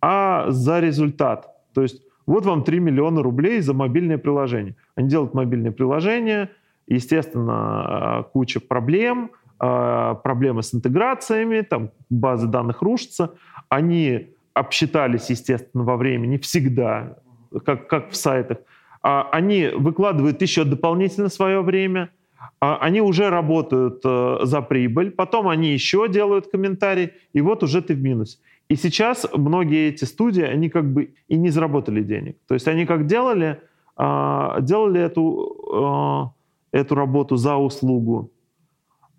а 0.00 0.50
за 0.50 0.80
результат. 0.80 1.54
То 1.72 1.82
есть 1.82 2.02
вот 2.26 2.46
вам 2.46 2.64
3 2.64 2.80
миллиона 2.80 3.22
рублей 3.22 3.60
за 3.60 3.74
мобильное 3.74 4.18
приложение. 4.18 4.74
Они 4.96 5.08
делают 5.08 5.34
мобильное 5.34 5.72
приложение, 5.72 6.50
естественно, 6.88 8.26
куча 8.32 8.60
проблем, 8.60 9.30
а, 9.58 10.14
проблемы 10.14 10.62
с 10.62 10.74
интеграциями, 10.74 11.60
там 11.60 11.90
базы 12.08 12.46
данных 12.46 12.82
рушатся. 12.82 13.34
Они 13.68 14.30
обсчитались, 14.54 15.30
естественно, 15.30 15.84
во 15.84 15.96
времени, 15.96 16.36
всегда, 16.38 17.16
как, 17.64 17.88
как 17.88 18.10
в 18.10 18.16
сайтах. 18.16 18.58
А, 19.02 19.28
они 19.32 19.68
выкладывают 19.68 20.42
еще 20.42 20.64
дополнительно 20.64 21.28
свое 21.28 21.62
время, 21.62 22.10
а, 22.60 22.78
они 22.78 23.00
уже 23.00 23.30
работают 23.30 24.00
э, 24.04 24.38
за 24.42 24.60
прибыль, 24.60 25.10
потом 25.10 25.48
они 25.48 25.72
еще 25.72 26.08
делают 26.08 26.50
комментарии, 26.50 27.12
и 27.32 27.40
вот 27.40 27.62
уже 27.62 27.80
ты 27.80 27.94
в 27.94 28.02
минус. 28.02 28.40
И 28.68 28.76
сейчас 28.76 29.26
многие 29.32 29.88
эти 29.88 30.04
студии, 30.04 30.42
они 30.42 30.68
как 30.68 30.92
бы 30.92 31.14
и 31.28 31.36
не 31.36 31.50
заработали 31.50 32.02
денег. 32.02 32.36
То 32.46 32.54
есть 32.54 32.68
они 32.68 32.86
как 32.86 33.06
делали, 33.06 33.60
делали 33.96 35.00
эту 35.00 36.34
эту 36.72 36.94
работу 36.94 37.36
за 37.36 37.56
услугу. 37.56 38.30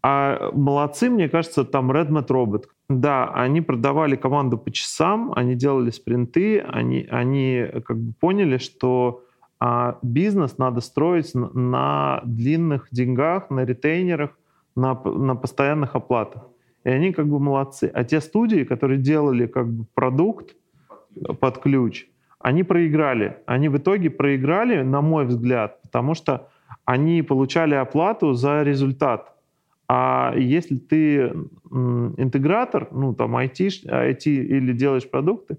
А 0.04 0.50
молодцы, 0.54 1.10
мне 1.10 1.30
кажется, 1.30 1.64
там 1.64 1.92
Redmat 1.92 2.28
Robot. 2.28 2.66
Да, 2.90 3.32
они 3.34 3.62
продавали 3.62 4.16
команду 4.16 4.58
по 4.58 4.72
часам, 4.72 5.32
они 5.36 5.56
делали 5.56 5.92
спринты, 5.92 6.60
они, 6.60 7.08
они 7.10 7.68
как 7.86 7.98
бы 7.98 8.14
поняли, 8.20 8.58
что 8.58 9.24
а, 9.60 10.00
бизнес 10.02 10.58
надо 10.58 10.82
строить 10.82 11.36
на, 11.36 11.50
на 11.54 12.22
длинных 12.26 12.88
деньгах, 12.92 13.52
на 13.52 13.64
ретейнерах, 13.64 14.32
на, 14.76 15.00
на 15.04 15.36
постоянных 15.36 15.96
оплатах. 15.96 16.44
И 16.84 16.90
они 16.90 17.14
как 17.14 17.28
бы 17.28 17.40
молодцы. 17.40 17.92
А 17.94 18.04
те 18.04 18.22
студии, 18.22 18.64
которые 18.64 19.00
делали 19.00 19.46
как 19.46 19.72
бы 19.72 19.86
продукт 19.94 20.56
под 21.40 21.60
ключ, 21.60 22.08
они 22.40 22.64
проиграли. 22.64 23.38
Они 23.46 23.70
в 23.70 23.78
итоге 23.78 24.10
проиграли, 24.10 24.82
на 24.82 25.02
мой 25.02 25.26
взгляд, 25.26 25.80
потому 25.84 26.16
что 26.16 26.50
они 26.86 27.22
получали 27.22 27.76
оплату 27.76 28.34
за 28.34 28.64
результат. 28.64 29.31
А 29.94 30.34
если 30.38 30.78
ты 30.78 31.34
интегратор, 32.18 32.88
ну 32.92 33.14
там 33.14 33.36
IT, 33.36 33.84
IT 33.86 34.24
или 34.24 34.72
делаешь 34.72 35.10
продукты, 35.10 35.58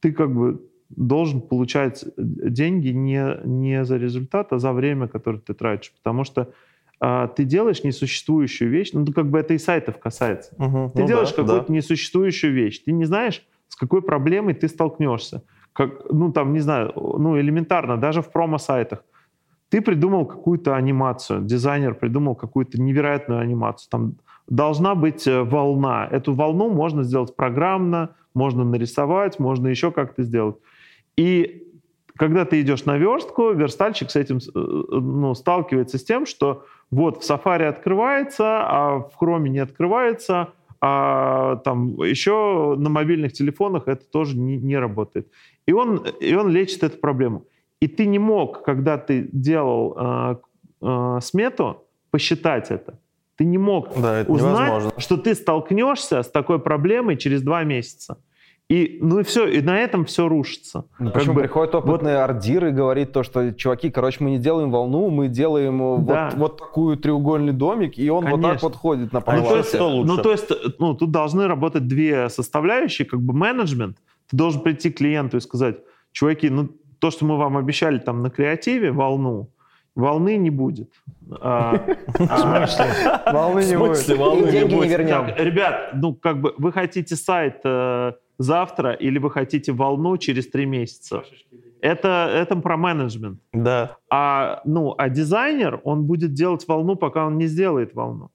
ты 0.00 0.10
как 0.12 0.34
бы 0.34 0.62
должен 0.88 1.42
получать 1.42 2.02
деньги 2.16 2.88
не, 2.88 3.40
не 3.44 3.84
за 3.84 3.98
результат, 3.98 4.54
а 4.54 4.58
за 4.58 4.72
время, 4.72 5.06
которое 5.06 5.38
ты 5.38 5.52
тратишь. 5.52 5.92
Потому 6.02 6.24
что 6.24 6.50
а, 6.98 7.28
ты 7.28 7.44
делаешь 7.44 7.84
несуществующую 7.84 8.70
вещь, 8.70 8.92
ну, 8.94 9.04
как 9.12 9.28
бы 9.30 9.38
это 9.38 9.52
и 9.52 9.58
сайтов 9.58 9.98
касается. 9.98 10.54
Угу, 10.56 10.92
ты 10.94 11.02
ну 11.02 11.06
делаешь 11.06 11.32
да, 11.32 11.36
какую-то 11.36 11.66
да. 11.68 11.74
несуществующую 11.74 12.54
вещь. 12.54 12.82
Ты 12.86 12.92
не 12.92 13.04
знаешь, 13.04 13.42
с 13.68 13.76
какой 13.76 14.00
проблемой 14.00 14.54
ты 14.54 14.66
столкнешься. 14.66 15.42
Как, 15.74 16.10
ну, 16.10 16.32
там, 16.32 16.54
не 16.54 16.60
знаю, 16.60 16.90
ну, 16.96 17.38
элементарно, 17.38 17.98
даже 17.98 18.22
в 18.22 18.32
промо-сайтах. 18.32 19.04
Ты 19.74 19.80
придумал 19.80 20.24
какую-то 20.24 20.76
анимацию, 20.76 21.42
дизайнер 21.42 21.94
придумал 21.94 22.36
какую-то 22.36 22.80
невероятную 22.80 23.40
анимацию. 23.40 23.90
Там 23.90 24.14
должна 24.46 24.94
быть 24.94 25.26
э, 25.26 25.42
волна. 25.42 26.06
Эту 26.12 26.32
волну 26.32 26.70
можно 26.70 27.02
сделать 27.02 27.34
программно, 27.34 28.10
можно 28.34 28.62
нарисовать, 28.62 29.40
можно 29.40 29.66
еще 29.66 29.90
как-то 29.90 30.22
сделать. 30.22 30.54
И 31.16 31.66
когда 32.16 32.44
ты 32.44 32.60
идешь 32.60 32.84
на 32.84 32.98
верстку, 32.98 33.50
верстальщик 33.50 34.12
с 34.12 34.14
этим 34.14 34.36
э, 34.36 34.50
ну, 34.54 35.34
сталкивается 35.34 35.98
с 35.98 36.04
тем, 36.04 36.24
что 36.24 36.64
вот 36.92 37.24
в 37.24 37.28
Safari 37.28 37.64
открывается, 37.64 38.44
а 38.44 38.98
в 39.00 39.20
Chrome 39.20 39.48
не 39.48 39.58
открывается, 39.58 40.50
а 40.80 41.56
там 41.64 42.00
еще 42.00 42.76
на 42.78 42.90
мобильных 42.90 43.32
телефонах 43.32 43.88
это 43.88 44.04
тоже 44.04 44.38
не, 44.38 44.56
не 44.56 44.78
работает. 44.78 45.26
И 45.66 45.72
он, 45.72 45.96
и 46.20 46.32
он 46.32 46.50
лечит 46.50 46.84
эту 46.84 46.98
проблему. 46.98 47.44
И 47.80 47.86
ты 47.88 48.06
не 48.06 48.18
мог, 48.18 48.62
когда 48.62 48.96
ты 48.98 49.28
делал 49.32 49.96
э, 49.96 50.36
э, 50.82 51.18
смету, 51.22 51.82
посчитать 52.10 52.70
это. 52.70 52.98
Ты 53.36 53.44
не 53.44 53.58
мог 53.58 53.88
Да, 54.00 54.20
это 54.20 54.30
узнать, 54.32 54.68
невозможно. 54.68 55.00
что 55.00 55.16
ты 55.16 55.34
столкнешься 55.34 56.22
с 56.22 56.30
такой 56.30 56.58
проблемой 56.60 57.16
через 57.16 57.42
два 57.42 57.64
месяца. 57.64 58.16
И, 58.70 58.98
ну 59.02 59.18
и 59.20 59.22
все, 59.24 59.46
и 59.46 59.60
на 59.60 59.78
этом 59.78 60.06
все 60.06 60.26
рушится. 60.26 60.86
Ну, 60.98 61.06
Как 61.10 61.14
Причем 61.20 61.34
бы 61.34 61.42
приходит 61.42 61.74
опытный 61.74 62.16
ардир 62.22 62.64
и 62.66 62.70
говорит 62.70 63.12
то, 63.12 63.22
что, 63.22 63.52
чуваки, 63.52 63.90
короче, 63.90 64.24
мы 64.24 64.30
не 64.30 64.38
делаем 64.38 64.70
волну, 64.70 65.10
мы 65.10 65.28
делаем 65.28 65.82
э, 65.82 65.98
Да. 66.06 66.30
вот, 66.30 66.38
вот 66.38 66.58
такую 66.58 66.96
треугольный 66.96 67.52
домик, 67.52 67.98
и 67.98 68.08
он 68.08 68.24
вот 68.24 68.36
так 68.40 68.42
Конечно. 68.42 68.68
вот 68.68 68.76
ходит 68.76 69.12
на 69.12 69.18
Ну, 69.18 69.24
полу. 69.26 69.48
то 69.48 69.56
есть, 69.56 69.68
что 69.74 69.88
лучше? 69.90 70.12
ну, 70.16 70.22
то 70.22 70.30
есть, 70.32 70.50
ну, 70.78 70.94
тут 70.94 71.10
должны 71.10 71.46
работать 71.46 71.86
две 71.86 72.30
составляющие, 72.30 73.06
как 73.06 73.20
бы 73.20 73.34
менеджмент. 73.34 73.98
Ты 74.30 74.36
должен 74.38 74.62
прийти 74.62 74.90
к 74.90 74.96
клиенту 74.96 75.36
и 75.36 75.40
сказать, 75.40 75.76
чуваки, 76.12 76.48
ну, 76.48 76.68
то, 77.04 77.10
что 77.10 77.26
мы 77.26 77.36
вам 77.36 77.58
обещали 77.58 77.98
там 77.98 78.22
на 78.22 78.30
креативе, 78.30 78.90
волну, 78.90 79.50
волны 79.94 80.38
не 80.38 80.48
будет. 80.48 80.88
А, 81.30 81.74
а, 82.18 83.30
Волны 83.30 83.62
не 83.66 83.76
будет. 83.76 83.96
смысле 83.98 84.14
волны 84.14 84.48
И 84.48 84.52
не 84.52 84.64
не 84.64 84.74
будет? 84.74 84.88
вернем. 84.90 85.26
так, 85.26 85.38
ребят, 85.38 85.90
ну, 85.92 86.14
как 86.14 86.40
бы, 86.40 86.54
вы 86.56 86.72
хотите 86.72 87.14
сайт 87.14 87.60
э, 87.64 88.12
завтра 88.38 88.92
или 88.92 89.18
вы 89.18 89.30
хотите 89.30 89.72
волну 89.72 90.16
через 90.16 90.50
три 90.50 90.64
месяца? 90.64 91.24
Это, 91.82 92.30
это 92.32 92.56
про 92.56 92.78
менеджмент. 92.78 93.38
Да. 93.52 93.98
А, 94.10 94.62
ну, 94.64 94.94
а 94.96 95.10
дизайнер, 95.10 95.82
он 95.84 96.04
будет 96.04 96.32
делать 96.32 96.66
волну, 96.66 96.96
пока 96.96 97.26
он 97.26 97.36
не 97.36 97.48
сделает 97.48 97.94
волну. 97.94 98.30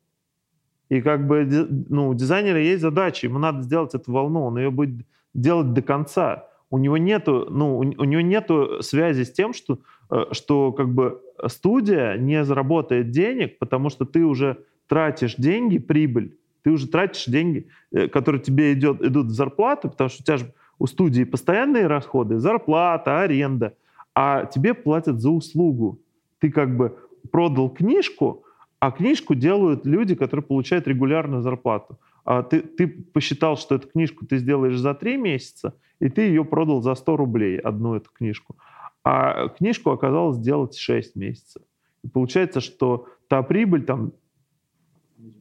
И 0.89 1.01
как 1.01 1.25
бы, 1.25 1.43
ну, 1.89 2.09
у 2.09 2.13
дизайнера 2.13 2.59
есть 2.61 2.81
задача, 2.83 3.25
ему 3.25 3.39
надо 3.39 3.63
сделать 3.63 3.95
эту 3.95 4.11
волну, 4.11 4.43
он 4.45 4.59
ее 4.59 4.69
будет 4.69 5.07
делать 5.33 5.73
до 5.73 5.81
конца. 5.81 6.48
У 6.71 6.77
него 6.77 6.97
нету, 6.97 7.47
ну, 7.49 7.77
у, 7.77 7.81
у 7.81 8.03
него 8.03 8.21
нету 8.21 8.81
связи 8.81 9.23
с 9.23 9.31
тем, 9.31 9.53
что, 9.53 9.79
э, 10.11 10.25
что 10.31 10.71
как 10.71 10.89
бы 10.93 11.21
студия 11.47 12.15
не 12.17 12.43
заработает 12.43 13.11
денег, 13.11 13.57
потому 13.59 13.89
что 13.89 14.05
ты 14.05 14.23
уже 14.23 14.57
тратишь 14.87 15.35
деньги, 15.35 15.79
прибыль, 15.79 16.37
ты 16.63 16.71
уже 16.71 16.87
тратишь 16.87 17.25
деньги, 17.25 17.67
э, 17.91 18.07
которые 18.07 18.41
тебе 18.41 18.73
идет, 18.73 19.01
идут 19.01 19.27
в 19.27 19.31
зарплату, 19.31 19.89
потому 19.89 20.09
что 20.09 20.21
у 20.21 20.25
тебя 20.25 20.37
же 20.37 20.53
у 20.79 20.87
студии 20.87 21.23
постоянные 21.23 21.87
расходы, 21.87 22.39
зарплата, 22.39 23.21
аренда, 23.21 23.73
а 24.15 24.45
тебе 24.45 24.73
платят 24.73 25.19
за 25.19 25.29
услугу. 25.29 25.99
Ты 26.39 26.51
как 26.51 26.75
бы 26.75 26.97
продал 27.31 27.69
книжку, 27.69 28.43
а 28.79 28.91
книжку 28.91 29.35
делают 29.35 29.85
люди, 29.85 30.15
которые 30.15 30.43
получают 30.43 30.87
регулярную 30.87 31.41
зарплату. 31.41 31.99
А 32.29 32.43
ты, 32.43 32.61
ты 32.61 32.87
посчитал, 32.87 33.57
что 33.57 33.73
эту 33.73 33.87
книжку 33.87 34.23
ты 34.23 34.37
сделаешь 34.37 34.77
за 34.77 34.93
три 34.93 35.17
месяца, 35.17 35.73
и 35.99 36.09
ты 36.09 36.21
ее 36.21 36.45
продал 36.45 36.79
за 36.79 36.93
100 36.93 37.17
рублей, 37.17 37.57
одну 37.57 37.95
эту 37.95 38.11
книжку. 38.11 38.55
А 39.03 39.47
книжку 39.47 39.89
оказалось 39.89 40.37
сделать 40.37 40.77
6 40.77 41.15
месяцев. 41.15 41.63
И 42.03 42.07
получается, 42.07 42.61
что 42.61 43.07
та 43.29 43.41
прибыль, 43.41 43.83
там 43.83 44.11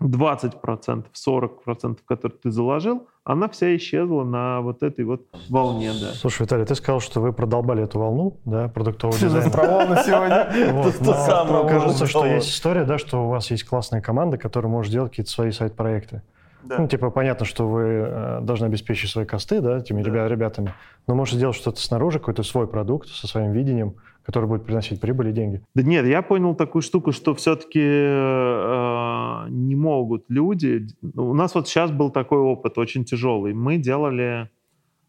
20%, 0.01 1.05
40%, 1.12 1.99
которые 2.07 2.39
ты 2.39 2.51
заложил, 2.51 3.07
она 3.22 3.51
вся 3.51 3.76
исчезла 3.76 4.24
на 4.24 4.62
вот 4.62 4.82
этой 4.82 5.05
вот 5.05 5.26
волне. 5.51 5.93
Да. 6.01 6.14
Слушай, 6.14 6.45
Виталий, 6.45 6.64
ты 6.64 6.74
сказал, 6.74 7.01
что 7.01 7.20
вы 7.20 7.34
продолбали 7.34 7.84
эту 7.84 7.99
волну, 7.99 8.39
да, 8.47 8.68
продуктового 8.68 9.18
за 9.18 9.26
дизайна. 9.26 9.51
про 9.51 9.66
волны 9.66 9.97
сегодня? 10.07 10.72
Вот, 10.72 10.97
то 10.97 11.12
самое 11.12 11.68
Кажется, 11.68 12.07
что 12.07 12.24
есть 12.24 12.49
история, 12.49 12.84
да, 12.84 12.97
что 12.97 13.26
у 13.26 13.28
вас 13.28 13.51
есть 13.51 13.64
классная 13.64 14.01
команда, 14.01 14.39
которая 14.39 14.72
может 14.72 14.91
делать 14.91 15.11
какие-то 15.11 15.30
свои 15.30 15.51
сайт-проекты. 15.51 16.22
Ну, 16.77 16.89
типа, 16.89 17.11
понятно, 17.11 17.47
что 17.47 17.69
вы 17.69 17.83
э, 17.83 18.41
должны 18.43 18.66
обеспечить 18.66 19.11
свои 19.11 19.25
косты, 19.25 19.61
да, 19.61 19.79
этими 19.79 20.03
ребя- 20.03 20.29
ребятами, 20.29 20.75
но 21.07 21.14
можете 21.14 21.39
сделать 21.39 21.57
что-то 21.57 21.81
снаружи, 21.81 22.19
какой-то 22.19 22.43
свой 22.43 22.66
продукт 22.66 23.09
со 23.09 23.27
своим 23.27 23.53
видением, 23.53 23.95
который 24.25 24.47
будет 24.47 24.64
приносить 24.64 25.01
прибыль 25.01 25.29
и 25.29 25.33
деньги. 25.33 25.62
Да 25.75 25.83
нет, 25.83 26.05
я 26.07 26.21
понял 26.23 26.55
такую 26.55 26.83
штуку, 26.83 27.12
что 27.12 27.35
все-таки 27.35 27.81
не 29.51 29.75
могут 29.75 30.25
люди... 30.29 30.87
У 31.16 31.35
нас 31.35 31.55
вот 31.55 31.69
сейчас 31.69 31.91
был 31.91 32.11
такой 32.11 32.39
опыт 32.39 32.77
очень 32.77 33.05
тяжелый. 33.05 33.55
Мы 33.55 33.79
делали... 33.79 34.51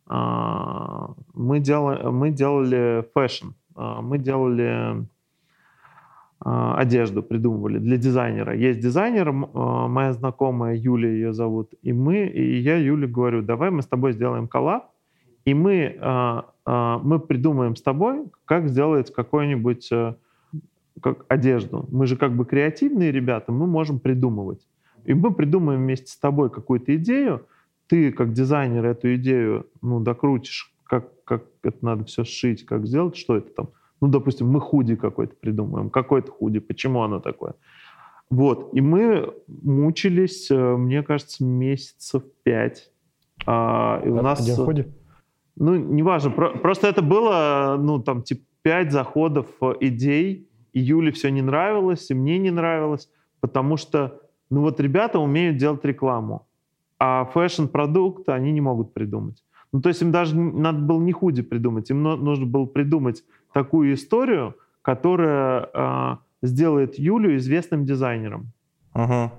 э, 0.09 1.07
мы, 1.33 1.59
делали, 1.59 2.03
мы 2.09 2.31
делали 2.31 3.05
фэшн. 3.13 3.49
Э, 3.75 3.99
мы 4.01 4.17
делали 4.17 5.01
э, 5.01 5.05
одежду, 6.75 7.23
придумывали 7.23 7.79
для 7.79 7.97
дизайнера. 7.97 8.55
Есть 8.55 8.79
дизайнер, 8.79 9.29
э, 9.29 9.33
моя 9.33 10.13
знакомая 10.13 10.75
Юля 10.75 11.09
ее 11.09 11.33
зовут, 11.33 11.73
и 11.81 11.93
мы, 11.93 12.25
и 12.27 12.59
я 12.59 12.77
Юле 12.77 13.07
говорю, 13.07 13.41
давай 13.41 13.69
мы 13.71 13.81
с 13.81 13.87
тобой 13.87 14.13
сделаем 14.13 14.47
коллаб, 14.47 14.91
и 15.45 15.53
мы, 15.53 15.97
э, 15.99 16.41
э, 16.65 16.97
мы 17.03 17.19
придумаем 17.19 17.75
с 17.75 17.81
тобой, 17.81 18.25
как 18.45 18.69
сделать 18.69 19.13
какой-нибудь 19.13 19.91
э, 19.91 20.15
как 21.01 21.25
одежду. 21.27 21.87
Мы 21.91 22.07
же 22.07 22.17
как 22.17 22.35
бы 22.35 22.45
креативные 22.45 23.11
ребята, 23.11 23.51
мы 23.51 23.67
можем 23.67 23.99
придумывать. 23.99 24.67
И 25.05 25.13
мы 25.13 25.33
придумаем 25.33 25.81
вместе 25.81 26.11
с 26.11 26.17
тобой 26.17 26.49
какую-то 26.49 26.95
идею, 26.97 27.47
ты 27.87 28.11
как 28.11 28.33
дизайнер 28.33 28.85
эту 28.85 29.15
идею 29.15 29.67
ну, 29.81 29.99
докрутишь, 29.99 30.73
как, 30.83 31.23
как 31.23 31.45
это 31.63 31.83
надо 31.83 32.05
все 32.05 32.23
сшить, 32.23 32.65
как 32.65 32.85
сделать, 32.85 33.15
что 33.15 33.37
это 33.37 33.49
там. 33.49 33.69
Ну, 34.01 34.07
допустим, 34.07 34.49
мы 34.49 34.61
худи 34.61 34.95
какой-то 34.95 35.35
придумаем. 35.35 35.89
Какой-то 35.89 36.31
худи, 36.31 36.59
почему 36.59 37.01
оно 37.01 37.19
такое? 37.19 37.55
Вот. 38.29 38.73
И 38.73 38.81
мы 38.81 39.33
мучились, 39.47 40.49
э, 40.51 40.77
мне 40.77 41.03
кажется, 41.03 41.43
месяцев 41.43 42.23
пять. 42.43 42.91
А, 43.45 44.01
и 44.05 44.09
у 44.09 44.21
нас... 44.21 44.41
Один 44.41 44.65
худи? 44.65 44.93
Ну, 45.55 45.75
неважно. 45.75 46.31
Про- 46.31 46.57
просто 46.57 46.87
это 46.87 47.01
было, 47.01 47.77
ну, 47.79 47.99
там, 47.99 48.21
типа, 48.23 48.41
пять 48.61 48.91
заходов 48.91 49.47
э, 49.61 49.73
идей, 49.81 50.47
и 50.73 50.79
Юле 50.79 51.11
все 51.11 51.31
не 51.31 51.41
нравилось, 51.41 52.11
и 52.11 52.13
мне 52.13 52.37
не 52.37 52.51
нравилось, 52.51 53.09
потому 53.39 53.77
что, 53.77 54.21
ну, 54.49 54.61
вот 54.61 54.79
ребята 54.79 55.19
умеют 55.19 55.57
делать 55.57 55.83
рекламу, 55.83 56.47
а 56.99 57.25
фэшн-продукт 57.25 58.29
они 58.29 58.51
не 58.51 58.61
могут 58.61 58.93
придумать. 58.93 59.43
Ну, 59.71 59.81
то 59.81 59.89
есть 59.89 60.01
им 60.01 60.11
даже 60.11 60.35
надо 60.35 60.79
было 60.79 60.99
не 61.01 61.11
худи 61.11 61.41
придумать, 61.41 61.89
им 61.89 62.01
но- 62.01 62.15
нужно 62.15 62.45
было 62.45 62.65
придумать 62.65 63.23
такую 63.53 63.93
историю, 63.93 64.55
которая 64.81 65.69
э, 65.73 66.17
сделает 66.41 66.97
Юлю 66.97 67.35
известным 67.37 67.85
дизайнером. 67.85 68.51
Мгм, 68.93 69.31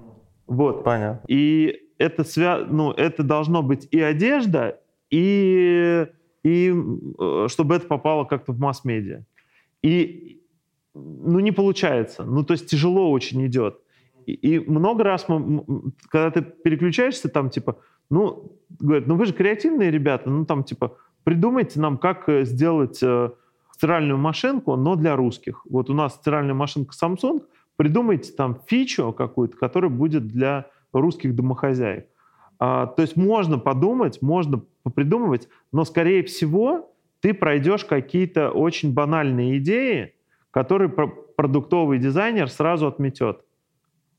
Вот. 0.47 0.85
Понятно. 0.85 1.25
И 1.27 1.81
это, 1.99 2.25
свя... 2.25 2.59
ну, 2.59 2.93
это 2.93 3.23
должно 3.23 3.63
быть 3.63 3.89
и 3.91 4.01
одежда, 4.01 4.79
и, 5.11 6.07
и 6.45 6.75
э, 7.19 7.47
чтобы 7.49 7.75
это 7.75 7.87
попало 7.87 8.25
как-то 8.25 8.53
в 8.53 8.61
масс-медиа. 8.61 9.25
И 9.83 10.41
ну, 10.95 11.41
не 11.41 11.53
получается. 11.53 12.25
Ну, 12.25 12.45
то 12.45 12.53
есть 12.53 12.69
тяжело 12.69 13.11
очень 13.11 13.45
идет. 13.47 13.81
И, 14.27 14.33
и 14.33 14.59
много 14.59 15.05
раз, 15.05 15.29
мы, 15.29 15.65
когда 16.09 16.31
ты 16.31 16.43
переключаешься, 16.43 17.29
там, 17.29 17.51
типа, 17.51 17.79
ну, 18.11 18.53
говорят, 18.79 19.07
ну 19.07 19.17
вы 19.17 19.27
же 19.27 19.33
креативные 19.33 19.91
ребята, 19.91 20.29
ну, 20.29 20.45
там, 20.45 20.65
типа, 20.65 20.97
придумайте 21.25 21.81
нам, 21.81 21.99
как 21.99 22.29
э, 22.29 22.45
сделать 22.45 23.03
э, 23.03 23.31
стиральную 23.73 24.19
машинку, 24.19 24.77
но 24.77 24.97
для 24.97 25.17
русских. 25.17 25.65
Вот 25.69 25.89
у 25.89 25.95
нас 25.95 26.17
стиральная 26.17 26.55
машинка 26.55 26.93
Samsung, 27.01 27.43
придумайте 27.77 28.33
там 28.33 28.59
фичу 28.67 29.13
какую-то, 29.13 29.57
которая 29.57 29.91
будет 29.91 30.29
для 30.29 30.67
русских 30.93 31.35
домохозяек. 31.35 32.07
А, 32.59 32.87
то 32.87 33.01
есть 33.01 33.17
можно 33.17 33.59
подумать, 33.59 34.21
можно 34.21 34.63
попридумывать, 34.83 35.49
но, 35.73 35.85
скорее 35.85 36.23
всего, 36.25 36.93
ты 37.21 37.33
пройдешь 37.33 37.85
какие-то 37.85 38.51
очень 38.51 38.93
банальные 38.93 39.59
идеи, 39.59 40.15
которые 40.51 40.91
про- 40.91 41.09
продуктовый 41.09 41.99
дизайнер 41.99 42.51
сразу 42.51 42.87
отметет. 42.87 43.45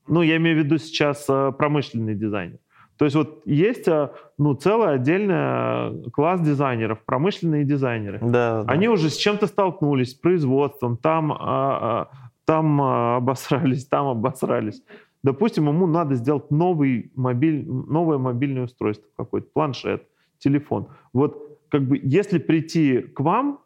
Ну, 0.08 0.22
я 0.22 0.36
имею 0.38 0.60
в 0.60 0.64
виду 0.64 0.78
сейчас 0.78 1.26
э, 1.28 1.52
промышленный 1.56 2.16
дизайнер. 2.16 2.58
То 3.02 3.06
есть 3.06 3.16
вот 3.16 3.42
есть 3.46 3.88
э, 3.88 4.12
ну, 4.38 4.54
целый 4.54 4.94
отдельный 4.94 6.08
класс 6.12 6.40
дизайнеров, 6.40 7.04
промышленные 7.04 7.64
дизайнеры. 7.64 8.20
Да, 8.22 8.62
да. 8.62 8.72
Они 8.72 8.88
уже 8.88 9.10
с 9.10 9.16
чем-то 9.16 9.48
столкнулись, 9.48 10.12
с 10.12 10.14
производством, 10.14 10.96
там, 10.96 11.32
а, 11.32 11.38
а, 11.40 12.10
там 12.44 12.80
а, 12.80 13.16
обосрались, 13.16 13.86
там 13.86 14.06
обосрались. 14.06 14.84
Допустим, 15.24 15.66
ему 15.66 15.88
надо 15.88 16.14
сделать 16.14 16.52
новый 16.52 17.10
мобиль, 17.16 17.68
новое 17.68 18.18
мобильное 18.18 18.66
устройство 18.66 19.08
какое-то, 19.16 19.48
планшет, 19.52 20.06
телефон. 20.38 20.86
Вот 21.12 21.58
как 21.70 21.82
бы 21.82 21.98
если 22.04 22.38
прийти 22.38 23.00
к 23.00 23.18
вам, 23.18 23.58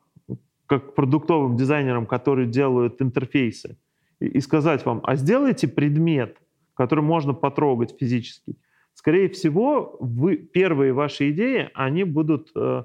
как 0.64 0.93
к 0.93 0.95
продуктовым 0.95 1.59
дизайнерам, 1.59 2.07
которые 2.07 2.49
делают 2.49 3.03
интерфейсы, 3.03 3.76
и, 4.18 4.28
и 4.28 4.41
сказать 4.41 4.87
вам, 4.87 5.03
а 5.03 5.14
сделайте 5.14 5.68
предмет, 5.68 6.39
который 6.72 7.05
можно 7.05 7.34
потрогать 7.34 7.95
физически, 8.01 8.57
скорее 9.07 9.28
всего, 9.28 9.96
вы, 10.00 10.34
первые 10.36 10.92
ваши 10.92 11.30
идеи, 11.30 11.70
они 11.74 12.02
будут 12.02 12.50
э, 12.57 12.82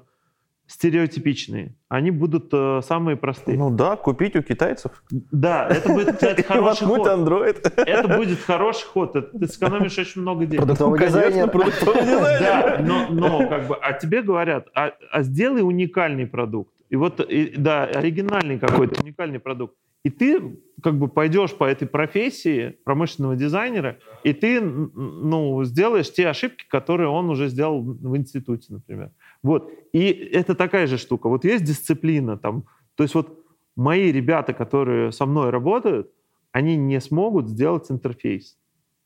стереотипичные. 0.68 1.74
Они 1.88 2.12
будут 2.12 2.48
э, 2.52 2.80
самые 2.84 3.16
простые. 3.16 3.58
Ну 3.58 3.70
да, 3.70 3.96
купить 3.96 4.36
у 4.36 4.42
китайцев. 4.42 5.02
Да, 5.10 5.66
это 5.68 5.92
будет, 5.92 6.12
кстати, 6.14 6.42
хороший 6.46 6.86
ход. 6.86 7.08
Android. 7.08 7.68
Это 7.76 8.16
будет 8.16 8.38
хороший 8.38 8.86
ход. 8.86 9.16
Это 9.16 9.36
Ты 9.36 9.48
сэкономишь 9.48 9.98
очень 9.98 10.20
много 10.20 10.46
денег. 10.46 10.60
Продуктовый 10.60 11.00
дизайнер. 11.00 11.50
продуктовый 11.50 12.02
дизайнер. 12.02 12.38
Да, 12.40 12.78
но, 12.80 13.08
но 13.10 13.48
как 13.48 13.66
бы, 13.66 13.74
а 13.74 13.92
тебе 13.92 14.22
говорят, 14.22 14.68
а, 14.76 14.92
а 15.10 15.22
сделай 15.22 15.62
уникальный 15.62 16.28
продукт. 16.28 16.72
И 16.88 16.94
вот, 16.94 17.18
и, 17.18 17.52
да, 17.56 17.82
оригинальный 17.82 18.60
какой-то, 18.60 19.02
уникальный 19.02 19.40
продукт. 19.40 19.74
И 20.04 20.10
ты 20.10 20.58
как 20.82 20.98
бы 20.98 21.08
пойдешь 21.08 21.54
по 21.54 21.64
этой 21.64 21.86
профессии 21.86 22.76
промышленного 22.84 23.36
дизайнера, 23.36 23.98
и 24.24 24.32
ты 24.32 24.60
ну, 24.60 25.62
сделаешь 25.64 26.12
те 26.12 26.28
ошибки, 26.28 26.64
которые 26.68 27.08
он 27.08 27.30
уже 27.30 27.48
сделал 27.48 27.80
в 27.82 28.16
институте, 28.16 28.72
например. 28.72 29.12
Вот. 29.42 29.70
И 29.92 30.06
это 30.06 30.54
такая 30.54 30.86
же 30.86 30.98
штука. 30.98 31.28
Вот 31.28 31.44
есть 31.44 31.64
дисциплина 31.64 32.36
там. 32.36 32.64
То 32.96 33.04
есть 33.04 33.14
вот 33.14 33.38
мои 33.76 34.10
ребята, 34.10 34.52
которые 34.52 35.12
со 35.12 35.24
мной 35.26 35.50
работают, 35.50 36.10
они 36.50 36.76
не 36.76 37.00
смогут 37.00 37.48
сделать 37.48 37.90
интерфейс. 37.90 38.58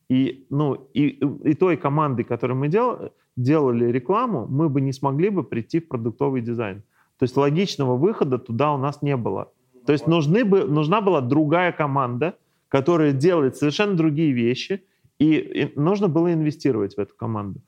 И, 0.09 0.47
ну, 0.51 0.89
и, 0.95 1.09
и 1.45 1.55
той 1.55 1.77
командой, 1.77 2.25
которой 2.25 2.53
мы 2.55 2.69
дел, 2.69 3.13
делали 3.37 3.91
рекламу, 3.91 4.47
мы 4.47 4.69
бы 4.69 4.81
не 4.81 4.93
смогли 4.93 5.31
бы 5.31 5.45
прийти 5.45 5.81
в 5.81 5.89
продуктовый 5.89 6.41
дизайн. 6.41 6.83
То 7.19 7.25
есть 7.25 7.37
логичного 7.37 7.97
выхода 7.97 8.39
туда 8.39 8.73
у 8.73 8.79
нас 8.79 9.03
не 9.03 9.17
было. 9.17 9.53
То 9.87 9.93
есть 9.93 10.07
нужны 10.07 10.45
бы, 10.45 10.65
нужна 10.65 11.01
была 11.01 11.21
другая 11.21 11.73
команда, 11.73 12.35
которая 12.69 13.13
делает 13.13 13.57
совершенно 13.57 13.97
другие 13.97 14.33
вещи, 14.33 14.83
и, 15.19 15.35
и 15.37 15.81
нужно 15.81 16.09
было 16.09 16.33
инвестировать 16.33 16.97
в 16.97 16.99
эту 16.99 17.15
команду. 17.15 17.61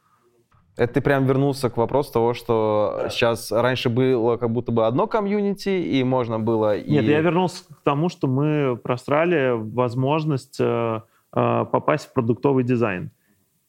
Это 0.76 0.94
ты 0.94 1.00
прям 1.00 1.26
вернулся 1.26 1.70
к 1.70 1.76
вопросу 1.76 2.12
того, 2.12 2.34
что 2.34 3.06
сейчас 3.10 3.50
раньше 3.50 3.88
было 3.88 4.36
как 4.36 4.50
будто 4.50 4.70
бы 4.70 4.86
одно 4.86 5.06
комьюнити, 5.08 5.70
и 5.70 6.04
можно 6.04 6.38
было... 6.38 6.76
и- 6.76 6.90
Нет, 6.90 7.04
я 7.04 7.20
вернулся 7.20 7.64
к 7.64 7.80
тому, 7.82 8.08
что 8.08 8.28
мы 8.28 8.76
просрали 8.76 9.54
возможность 9.56 10.58
э, 10.60 11.00
э, 11.32 11.64
попасть 11.72 12.06
в 12.10 12.12
продуктовый 12.12 12.62
дизайн. 12.62 13.10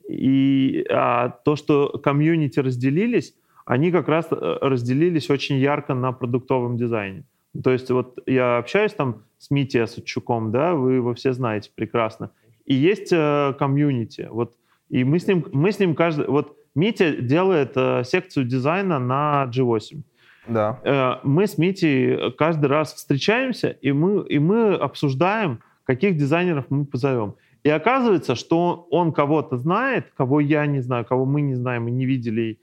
И 0.08 0.86
а, 0.92 1.30
то, 1.30 1.56
что 1.56 2.00
комьюнити 2.04 2.60
разделились, 2.60 3.34
они 3.66 3.92
как 3.92 4.08
раз 4.08 4.28
э, 4.32 4.58
разделились 4.62 5.30
очень 5.32 5.58
ярко 5.58 5.94
на 5.96 6.12
продуктовом 6.12 6.78
дизайне. 6.78 7.24
То 7.64 7.72
есть 7.72 7.90
вот 7.90 8.20
я 8.26 8.58
общаюсь 8.58 8.94
там 8.94 9.24
с 9.38 9.50
Митей 9.50 9.84
Осадчуком, 9.84 10.52
да, 10.52 10.76
вы 10.76 10.94
его 10.94 11.14
все 11.14 11.34
знаете 11.34 11.72
прекрасно. 11.74 12.32
И 12.66 12.76
есть 12.76 13.12
э, 13.12 13.54
комьюнити. 13.58 14.28
Вот, 14.30 14.54
и 14.90 15.04
мы 15.04 15.20
с 15.20 15.28
ним, 15.28 15.46
мы 15.52 15.72
с 15.72 15.80
ним 15.80 15.96
каждый... 15.96 16.28
Вот 16.28 16.56
Митя 16.76 17.16
делает 17.16 17.72
э, 17.76 18.04
секцию 18.04 18.46
дизайна 18.46 19.00
на 19.00 19.50
G8. 19.52 20.02
Да. 20.48 20.80
Э, 20.84 21.16
мы 21.24 21.48
с 21.48 21.58
Митей 21.58 22.32
каждый 22.34 22.68
раз 22.68 22.94
встречаемся, 22.94 23.70
и 23.70 23.92
мы, 23.92 24.28
и 24.28 24.40
мы 24.40 24.76
обсуждаем, 24.76 25.62
каких 25.84 26.18
дизайнеров 26.18 26.66
мы 26.70 26.86
позовем. 26.86 27.36
И 27.64 27.70
оказывается, 27.70 28.36
что 28.36 28.88
он 28.92 29.12
кого-то 29.12 29.58
знает, 29.58 30.12
кого 30.16 30.40
я 30.40 30.66
не 30.66 30.80
знаю, 30.82 31.06
кого 31.06 31.26
мы 31.26 31.42
не 31.42 31.56
знаем 31.56 31.88
и 31.88 31.92
не 31.92 32.06
видели. 32.06 32.60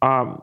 А 0.00 0.40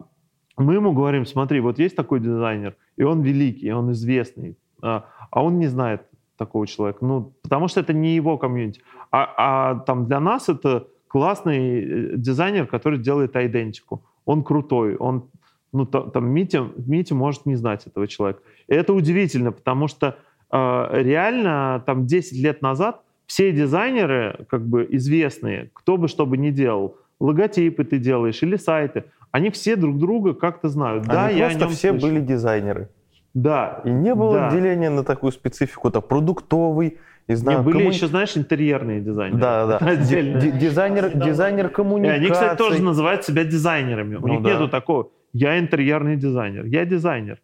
мы 0.56 0.76
ему 0.76 0.94
говорим, 0.94 1.26
смотри, 1.26 1.60
вот 1.60 1.80
есть 1.80 1.96
такой 1.96 2.20
дизайнер, 2.20 2.76
и 2.98 3.04
он 3.04 3.22
великий, 3.22 3.72
он 3.72 3.92
известный, 3.92 4.58
а 4.82 5.06
а 5.32 5.44
он 5.44 5.60
не 5.60 5.68
знает 5.68 6.02
такого 6.38 6.68
человека. 6.68 7.06
Ну, 7.06 7.34
потому 7.42 7.68
что 7.68 7.80
это 7.80 7.94
не 7.94 8.16
его 8.16 8.38
комьюнити. 8.38 8.82
А, 9.12 9.34
а 9.38 9.76
там 9.80 10.06
для 10.06 10.20
нас 10.20 10.50
это 10.50 10.88
классный 11.08 11.82
э, 11.82 12.18
дизайнер, 12.18 12.68
который 12.68 13.00
делает 13.00 13.36
идентику. 13.36 14.04
Он 14.26 14.44
крутой, 14.44 14.96
он 14.96 15.30
ну, 15.74 15.86
та- 15.86 16.10
там 16.10 16.30
Митя, 16.30 16.68
Митя 16.78 17.16
может 17.16 17.46
не 17.46 17.56
знать 17.56 17.88
этого 17.88 18.08
человека. 18.08 18.42
И 18.68 18.74
это 18.74 18.94
удивительно, 18.94 19.52
потому 19.52 19.88
что 19.88 20.18
э, 20.52 20.88
реально 20.92 21.84
там 21.86 22.06
10 22.06 22.44
лет 22.44 22.62
назад 22.62 23.02
все 23.26 23.52
дизайнеры 23.52 24.46
как 24.50 24.66
бы 24.66 24.88
известные, 24.92 25.70
кто 25.74 25.98
бы 25.98 26.08
что 26.08 26.26
бы 26.26 26.38
ни 26.38 26.52
делал, 26.52 26.98
логотипы 27.20 27.84
ты 27.84 27.98
делаешь 28.00 28.44
или 28.44 28.56
сайты, 28.56 29.06
они 29.32 29.50
все 29.50 29.76
друг 29.76 29.98
друга 29.98 30.34
как-то 30.34 30.70
знают. 30.70 31.06
да, 31.06 31.28
Они 31.28 31.38
я 31.40 31.48
о 31.48 31.50
просто 31.50 31.68
все 31.70 31.92
слышал. 31.92 32.08
были 32.10 32.20
дизайнеры. 32.22 32.90
Да. 33.34 33.82
И 33.86 33.90
не 33.90 34.16
было 34.16 34.34
Да. 34.34 34.52
деления 34.52 34.90
на 34.90 35.04
такую 35.04 35.32
специфику, 35.32 35.92
то 35.92 36.02
продуктовый, 36.02 36.98
не 37.28 37.36
знаю, 37.36 37.60
Не, 37.60 37.64
были 37.66 37.78
коммуни- 37.84 37.94
еще, 37.94 38.08
знаешь, 38.08 38.36
интерьерные 38.38 39.02
дизайнеры. 39.02 39.40
Да, 39.40 39.66
да. 39.68 39.78
Отдельно. 39.86 40.40
Дизайнер, 40.40 41.12
дизайнер 41.18 41.68
И 41.68 41.70
коммуникации. 41.70 42.20
они, 42.22 42.30
кстати, 42.32 42.58
тоже 42.58 42.82
называют 42.82 43.26
себя 43.26 43.44
дизайнерами. 43.44 44.16
У 44.16 44.22
Ну 44.22 44.28
них 44.36 44.42
да. 44.44 44.54
нету 44.54 44.70
такого. 44.70 45.10
Я 45.34 45.60
интерьерный 45.60 46.16
дизайнер. 46.16 46.66
Я 46.66 46.86
дизайнер. 46.86 47.40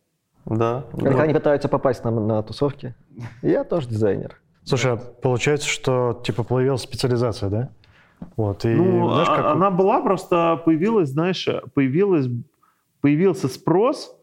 Да. 0.46 0.86
Когда 0.98 1.24
они 1.24 1.34
пытаются 1.34 1.68
попасть 1.70 2.04
на, 2.04 2.12
на 2.12 2.42
тусовки, 2.44 2.96
я 3.42 3.64
тоже 3.64 3.88
дизайнер. 3.90 4.38
Слушай, 4.64 4.94
а 4.94 4.98
получается, 4.98 5.68
что 5.68 6.22
типа 6.26 6.44
появилась 6.44 6.82
специализация, 6.82 7.50
да? 7.50 7.70
Вот, 8.38 8.66
и 8.66 8.70
ну, 8.70 9.10
знаешь, 9.10 9.30
а- 9.30 9.36
как... 9.36 9.46
она 9.56 9.72
была, 9.72 10.02
просто 10.02 10.62
появилась, 10.66 11.10
знаешь, 11.10 11.48
появилась, 11.74 12.28
появился 13.02 13.48
спрос, 13.48 14.16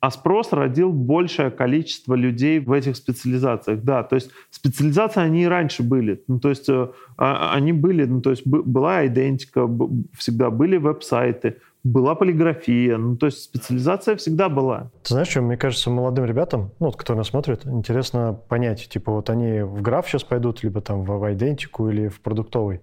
а 0.00 0.10
спрос 0.10 0.52
родил 0.52 0.92
большее 0.92 1.50
количество 1.50 2.14
людей 2.14 2.60
в 2.60 2.72
этих 2.72 2.96
специализациях. 2.96 3.82
Да, 3.82 4.02
то 4.04 4.14
есть 4.14 4.30
специализации 4.50 5.20
они 5.20 5.42
и 5.42 5.46
раньше 5.46 5.82
были. 5.82 6.22
Ну, 6.28 6.38
то 6.38 6.50
есть 6.50 6.68
э, 6.68 6.88
а- 7.16 7.52
они 7.54 7.72
были, 7.72 8.04
ну, 8.04 8.20
то 8.20 8.30
есть 8.30 8.46
бы- 8.46 8.62
была 8.62 9.06
идентика, 9.06 9.68
всегда 10.16 10.50
были 10.50 10.76
веб-сайты, 10.76 11.56
была 11.82 12.14
полиграфия. 12.14 12.96
Ну, 12.96 13.16
то 13.16 13.26
есть 13.26 13.42
специализация 13.42 14.14
всегда 14.16 14.48
была. 14.48 14.90
Ты 15.02 15.14
знаешь, 15.14 15.28
что, 15.28 15.42
мне 15.42 15.56
кажется, 15.56 15.90
молодым 15.90 16.26
ребятам, 16.26 16.70
ну, 16.78 16.86
вот, 16.86 16.96
кто 16.96 17.14
нас 17.14 17.28
смотрит, 17.28 17.66
интересно 17.66 18.38
понять, 18.48 18.88
типа, 18.88 19.12
вот 19.12 19.30
они 19.30 19.62
в 19.62 19.82
граф 19.82 20.08
сейчас 20.08 20.22
пойдут, 20.22 20.62
либо 20.62 20.80
там 20.80 21.02
в, 21.02 21.18
в 21.18 21.32
идентику 21.32 21.88
или 21.88 22.08
в 22.08 22.20
продуктовый. 22.20 22.82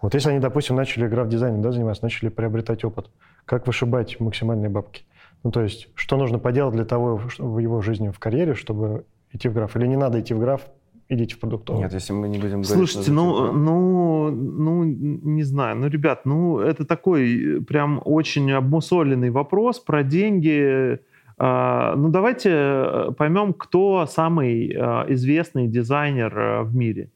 Вот 0.00 0.14
если 0.14 0.30
они, 0.30 0.38
допустим, 0.38 0.76
начали 0.76 1.08
граф-дизайном 1.08 1.60
да, 1.60 1.72
заниматься, 1.72 2.04
начали 2.04 2.28
приобретать 2.28 2.84
опыт, 2.84 3.10
как 3.44 3.66
вышибать 3.66 4.20
максимальные 4.20 4.68
бабки? 4.68 5.02
Ну, 5.42 5.50
то 5.50 5.62
есть, 5.62 5.88
что 5.94 6.16
нужно 6.16 6.38
поделать 6.38 6.74
для 6.74 6.84
того, 6.84 7.20
в 7.38 7.58
его 7.58 7.80
жизни, 7.80 8.10
в 8.10 8.18
карьере, 8.18 8.54
чтобы 8.54 9.06
идти 9.32 9.48
в 9.48 9.54
граф? 9.54 9.76
Или 9.76 9.86
не 9.86 9.96
надо 9.96 10.20
идти 10.20 10.34
в 10.34 10.38
граф, 10.38 10.62
идите 11.08 11.34
в 11.34 11.40
продуктовый? 11.40 11.82
Нет, 11.82 11.92
если 11.92 12.12
мы 12.12 12.28
не 12.28 12.38
будем 12.38 12.62
говорить... 12.62 12.68
Слушайте, 12.68 13.10
ну, 13.12 13.44
это- 13.46 13.52
ну, 13.56 14.30
ну, 14.30 14.84
не 14.84 15.42
знаю, 15.42 15.76
ну, 15.76 15.88
ребят, 15.88 16.24
ну, 16.26 16.58
это 16.58 16.84
такой 16.84 17.58
э, 17.58 17.60
прям 17.60 18.00
очень 18.04 18.50
обмусоленный 18.52 19.30
вопрос 19.30 19.80
про 19.80 20.02
деньги. 20.02 21.00
А, 21.38 21.94
Ну, 21.96 22.08
давайте 22.08 22.50
э, 22.52 23.10
поймем, 23.16 23.52
кто 23.52 24.06
самый 24.06 24.68
э, 24.72 25.12
известный 25.14 25.66
дизайнер 25.68 26.62
в 26.64 26.74
мире. 26.74 27.10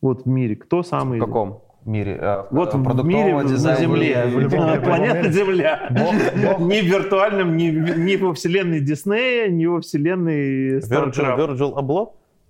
Вот 0.00 0.24
в 0.24 0.28
мире, 0.28 0.54
кто 0.56 0.82
самый... 0.82 1.18
В 1.20 1.24
каком 1.24 1.62
мире? 1.88 2.18
Э, 2.20 2.44
Вот 2.50 2.74
в 2.74 3.04
мире 3.04 3.34
на? 3.34 3.76
Земле, 3.76 4.24
в 4.26 4.38
любом- 4.38 4.82
планета. 4.82 5.30
Земля. 5.32 5.88
Ни 5.90 6.80
в 6.80 6.84
виртуальном, 6.84 7.56
ни, 7.56 7.70
во 8.16 8.32
вселенной 8.34 8.80
Диснея, 8.80 9.48
ни 9.48 9.66
во 9.66 9.80
вселенной 9.80 10.80
Virgil. 10.80 11.36
Virgil 11.36 11.74
Abloh? 11.74 12.08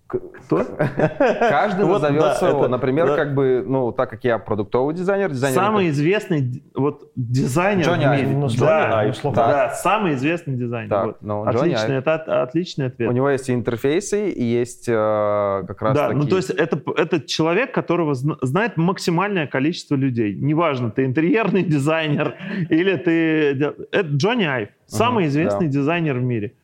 Кто? 0.09 0.65
Каждый 0.65 1.85
Вот, 1.85 2.01
назовет 2.01 2.21
да, 2.23 2.35
своего. 2.37 2.61
это- 2.61 2.69
Например, 2.69 3.09
да. 3.09 3.17
как 3.17 3.35
бы, 3.35 3.63
ну, 3.67 3.93
так 3.93 4.09
как 4.09 4.25
я 4.25 4.39
продуктовый 4.39 4.95
дизайнер, 4.95 5.31
дизайнер... 5.31 5.55
Самый 5.55 5.91
известный 5.91 6.63
вот 6.75 7.13
дизайнер 7.15 7.85
Джонни 7.85 8.05
в 8.05 8.09
Айв. 8.09 8.27
мире. 8.27 8.37
Ну, 8.39 8.49
да, 8.59 9.01
Айв, 9.01 9.17
да, 9.35 9.69
самый 9.75 10.15
известный 10.15 10.55
дизайнер. 10.57 10.89
Так, 10.89 11.07
вот. 11.07 11.17
ну, 11.21 11.43
Отличный, 11.45 11.97
Айв. 11.97 12.07
это 12.07 12.15
от- 12.15 12.29
отличный 12.29 12.87
ответ. 12.87 13.11
У 13.11 13.13
него 13.13 13.29
есть 13.29 13.51
и 13.51 13.53
интерфейсы, 13.53 14.31
и 14.31 14.43
есть 14.43 14.89
э, 14.89 15.65
как 15.69 15.83
раз 15.83 15.95
да, 15.95 16.11
ну 16.13 16.25
то 16.27 16.37
есть 16.37 16.49
это, 16.49 16.81
это 16.97 17.21
человек, 17.21 17.75
которого 17.75 18.15
зна- 18.15 18.39
знает 18.41 18.79
максимальное 18.79 19.47
количество 19.47 19.95
людей. 19.95 20.35
Неважно, 20.35 20.91
ты 20.91 21.05
интерьерный 21.05 21.63
дизайнер 21.75 22.35
или 22.71 22.97
ты... 22.97 23.51
Это 23.93 24.09
Джонни 24.09 24.45
Айв, 24.45 24.71
самый 24.87 25.27
известный 25.27 25.69
дизайнер 25.69 26.15
в 26.17 26.23
мире. 26.23 26.55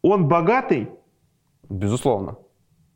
Он 0.00 0.28
богатый, 0.28 0.88
Безусловно. 1.68 2.36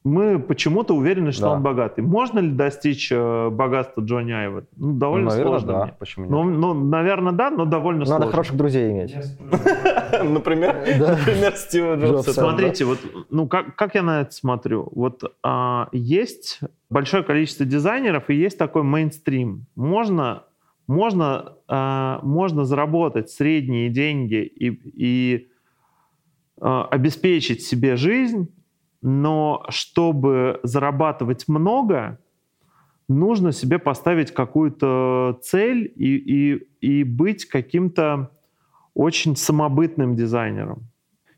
Мы 0.08 0.38
почему-то 0.38 0.94
уверены, 0.94 1.32
что 1.32 1.42
Да. 1.42 1.52
он 1.52 1.62
богатый. 1.62 2.00
Можно 2.00 2.38
ли 2.40 2.50
достичь 2.50 3.10
э, 3.12 3.50
богатства 3.50 4.00
Джонни 4.00 4.32
Айва? 4.32 4.62
Ну, 4.76 4.92
довольно 4.94 5.30
Наверное, 5.30 5.50
сложно. 5.58 5.72
да. 5.72 5.82
мне. 5.84 5.94
Почему 5.98 6.24
нет? 6.24 6.32
Ну, 6.32 6.44
ну, 6.44 6.74
наверное, 6.74 7.32
да, 7.32 7.50
но 7.50 7.64
довольно 7.64 8.00
Надо 8.00 8.10
сложно. 8.12 8.30
хороших 8.30 8.56
друзей 8.56 8.90
иметь. 8.90 9.14
Например, 10.24 10.74
например, 10.98 11.52
Стива 11.56 11.94
Джобса. 11.96 12.32
Смотрите, 12.32 12.84
вот, 12.84 12.98
ну 13.30 13.46
как, 13.46 13.76
как 13.76 13.94
я 13.94 14.02
на 14.02 14.22
это 14.22 14.32
смотрю? 14.32 14.88
Вот 14.94 15.22
а, 15.42 15.88
есть 15.92 16.60
большое 16.90 17.22
количество 17.22 17.64
дизайнеров 17.66 18.30
и 18.30 18.34
есть 18.34 18.58
такой 18.58 18.82
мейнстрим. 18.82 19.66
Можно, 19.76 20.44
можно, 20.86 21.52
а, 21.68 22.20
можно 22.22 22.64
заработать 22.64 23.30
средние 23.30 23.90
деньги 23.90 24.42
и, 24.42 24.68
и 24.68 25.48
а, 26.60 26.84
обеспечить 26.90 27.62
себе 27.62 27.96
жизнь, 27.96 28.48
но 29.02 29.64
чтобы 29.68 30.60
зарабатывать 30.62 31.48
много, 31.48 32.18
нужно 33.08 33.52
себе 33.52 33.78
поставить 33.78 34.32
какую-то 34.32 35.38
цель 35.42 35.92
и, 35.96 36.16
и, 36.16 36.68
и 36.80 37.04
быть 37.04 37.46
каким-то 37.46 38.30
очень 38.94 39.36
самобытным 39.36 40.16
дизайнером. 40.16 40.82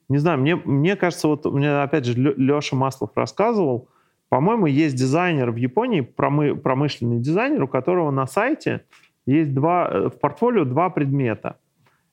Не 0.09 0.19
знаю, 0.19 0.41
мне, 0.41 0.57
мне 0.57 0.97
кажется, 0.97 1.29
вот 1.29 1.45
мне 1.45 1.83
опять 1.83 2.05
же 2.05 2.15
Леша 2.15 2.75
Маслов 2.75 3.11
рассказывал, 3.15 3.89
по-моему, 4.29 4.67
есть 4.67 4.97
дизайнер 4.97 5.51
в 5.51 5.57
Японии, 5.57 6.01
промы- 6.01 6.55
промышленный 6.55 7.19
дизайнер, 7.19 7.65
у 7.65 7.69
которого 7.69 8.11
на 8.11 8.27
сайте 8.27 8.85
есть 9.27 9.53
два, 9.53 9.89
э, 9.91 10.09
в 10.09 10.19
портфолио 10.19 10.65
два 10.65 10.89
предмета. 10.89 11.59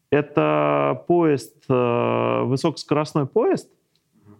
Это 0.10 1.04
поезд, 1.08 1.56
э, 1.70 2.42
высокоскоростной 2.44 3.28
поезд, 3.28 3.70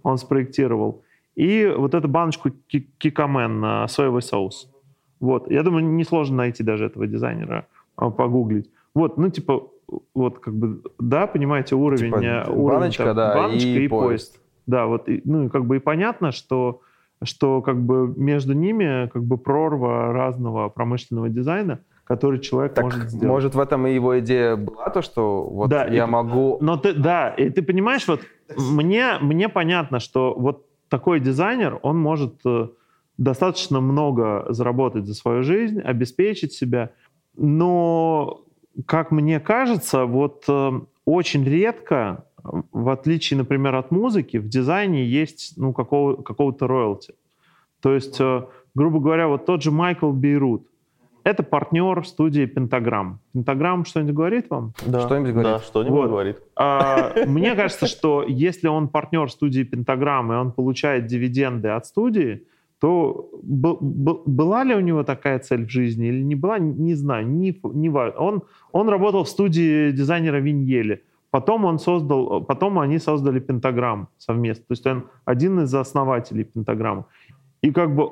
он 0.04 0.18
спроектировал, 0.18 1.04
и 1.36 1.72
вот 1.78 1.94
эту 1.94 2.08
баночку 2.08 2.50
ки- 2.68 2.90
Кикамен, 2.98 3.64
э, 3.64 3.88
соевый 3.88 4.22
соус. 4.22 4.72
Вот. 5.20 5.50
Я 5.52 5.64
думаю, 5.64 5.86
несложно 5.86 6.38
найти 6.38 6.64
даже 6.64 6.86
этого 6.86 7.08
дизайнера, 7.08 7.68
э, 8.00 8.10
погуглить. 8.10 8.70
Вот, 8.94 9.18
ну, 9.18 9.30
типа, 9.30 9.68
вот 10.16 10.40
как 10.40 10.56
бы, 10.56 10.82
да, 11.00 11.28
понимаете, 11.28 11.76
уровень... 11.76 12.12
Типа, 12.12 12.24
э, 12.24 12.50
уровень 12.50 12.80
баночка, 12.80 13.04
там, 13.06 13.16
да, 13.16 13.36
баночка 13.36 13.68
и 13.68 13.86
и, 13.86 13.88
поезд. 13.88 14.08
поезд. 14.08 14.42
Да, 14.66 14.86
вот, 14.88 15.08
и, 15.08 15.22
ну, 15.26 15.50
как 15.50 15.66
бы 15.66 15.78
и 15.78 15.80
понятно, 15.80 16.32
что, 16.32 16.82
что 17.24 17.62
как 17.62 17.82
бы 17.82 18.14
между 18.18 18.54
ними 18.54 19.08
как 19.14 19.24
бы 19.24 19.38
прорва 19.38 20.12
разного 20.12 20.70
промышленного 20.70 21.30
дизайна, 21.30 21.80
который 22.08 22.40
человек 22.40 22.74
Так, 22.74 22.86
может 22.86 23.10
сделать. 23.10 23.28
может, 23.28 23.56
в 23.56 23.60
этом 23.60 23.86
и 23.86 23.94
его 23.94 24.18
идея 24.20 24.56
была, 24.56 24.90
то, 24.90 25.02
что 25.02 25.44
вот 25.44 25.70
Да, 25.70 25.86
я 25.86 26.06
и- 26.06 26.08
могу... 26.10 26.58
Но 26.62 26.78
ты, 26.78 26.94
да, 26.94 27.30
и 27.30 27.50
ты 27.50 27.62
понимаешь, 27.62 28.08
вот 28.08 28.22
мне, 28.56 29.18
мне 29.22 29.50
понятно, 29.50 30.00
что 30.00 30.34
вот 30.34 30.66
такой 30.90 31.20
дизайнер, 31.20 31.80
он 31.82 32.00
может 32.00 32.36
э, 32.46 32.70
достаточно 33.18 33.82
много 33.82 34.46
заработать 34.50 35.06
за 35.06 35.14
свою 35.16 35.44
жизнь, 35.44 35.82
обеспечить 35.82 36.54
себя, 36.54 36.92
но, 37.36 38.42
как 38.86 39.12
мне 39.12 39.40
кажется, 39.42 40.06
вот 40.06 40.46
э, 40.48 40.72
очень 41.06 41.44
редко, 41.44 42.24
в 42.72 42.88
отличие, 42.90 43.38
например, 43.38 43.76
от 43.76 43.92
музыки, 43.92 44.38
в 44.38 44.48
дизайне 44.48 45.06
есть 45.06 45.54
ну, 45.58 45.74
какого, 45.74 46.16
какого-то 46.22 46.68
роялти. 46.68 47.16
То 47.82 47.94
есть, 47.94 48.20
э, 48.22 48.46
грубо 48.76 49.00
говоря, 49.02 49.28
вот 49.28 49.46
тот 49.46 49.62
же 49.62 49.72
Майкл 49.72 50.12
Бейрут, 50.12 50.66
это 51.24 51.44
партнер 51.44 52.06
студии 52.06 52.46
Пентаграм. 52.46 53.20
Пентаграм 53.34 53.86
что-нибудь 53.86 54.14
говорит 54.16 54.50
вам? 54.50 54.74
Что-нибудь 54.80 55.32
говорит? 55.34 55.52
Да, 55.52 55.60
что-нибудь 55.60 55.94
Вот. 56.00 56.10
говорит. 56.10 56.38
А, 56.56 57.14
Мне 57.26 57.56
кажется, 57.56 57.88
что 57.88 58.24
если 58.28 58.68
он 58.68 58.88
партнер 58.88 59.30
студии 59.30 59.64
Пентаграм, 59.64 60.32
и 60.32 60.36
он 60.36 60.52
получает 60.52 61.06
дивиденды 61.08 61.70
от 61.70 61.86
студии, 61.86 62.44
то 62.80 63.30
б- 63.42 63.78
б- 63.82 64.20
была 64.26 64.64
ли 64.64 64.76
у 64.76 64.80
него 64.80 65.04
такая 65.04 65.40
цель 65.40 65.66
в 65.66 65.70
жизни 65.70 66.08
или 66.08 66.22
не 66.22 66.36
была, 66.36 66.60
не 66.60 66.94
знаю, 66.94 67.28
не, 67.28 67.60
не 67.74 67.90
важно. 67.90 68.20
Он, 68.20 68.42
он 68.72 68.88
работал 68.90 69.24
в 69.24 69.30
студии 69.30 69.92
дизайнера 69.92 70.38
Виньели. 70.38 71.04
Потом 71.32 71.66
он 71.66 71.80
создал, 71.80 72.42
потом 72.42 72.80
они 72.80 73.00
создали 73.00 73.40
Пентаграм 73.40 74.08
совместно. 74.18 74.64
То 74.68 74.72
есть 74.74 74.86
он 74.88 75.04
один 75.26 75.60
из 75.62 75.74
основателей 75.74 76.44
Пентаграмма. 76.46 77.06
И 77.62 77.72
как 77.72 77.96
бы 77.96 78.12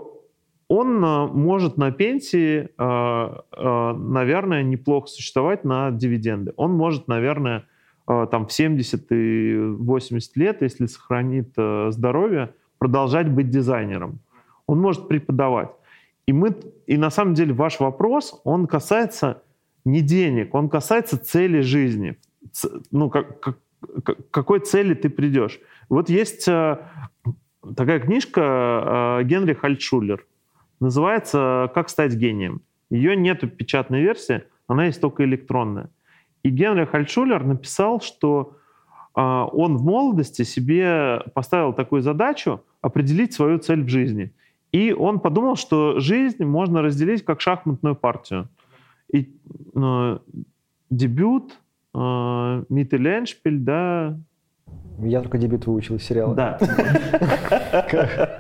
он 0.68 1.03
э, 1.03 1.28
может 1.28 1.78
на 1.78 1.91
пенсии, 1.91 2.70
э, 2.78 3.38
э, 3.57 3.93
наверное, 3.93 4.63
неплохо 4.63 5.07
существовать 5.07 5.63
на 5.63 5.91
дивиденды. 5.91 6.53
Он 6.55 6.74
может, 6.74 7.07
наверное, 7.07 7.66
там 8.07 8.45
в 8.45 8.53
70 8.53 9.11
и 9.11 9.57
80 9.80 10.38
лет, 10.38 10.61
если 10.61 10.86
сохранит 10.86 11.55
здоровье, 11.89 12.53
продолжать 12.78 13.28
быть 13.32 13.49
дизайнером. 13.49 14.20
Он 14.68 14.80
может 14.80 15.07
преподавать. 15.07 15.72
И, 16.28 16.32
мы, 16.32 16.55
и 16.86 16.97
на 16.97 17.09
самом 17.09 17.34
деле 17.34 17.53
ваш 17.53 17.80
вопрос, 17.80 18.39
он 18.43 18.68
касается 18.68 19.41
не 19.86 20.01
денег, 20.01 20.53
он 20.53 20.70
касается 20.70 21.18
цели 21.18 21.61
жизни. 21.61 22.16
Ну, 22.91 23.09
как, 23.09 23.39
как- 23.39 24.30
какой 24.30 24.59
цели 24.59 24.93
ты 24.93 25.09
придешь. 25.09 25.59
Вот 25.89 26.07
есть 26.07 26.45
такая 26.45 27.99
книжка 27.99 29.22
Генри 29.24 29.55
Хальтшулер. 29.55 30.24
Называется 30.80 31.71
«Как 31.73 31.89
стать 31.89 32.15
гением». 32.15 32.61
Ее 32.89 33.15
нету 33.15 33.47
печатной 33.47 34.01
версии, 34.01 34.43
она 34.67 34.86
есть 34.86 35.01
только 35.01 35.23
электронная. 35.23 35.89
И 36.43 36.49
Генри 36.49 36.86
Хальтшулер 36.86 37.43
написал, 37.43 38.01
что 38.01 38.57
э, 39.15 39.21
он 39.21 39.78
в 39.78 39.84
молодости 39.84 40.43
себе 40.43 41.21
поставил 41.34 41.73
такую 41.73 42.01
задачу 42.01 42.63
определить 42.82 43.34
свою 43.34 43.57
цель 43.57 43.84
в 43.84 43.89
жизни. 43.89 44.32
И 44.71 44.93
он 44.93 45.19
подумал, 45.19 45.55
что 45.55 45.99
жизнь 45.99 46.43
можно 46.43 46.82
разделить 46.82 47.26
как 47.26 47.41
шахматную 47.41 47.95
партию. 47.95 48.47
И 49.11 49.34
э, 49.73 50.19
дебют, 50.89 51.59
э, 51.93 52.63
Миттеленшпиль, 52.69 53.59
да, 53.59 54.19
Я 54.99 55.21
только 55.21 55.38
дебют 55.38 55.65
выучил 55.67 55.95
из 55.97 56.03
сериала. 56.03 56.34
да. 56.36 56.57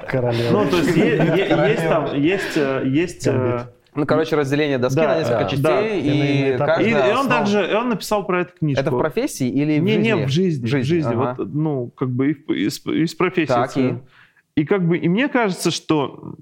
Королева. 0.09 0.51
Ну, 0.63 0.69
то 0.69 0.77
есть 0.77 0.95
есть 0.95 1.87
там, 1.89 2.15
есть, 2.15 2.57
э, 2.57 2.83
есть... 2.85 3.27
э. 3.27 3.65
Ну, 3.93 4.05
короче, 4.05 4.35
разделение 4.35 4.77
доски 4.77 4.97
Да, 4.97 5.07
на 5.07 5.19
несколько 5.19 5.39
да, 5.39 5.49
частей, 5.49 5.61
да. 5.63 5.87
и 5.87 6.57
каждая 6.57 6.85
И, 6.85 6.89
и 6.89 6.93
он 7.13 7.27
основа- 7.27 7.29
также, 7.29 7.71
и 7.71 7.73
он 7.75 7.89
написал 7.89 8.25
про 8.25 8.41
эту 8.41 8.51
книжку. 8.59 8.81
Это 8.81 8.91
в 8.91 8.97
профессии 8.99 9.47
или 9.47 9.79
в 9.79 9.83
не, 9.83 9.91
жизни? 9.93 10.03
не, 10.03 10.25
в 10.25 10.29
жизни, 10.29 10.65
в 10.65 10.69
жизни, 10.83 11.13
ага. 11.13 11.35
вот, 11.37 11.53
ну, 11.53 11.87
как 11.95 12.09
бы 12.09 12.31
и 12.31 12.33
в- 12.33 12.51
из, 12.51 12.85
из 12.85 13.15
профессии. 13.15 13.53
Так, 13.53 13.71
своей. 13.71 13.93
И 14.57 14.65
как 14.65 14.85
бы, 14.85 14.97
и 14.97 15.07
мне 15.07 15.29
кажется, 15.29 15.71
что 15.71 16.35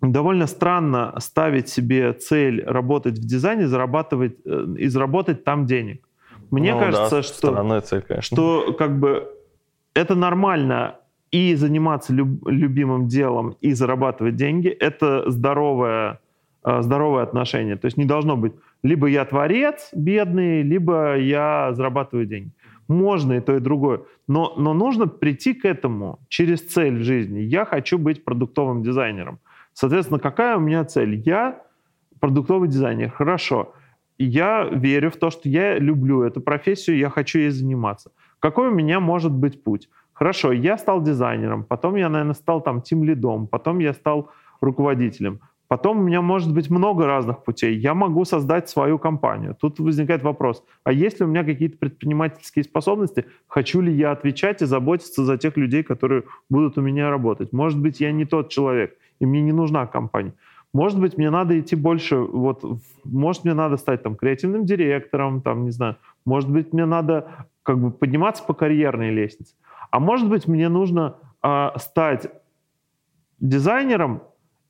довольно 0.00 0.48
странно 0.48 1.14
ставить 1.18 1.68
себе 1.68 2.14
цель 2.14 2.64
работать 2.64 3.16
в 3.18 3.24
дизайне, 3.24 3.68
зарабатывать 3.68 4.36
э, 4.44 4.66
и 4.78 4.88
заработать 4.88 5.44
там 5.44 5.66
денег. 5.66 6.07
Мне 6.50 6.74
Ну 6.74 6.80
кажется, 6.80 7.16
да, 7.16 7.22
что 7.22 7.80
цель, 7.80 8.02
конечно. 8.02 8.36
что 8.36 8.72
как 8.78 8.98
бы 8.98 9.28
это 9.94 10.14
нормально 10.14 10.96
и 11.30 11.54
заниматься 11.54 12.12
люб- 12.12 12.46
любимым 12.46 13.06
делом, 13.08 13.56
и 13.60 13.72
зарабатывать 13.72 14.36
деньги. 14.36 14.68
Это 14.68 15.30
здоровое, 15.30 16.20
э, 16.64 16.82
здоровое 16.82 17.22
отношение. 17.22 17.76
То 17.76 17.86
есть 17.86 17.96
не 17.98 18.04
должно 18.06 18.36
быть 18.36 18.52
либо 18.82 19.08
я 19.08 19.24
творец 19.24 19.90
бедный, 19.92 20.62
либо 20.62 21.16
я 21.18 21.72
зарабатываю 21.72 22.26
деньги. 22.26 22.50
Можно 22.86 23.34
и 23.34 23.40
то, 23.40 23.56
и 23.56 23.60
другое. 23.60 24.00
Но, 24.28 24.54
но 24.56 24.72
нужно 24.72 25.06
прийти 25.06 25.52
к 25.52 25.66
этому 25.66 26.20
через 26.28 26.62
цель 26.62 26.98
в 26.98 27.02
жизни. 27.02 27.40
Я 27.40 27.66
хочу 27.66 27.98
быть 27.98 28.24
продуктовым 28.24 28.82
дизайнером. 28.82 29.38
Соответственно, 29.74 30.18
какая 30.20 30.56
у 30.56 30.60
меня 30.60 30.84
цель? 30.84 31.22
Я 31.26 31.60
продуктовый 32.20 32.68
дизайнер. 32.68 33.10
Хорошо. 33.10 33.74
Я 34.18 34.64
верю 34.64 35.10
в 35.10 35.16
то, 35.16 35.30
что 35.30 35.48
я 35.48 35.78
люблю 35.78 36.22
эту 36.22 36.40
профессию, 36.40 36.98
я 36.98 37.08
хочу 37.08 37.38
ей 37.38 37.50
заниматься. 37.50 38.10
Какой 38.40 38.68
у 38.68 38.74
меня 38.74 39.00
может 39.00 39.32
быть 39.32 39.62
путь? 39.62 39.88
Хорошо, 40.12 40.52
я 40.52 40.76
стал 40.78 41.00
дизайнером, 41.00 41.62
потом 41.62 41.94
я, 41.94 42.08
наверное, 42.08 42.34
стал 42.34 42.60
там 42.60 42.82
тим 42.82 43.04
лидом, 43.04 43.46
потом 43.46 43.78
я 43.78 43.92
стал 43.92 44.30
руководителем. 44.60 45.40
Потом 45.68 45.98
у 45.98 46.02
меня 46.02 46.22
может 46.22 46.52
быть 46.52 46.70
много 46.70 47.06
разных 47.06 47.44
путей. 47.44 47.76
Я 47.76 47.92
могу 47.94 48.24
создать 48.24 48.70
свою 48.70 48.98
компанию. 48.98 49.54
Тут 49.60 49.78
возникает 49.78 50.22
вопрос, 50.22 50.64
а 50.82 50.92
есть 50.92 51.20
ли 51.20 51.26
у 51.26 51.28
меня 51.28 51.44
какие-то 51.44 51.76
предпринимательские 51.76 52.64
способности? 52.64 53.26
Хочу 53.46 53.82
ли 53.82 53.92
я 53.92 54.12
отвечать 54.12 54.62
и 54.62 54.66
заботиться 54.66 55.24
за 55.24 55.36
тех 55.36 55.58
людей, 55.58 55.82
которые 55.82 56.24
будут 56.48 56.78
у 56.78 56.80
меня 56.80 57.10
работать? 57.10 57.52
Может 57.52 57.78
быть, 57.80 58.00
я 58.00 58.10
не 58.12 58.24
тот 58.24 58.48
человек, 58.48 58.96
и 59.20 59.26
мне 59.26 59.42
не 59.42 59.52
нужна 59.52 59.86
компания. 59.86 60.32
Может 60.74 61.00
быть, 61.00 61.16
мне 61.16 61.30
надо 61.30 61.58
идти 61.58 61.76
больше, 61.76 62.16
вот, 62.16 62.62
может, 63.04 63.44
мне 63.44 63.54
надо 63.54 63.76
стать 63.76 64.02
там 64.02 64.16
креативным 64.16 64.64
директором, 64.64 65.40
там, 65.40 65.64
не 65.64 65.70
знаю, 65.70 65.96
может 66.24 66.50
быть, 66.50 66.72
мне 66.72 66.84
надо 66.84 67.46
как 67.62 67.80
бы 67.80 67.90
подниматься 67.90 68.44
по 68.44 68.54
карьерной 68.54 69.10
лестнице. 69.10 69.54
А 69.90 69.98
может 69.98 70.28
быть, 70.28 70.46
мне 70.46 70.68
нужно 70.68 71.16
а, 71.40 71.78
стать 71.78 72.30
дизайнером 73.40 74.22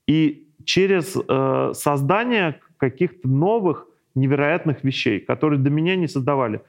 и 0.07 0.49
через 0.65 1.17
э, 1.17 1.73
создание 1.75 2.61
каких-то 2.77 3.29
новых 3.29 3.87
невероятных 4.15 4.85
вещей, 4.85 5.21
которые 5.21 5.59
до 5.59 5.71
меня 5.71 5.97
не 5.97 6.09
создавали. 6.09 6.61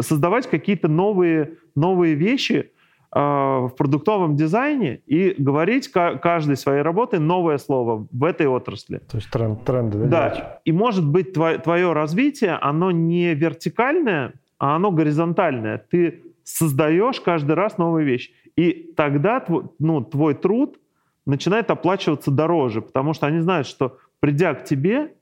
Создавать 0.00 0.48
какие-то 0.48 0.88
новые, 0.88 1.54
новые 1.74 2.14
вещи, 2.14 2.70
в 3.10 3.72
продуктовом 3.78 4.36
дизайне 4.36 5.00
и 5.06 5.34
говорить 5.38 5.88
каждой 5.88 6.56
своей 6.56 6.82
работой 6.82 7.18
новое 7.18 7.56
слово 7.56 8.06
в 8.10 8.24
этой 8.24 8.46
отрасли. 8.46 8.98
То 8.98 9.16
есть 9.16 9.30
тренд, 9.30 9.64
тренды, 9.64 9.98
да? 9.98 10.06
Да. 10.06 10.60
И 10.66 10.72
может 10.72 11.08
быть 11.08 11.32
твое, 11.32 11.58
твое 11.58 11.92
развитие, 11.94 12.52
оно 12.52 12.90
не 12.90 13.34
вертикальное, 13.34 14.34
а 14.58 14.76
оно 14.76 14.90
горизонтальное. 14.90 15.78
Ты 15.78 16.22
создаешь 16.44 17.20
каждый 17.20 17.52
раз 17.52 17.78
новую 17.78 18.04
вещь. 18.04 18.30
И 18.56 18.92
тогда 18.96 19.40
твой, 19.40 19.64
ну, 19.78 20.02
твой 20.02 20.34
труд 20.34 20.78
начинает 21.24 21.70
оплачиваться 21.70 22.30
дороже, 22.30 22.82
потому 22.82 23.14
что 23.14 23.26
они 23.26 23.40
знают, 23.40 23.66
что 23.66 23.98
придя 24.20 24.54
к 24.54 24.64
тебе, 24.64 25.14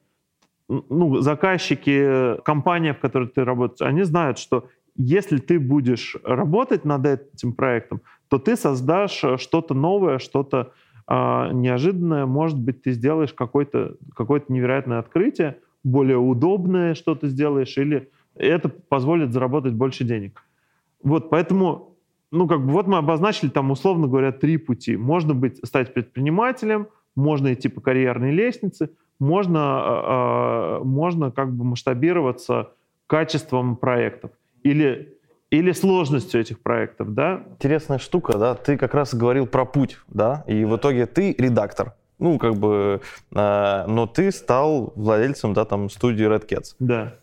ну, 0.68 1.20
заказчики, 1.20 2.40
компания, 2.42 2.94
в 2.94 2.98
которой 2.98 3.28
ты 3.28 3.44
работаешь, 3.44 3.88
они 3.88 4.02
знают, 4.02 4.38
что 4.38 4.68
если 4.96 5.38
ты 5.38 5.58
будешь 5.58 6.16
работать 6.24 6.84
над 6.84 7.06
этим 7.06 7.52
проектом, 7.52 8.00
то 8.28 8.38
ты 8.38 8.56
создашь 8.56 9.22
что-то 9.38 9.74
новое, 9.74 10.18
что-то 10.18 10.72
э, 11.08 11.50
неожиданное. 11.52 12.26
Может 12.26 12.58
быть, 12.58 12.82
ты 12.82 12.92
сделаешь 12.92 13.32
какое-то 13.32 13.96
какое 14.14 14.42
невероятное 14.48 14.98
открытие, 14.98 15.58
более 15.84 16.18
удобное 16.18 16.94
что-то 16.94 17.28
сделаешь, 17.28 17.76
или 17.78 18.10
это 18.34 18.68
позволит 18.68 19.32
заработать 19.32 19.74
больше 19.74 20.04
денег. 20.04 20.42
Вот, 21.02 21.30
поэтому, 21.30 21.96
ну, 22.30 22.48
как 22.48 22.64
бы 22.64 22.72
вот 22.72 22.86
мы 22.86 22.98
обозначили 22.98 23.48
там, 23.48 23.70
условно 23.70 24.08
говоря, 24.08 24.32
три 24.32 24.56
пути. 24.56 24.96
Можно 24.96 25.34
быть, 25.34 25.58
стать 25.64 25.94
предпринимателем, 25.94 26.88
можно 27.14 27.54
идти 27.54 27.68
по 27.68 27.80
карьерной 27.80 28.32
лестнице, 28.32 28.90
можно, 29.18 30.80
э, 30.80 30.84
можно 30.84 31.30
как 31.30 31.54
бы 31.54 31.64
масштабироваться 31.64 32.72
качеством 33.06 33.76
проектов 33.76 34.32
или 34.70 35.16
или 35.50 35.72
сложностью 35.72 36.40
этих 36.40 36.60
проектов, 36.60 37.14
да? 37.14 37.44
Интересная 37.52 37.98
штука, 37.98 38.36
да. 38.36 38.54
Ты 38.54 38.76
как 38.76 38.94
раз 38.94 39.14
говорил 39.14 39.46
про 39.46 39.64
путь, 39.64 39.98
да, 40.08 40.44
и 40.48 40.64
в 40.64 40.76
итоге 40.76 41.06
ты 41.06 41.34
редактор. 41.38 41.94
Ну, 42.18 42.38
как 42.38 42.54
бы, 42.56 43.00
э, 43.34 43.84
но 43.86 44.06
ты 44.06 44.32
стал 44.32 44.92
владельцем, 44.96 45.52
да, 45.52 45.64
там, 45.64 45.90
студии 45.90 46.26
Red 46.26 46.48
Cats. 46.48 46.74
Да. 46.78 47.14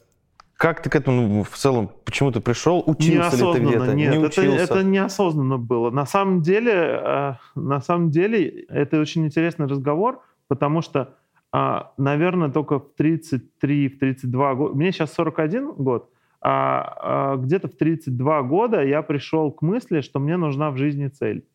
Как 0.56 0.82
ты 0.82 0.90
к 0.90 0.96
этому 0.96 1.44
в 1.44 1.58
целом, 1.58 1.90
почему 2.06 2.32
ты 2.32 2.40
пришел? 2.40 2.84
Учился 2.86 3.36
ли 3.36 3.54
ты 3.54 3.60
где-то? 3.60 3.94
Нет, 3.94 4.16
не 4.16 4.26
это, 4.26 4.42
это 4.42 4.84
неосознанно 4.84 5.58
было. 5.58 5.90
На 5.90 6.06
самом 6.06 6.42
деле, 6.42 6.72
э, 6.74 7.34
на 7.56 7.82
самом 7.82 8.12
деле, 8.12 8.66
это 8.70 9.00
очень 9.00 9.26
интересный 9.26 9.66
разговор, 9.66 10.22
потому 10.48 10.82
что, 10.82 11.16
э, 11.52 11.80
наверное, 11.98 12.50
только 12.50 12.80
в 12.80 12.92
33-32 12.96 14.56
года, 14.56 14.76
мне 14.76 14.92
сейчас 14.92 15.12
41 15.14 15.74
год, 15.74 16.10
а, 16.46 17.34
а 17.34 17.38
где-то 17.38 17.70
в 17.70 17.76
32 17.76 18.44
года 18.44 18.84
я 18.84 19.02
пришел 19.02 19.50
к 19.52 19.62
мысли, 19.62 20.02
что 20.02 20.20
мне 20.20 20.36
нужна 20.36 20.72
в 20.72 20.78
жизни 20.78 21.08
цель. 21.08 21.48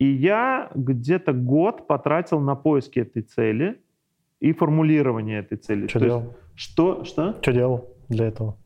И 0.00 0.04
я 0.04 0.72
где-то 0.74 1.32
год 1.32 1.86
потратил 1.86 2.40
на 2.40 2.56
поиски 2.56 2.98
этой 2.98 3.22
цели 3.22 3.80
и 4.40 4.52
формулирование 4.52 5.38
этой 5.38 5.58
цели. 5.58 5.86
Что 5.86 6.00
делал? 6.00 6.20
Есть, 6.22 6.34
что, 6.54 7.04
что? 7.04 7.38
Что 7.40 7.52
делал 7.52 7.94
для 8.08 8.26
этого? 8.26 8.58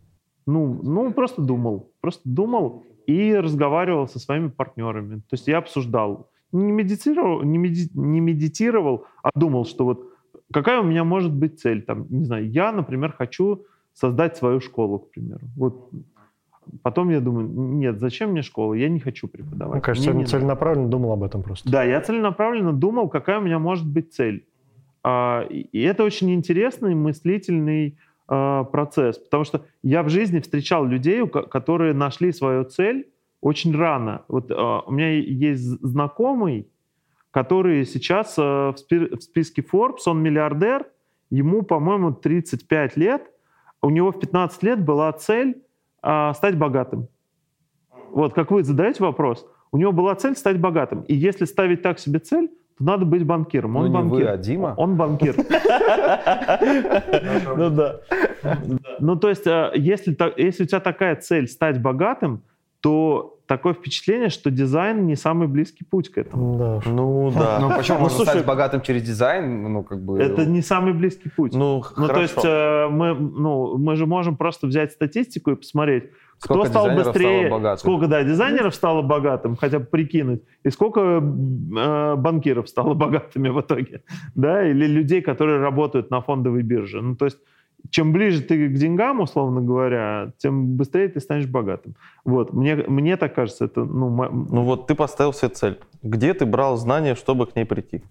Ну, 0.47 0.81
ну, 0.83 1.13
просто 1.13 1.43
думал. 1.43 1.93
Просто 2.01 2.23
думал 2.25 2.85
и 3.07 3.35
разговаривал 3.35 4.09
со 4.09 4.19
своими 4.19 4.49
партнерами. 4.49 5.17
То 5.17 5.33
есть 5.33 5.47
я 5.47 5.59
обсуждал. 5.59 6.31
Не 6.53 6.73
медитировал, 6.73 7.43
не, 7.43 7.59
меди, 7.59 7.91
не 7.93 8.21
медитировал, 8.21 9.05
а 9.23 9.31
думал, 9.35 9.67
что 9.67 9.85
вот 9.85 10.09
какая 10.51 10.81
у 10.81 10.85
меня 10.85 11.05
может 11.05 11.35
быть 11.35 11.61
цель. 11.61 11.83
Там, 11.83 12.07
не 12.09 12.25
знаю, 12.25 12.51
я, 12.51 12.73
например, 12.73 13.13
хочу 13.13 13.67
создать 13.97 14.37
свою 14.37 14.61
школу, 14.61 14.99
к 14.99 15.11
примеру. 15.11 15.49
Вот 15.57 15.91
Потом 16.83 17.11
я 17.11 17.21
думаю, 17.21 17.49
нет, 17.49 18.01
зачем 18.01 18.31
мне 18.31 18.43
школа? 18.43 18.75
Я 18.75 18.89
не 18.89 18.99
хочу 18.99 19.29
преподавать. 19.29 19.75
Мне 19.75 19.81
кажется, 19.83 20.11
мне 20.11 20.21
не 20.21 20.27
целенаправленно 20.27 20.89
думал 20.89 21.13
об 21.13 21.23
этом 21.23 21.43
просто. 21.43 21.71
Да, 21.71 21.85
я 21.85 22.01
целенаправленно 22.01 22.73
думал, 22.73 23.09
какая 23.09 23.39
у 23.39 23.43
меня 23.43 23.59
может 23.59 23.87
быть 23.87 24.13
цель. 24.13 24.47
А, 25.05 25.43
и 25.49 25.81
это 25.83 26.03
очень 26.03 26.35
интересный 26.35 26.95
мыслительный 26.97 27.99
а, 28.27 28.65
процесс, 28.65 29.19
потому 29.19 29.45
что 29.45 29.65
я 29.85 30.03
в 30.03 30.09
жизни 30.09 30.41
встречал 30.41 30.85
людей, 30.85 31.27
которые 31.29 31.95
нашли 31.95 32.33
свою 32.33 32.65
цель 32.65 33.09
очень 33.41 33.77
рано. 33.77 34.25
Вот 34.27 34.51
а, 34.51 34.81
у 34.81 34.91
меня 34.91 35.13
есть 35.13 35.63
знакомый, 35.63 36.69
который 37.31 37.85
сейчас 37.85 38.37
в 38.37 38.75
списке 39.21 39.63
Forbes, 39.63 40.01
он 40.07 40.21
миллиардер, 40.23 40.87
ему, 41.31 41.63
по-моему, 41.63 42.13
35 42.13 42.97
лет, 42.97 43.31
у 43.87 43.91
него 43.91 44.11
в 44.11 44.19
15 44.19 44.65
лет 44.65 44.85
была 44.85 45.13
цель 45.13 45.63
а, 46.03 46.35
стать 46.35 46.59
богатым. 46.59 47.07
Вот, 48.11 48.35
как 48.35 48.51
вы 48.51 48.65
задаете 48.65 49.05
вопрос, 49.05 49.47
у 49.71 49.79
него 49.79 49.93
была 49.93 50.17
цель 50.17 50.35
стать 50.35 50.59
богатым. 50.59 51.03
И 51.03 51.15
если 51.15 51.45
ставить 51.45 51.83
так 51.83 52.01
себе 52.01 52.19
цель, 52.19 52.49
то 52.79 52.85
надо 52.85 53.05
быть 53.05 53.25
банкиром. 53.25 53.77
Он 53.77 53.87
ну, 53.87 53.93
банкир. 53.93 54.19
не 54.19 54.25
вы, 54.25 54.29
а 54.29 54.37
Дима. 54.37 54.75
Он 54.77 54.97
банкир. 54.97 55.37
Ну 57.57 57.71
да. 57.71 58.01
Ну 58.99 59.15
то 59.15 59.29
есть, 59.29 59.47
а, 59.47 59.71
если 59.77 60.11
у 60.11 60.67
тебя 60.67 60.81
такая 60.81 61.15
цель 61.15 61.47
стать 61.47 61.81
богатым, 61.81 62.43
то 62.81 63.36
такое 63.47 63.75
впечатление, 63.75 64.29
что 64.29 64.51
дизайн 64.51 65.07
не 65.07 65.17
самый 65.17 65.49
близкий 65.49 65.85
путь 65.85 66.11
к 66.11 66.19
этому. 66.19 66.59
Да. 66.59 66.81
Ну 66.91 67.33
да. 67.35 67.59
Ну 67.61 67.71
почему? 67.77 67.99
Ну, 67.99 68.05
Можно 68.05 68.17
слушай, 68.17 68.31
стать 68.31 68.47
богатым 68.47 68.81
через 68.81 69.03
дизайн, 69.03 69.63
ну 69.73 69.83
как 69.83 70.03
бы... 70.03 70.19
Это 70.19 70.45
не 70.45 70.63
самый 70.63 70.93
близкий 70.93 71.29
путь. 71.29 71.55
Ну, 71.55 71.85
ну 71.97 72.09
то 72.09 72.21
есть 72.21 72.45
э, 72.45 72.89
мы, 72.89 73.15
ну, 73.15 73.79
мы 73.79 73.97
же 73.97 74.07
можем 74.07 74.37
просто 74.37 74.67
взять 74.67 74.93
статистику 74.93 75.53
и 75.53 75.55
посмотреть, 75.57 76.11
сколько 76.39 76.69
кто 76.69 76.71
стал 76.71 76.97
быстрее, 76.97 77.47
стало 77.49 77.77
сколько 77.77 78.07
да, 78.09 78.23
дизайнеров 78.23 78.75
стало 78.75 79.03
богатым, 79.03 79.57
хотя 79.57 79.79
бы 79.79 79.87
прикинуть, 79.87 80.43
и 80.65 80.71
сколько 80.71 81.01
э, 81.01 82.15
банкиров 82.17 82.69
стало 82.69 82.95
богатыми 82.95 83.49
в 83.49 83.61
итоге, 83.61 84.03
да, 84.35 84.67
или 84.69 84.87
людей, 84.87 85.23
которые 85.23 85.61
работают 85.61 86.11
на 86.11 86.21
фондовой 86.21 86.63
бирже. 86.63 87.01
Ну 87.01 87.17
то 87.17 87.25
есть 87.25 87.39
чем 87.91 88.13
ближе 88.13 88.43
ты 88.43 88.69
к 88.69 88.75
деньгам, 88.75 89.21
условно 89.21 89.61
говоря, 89.61 90.33
тем 90.39 90.77
быстрее 90.77 91.09
ты 91.09 91.21
станешь 91.21 91.47
богатым. 91.47 91.95
Вот, 92.25 92.53
мне, 92.53 92.77
мне 92.77 93.17
так 93.17 93.35
кажется, 93.35 93.67
это... 93.67 93.85
Ну, 93.85 94.11
ну 94.11 94.63
вот 94.63 94.87
ты 94.87 94.95
поставил 94.95 95.33
себе 95.33 95.49
цель. 95.51 95.79
Где 96.03 96.35
ты 96.35 96.47
брал 96.47 96.77
знания, 96.77 97.15
чтобы 97.15 97.47
к 97.47 97.57
ней 97.57 97.65
прийти? 97.65 98.03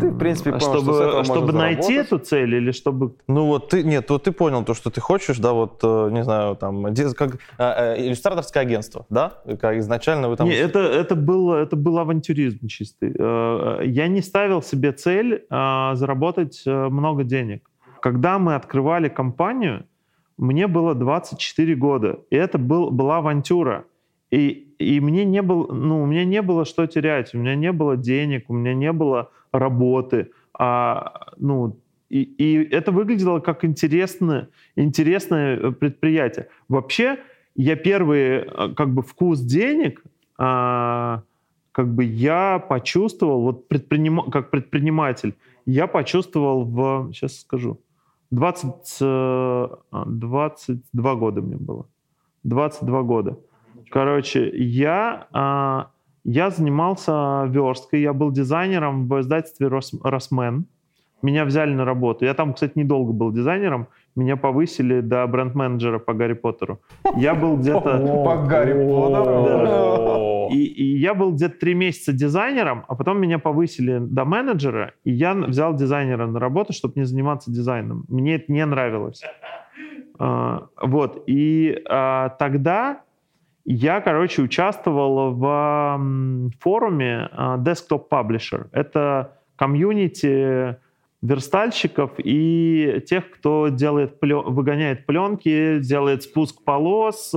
Ты, 0.00 0.10
в 0.10 0.18
принципе, 0.18 0.52
понял, 0.52 0.60
чтобы, 0.60 0.92
что 0.92 1.24
чтобы 1.24 1.52
найти 1.52 1.94
эту 1.94 2.18
цель 2.18 2.54
или 2.54 2.70
чтобы... 2.70 3.16
Ну 3.26 3.46
вот 3.46 3.70
ты, 3.70 3.82
нет, 3.82 4.08
вот 4.10 4.22
ты 4.22 4.30
понял 4.30 4.64
то, 4.64 4.74
что 4.74 4.90
ты 4.90 5.00
хочешь, 5.00 5.38
да, 5.38 5.52
вот, 5.52 5.80
э, 5.82 6.10
не 6.12 6.22
знаю, 6.22 6.54
там, 6.54 6.94
как 7.16 7.38
э, 7.58 8.06
иллюстраторское 8.06 8.62
агентство, 8.62 9.04
да? 9.10 9.32
Как 9.60 9.78
изначально 9.78 10.28
вы 10.28 10.36
там... 10.36 10.48
Нет, 10.48 10.70
это, 10.70 10.78
это, 10.78 11.16
был, 11.16 11.52
это 11.52 11.74
был 11.74 11.98
авантюризм 11.98 12.68
чистый. 12.68 13.16
Э, 13.18 13.80
я 13.84 14.06
не 14.06 14.20
ставил 14.20 14.62
себе 14.62 14.92
цель 14.92 15.44
заработать 15.50 16.62
много 16.66 17.24
денег. 17.24 17.68
Когда 18.06 18.38
мы 18.38 18.54
открывали 18.54 19.08
компанию, 19.08 19.84
мне 20.38 20.68
было 20.68 20.94
24 20.94 21.74
года, 21.74 22.20
и 22.30 22.36
это 22.36 22.56
был, 22.56 22.92
была 22.92 23.18
авантюра. 23.18 23.86
И, 24.30 24.76
и 24.78 25.00
мне 25.00 25.24
не 25.24 25.42
было, 25.42 25.72
ну, 25.72 26.04
у 26.04 26.06
меня 26.06 26.24
не 26.24 26.40
было 26.40 26.64
что 26.64 26.86
терять, 26.86 27.34
у 27.34 27.38
меня 27.38 27.56
не 27.56 27.72
было 27.72 27.96
денег, 27.96 28.48
у 28.48 28.52
меня 28.52 28.74
не 28.74 28.92
было 28.92 29.32
работы. 29.50 30.30
А, 30.56 31.32
ну, 31.36 31.80
и, 32.08 32.22
и 32.22 32.68
это 32.70 32.92
выглядело 32.92 33.40
как 33.40 33.64
интересное, 33.64 34.50
интересное 34.76 35.72
предприятие. 35.72 36.46
Вообще, 36.68 37.18
я 37.56 37.74
первый 37.74 38.48
как 38.76 38.94
бы 38.94 39.02
вкус 39.02 39.40
денег, 39.40 40.04
а, 40.38 41.24
как 41.72 41.92
бы 41.92 42.04
я 42.04 42.60
почувствовал, 42.60 43.42
вот 43.42 43.66
предприним, 43.66 44.30
как 44.30 44.50
предприниматель, 44.50 45.34
я 45.64 45.88
почувствовал 45.88 46.64
в, 46.64 47.12
сейчас 47.12 47.40
скажу, 47.40 47.80
20, 48.30 49.00
22 49.00 51.12
э, 51.12 51.16
года 51.16 51.42
мне 51.42 51.56
было. 51.56 51.86
22 52.44 53.02
года. 53.02 53.38
Короче, 53.90 54.48
я, 54.54 55.26
а, 55.32 55.90
я 56.24 56.50
занимался 56.50 57.44
версткой, 57.48 58.02
я 58.02 58.12
был 58.12 58.30
дизайнером 58.30 59.08
в 59.08 59.20
издательстве 59.20 59.68
«Росмен». 59.68 60.66
Меня 61.22 61.44
взяли 61.44 61.74
на 61.74 61.84
работу. 61.84 62.24
Я 62.24 62.34
там, 62.34 62.52
кстати, 62.52 62.72
недолго 62.76 63.12
был 63.12 63.32
дизайнером. 63.32 63.88
Меня 64.14 64.36
повысили 64.36 65.00
до 65.00 65.26
бренд-менеджера 65.26 65.98
по 65.98 66.12
Гарри 66.12 66.34
Поттеру. 66.34 66.78
Я 67.16 67.34
был 67.34 67.56
где-то... 67.56 68.22
По 68.24 68.46
Гарри 68.46 68.74
Поттеру? 68.74 70.35
И, 70.52 70.64
и 70.64 70.98
я 70.98 71.14
был 71.14 71.32
где-то 71.32 71.58
три 71.58 71.74
месяца 71.74 72.12
дизайнером, 72.12 72.84
а 72.88 72.94
потом 72.94 73.20
меня 73.20 73.38
повысили 73.38 73.98
до 73.98 74.24
менеджера, 74.24 74.94
и 75.04 75.12
я 75.12 75.34
взял 75.34 75.74
дизайнера 75.74 76.26
на 76.26 76.40
работу, 76.40 76.72
чтобы 76.72 76.94
не 76.96 77.04
заниматься 77.04 77.50
дизайном. 77.50 78.04
Мне 78.08 78.36
это 78.36 78.52
не 78.52 78.64
нравилось. 78.64 79.22
А, 80.18 80.68
вот. 80.80 81.24
И 81.26 81.82
а, 81.90 82.30
тогда 82.38 83.02
я, 83.66 84.00
короче, 84.00 84.40
участвовал 84.40 85.34
в 85.34 86.50
форуме 86.58 87.28
а, 87.32 87.58
Desktop 87.58 88.08
Publisher. 88.10 88.68
Это 88.72 89.36
комьюнити 89.56 90.78
верстальщиков 91.22 92.12
и 92.18 93.02
тех, 93.06 93.30
кто 93.30 93.68
делает 93.68 94.20
плен, 94.20 94.42
выгоняет 94.46 95.06
пленки, 95.06 95.80
делает 95.80 96.22
спуск 96.22 96.62
полос, 96.62 97.34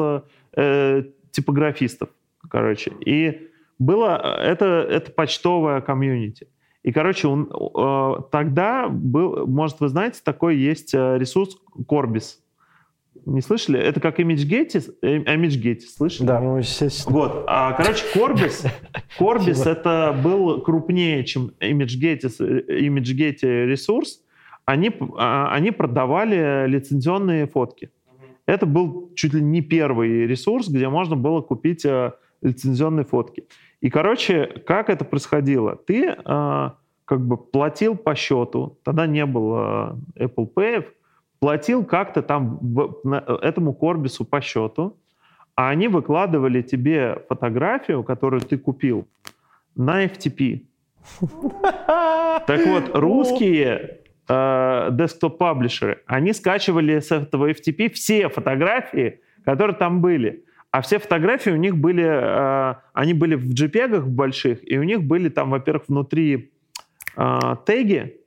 э, 0.55 1.03
типографистов, 1.32 2.10
короче. 2.50 2.91
И 3.06 3.50
было 3.80 4.39
это, 4.41 4.66
это 4.89 5.12
почтовая 5.12 5.82
комьюнити. 5.82 6.47
И, 6.84 6.91
короче, 6.91 7.28
он, 7.28 7.50
э, 7.52 8.22
тогда 8.32 8.88
был, 8.89 9.45
может, 9.47 9.80
вы 9.80 9.89
знаете, 9.89 10.22
такой 10.24 10.58
есть 10.58 10.93
э, 10.93 11.18
ресурс 11.18 11.58
Corbis. 11.89 12.38
Не 13.26 13.41
слышали? 13.41 13.78
Это 13.78 14.00
как 14.00 14.20
ImageGetty, 14.20 14.93
э, 15.02 15.18
ImageGetty, 15.20 15.82
слышали? 15.82 16.28
Да, 16.28 16.39
ну, 16.39 16.58
естественно. 16.58 17.16
Вот, 17.16 17.43
а, 17.47 17.74
короче, 17.74 18.06
Corbis, 18.16 18.66
Corbis 19.20 19.70
это 19.70 20.18
был 20.24 20.62
крупнее, 20.62 21.26
чем 21.26 21.52
ImageGetty, 21.60 22.66
ImageGetty 22.68 23.66
ресурс. 23.66 24.22
Они, 24.64 24.91
они 25.18 25.72
продавали 25.72 26.68
лицензионные 26.68 27.47
фотки. 27.47 27.89
Это 28.45 28.68
был 28.68 29.12
чуть 29.16 29.34
ли 29.34 29.41
не 29.41 29.62
первый 29.62 30.28
ресурс, 30.28 30.70
где 30.70 30.88
можно 30.89 31.16
было 31.16 31.41
купить 31.41 31.86
лицензионные 32.42 33.06
фотки. 33.06 33.48
И, 33.82 33.90
короче, 33.90 34.46
как 34.66 34.90
это 34.90 35.06
происходило? 35.06 35.76
Ты 35.76 36.06
э, 36.06 36.70
как 37.06 37.22
бы 37.22 37.38
платил 37.38 37.96
по 37.96 38.16
счету, 38.16 38.78
тогда 38.84 39.08
не 39.08 39.26
было 39.26 39.98
Apple 40.16 40.54
Pay, 40.54 40.86
платил 41.40 41.84
как-то 41.86 42.22
там 42.22 42.60
этому 43.42 43.74
Корбису 43.74 44.26
по 44.26 44.42
счету, 44.42 44.98
а 45.56 45.70
они 45.70 45.88
выкладывали 45.88 46.62
тебе 46.62 47.24
фотографию, 47.28 48.04
которую 48.04 48.42
ты 48.42 48.58
купил, 48.58 49.08
на 49.76 50.06
FTP. 50.06 50.66
Так 51.20 52.66
вот, 52.66 52.92
русские 52.94 54.02
десктоп-паблишеры, 54.28 56.02
они 56.06 56.34
скачивали 56.34 57.00
с 57.00 57.12
этого 57.12 57.50
FTP 57.50 57.90
все 57.90 58.30
фотографии, 58.30 59.22
которые 59.44 59.76
там 59.76 60.02
были. 60.02 60.46
А 60.72 60.82
все 60.82 60.99
фотографии 60.99 61.49
у 61.49 61.55
них 61.55 61.78
были, 61.78 62.05
э, 62.05 62.76
они 62.93 63.13
были 63.13 63.36
в 63.36 63.53
JPEG 63.53 64.01
больших, 64.01 64.59
и 64.70 64.78
у 64.78 64.84
них 64.84 65.03
были 65.03 65.30
там, 65.30 65.49
во-первых, 65.49 65.86
внутри 65.88 66.51
э, 67.17 67.39
теги, 67.65 68.17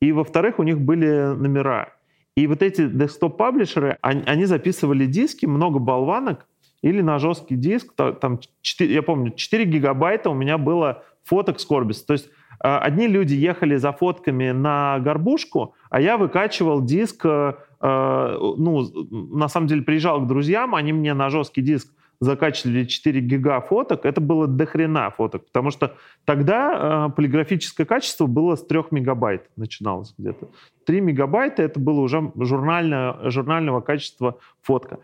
и, 0.00 0.12
во-вторых, 0.12 0.58
у 0.58 0.64
них 0.64 0.80
были 0.80 1.34
номера. 1.36 1.92
И 2.36 2.48
вот 2.48 2.62
эти 2.62 2.88
десктоп-паблишеры, 2.88 3.98
они, 4.00 4.22
они 4.26 4.44
записывали 4.44 5.06
диски, 5.06 5.46
много 5.46 5.78
болванок, 5.78 6.46
или 6.82 7.00
на 7.00 7.18
жесткий 7.18 7.54
диск, 7.54 7.94
там 7.94 8.40
4, 8.60 8.92
я 8.92 9.02
помню, 9.02 9.30
4 9.30 9.64
гигабайта 9.64 10.30
у 10.30 10.34
меня 10.34 10.58
было 10.58 11.04
фоток 11.22 11.60
с 11.60 11.70
Corbis. 11.70 12.04
То 12.04 12.14
есть 12.14 12.26
э, 12.26 12.68
одни 12.68 13.06
люди 13.06 13.34
ехали 13.34 13.76
за 13.76 13.92
фотками 13.92 14.50
на 14.50 14.98
горбушку, 14.98 15.76
а 15.90 16.00
я 16.00 16.18
выкачивал 16.18 16.84
диск 16.84 17.24
Э, 17.24 17.54
ну, 17.86 18.88
на 19.36 19.48
самом 19.48 19.66
деле 19.66 19.82
приезжал 19.82 20.20
к 20.22 20.26
друзьям, 20.26 20.74
они 20.74 20.92
мне 20.92 21.12
на 21.12 21.28
жесткий 21.28 21.60
диск 21.60 21.88
закачивали 22.20 22.84
4 22.84 23.20
гига 23.20 23.60
фоток, 23.60 24.04
это 24.04 24.20
было 24.20 24.46
дохрена 24.46 25.10
фоток, 25.10 25.46
потому 25.46 25.70
что 25.70 25.96
тогда 26.24 27.08
э, 27.08 27.12
полиграфическое 27.14 27.86
качество 27.86 28.26
было 28.26 28.56
с 28.56 28.66
3 28.66 28.84
мегабайт, 28.90 29.50
начиналось 29.56 30.14
где-то. 30.18 30.48
3 30.86 31.00
мегабайта 31.00 31.62
это 31.62 31.80
было 31.80 32.00
уже 32.00 32.32
журнальное, 32.36 33.30
журнального 33.30 33.80
качества 33.80 34.38
фотка. 34.62 34.98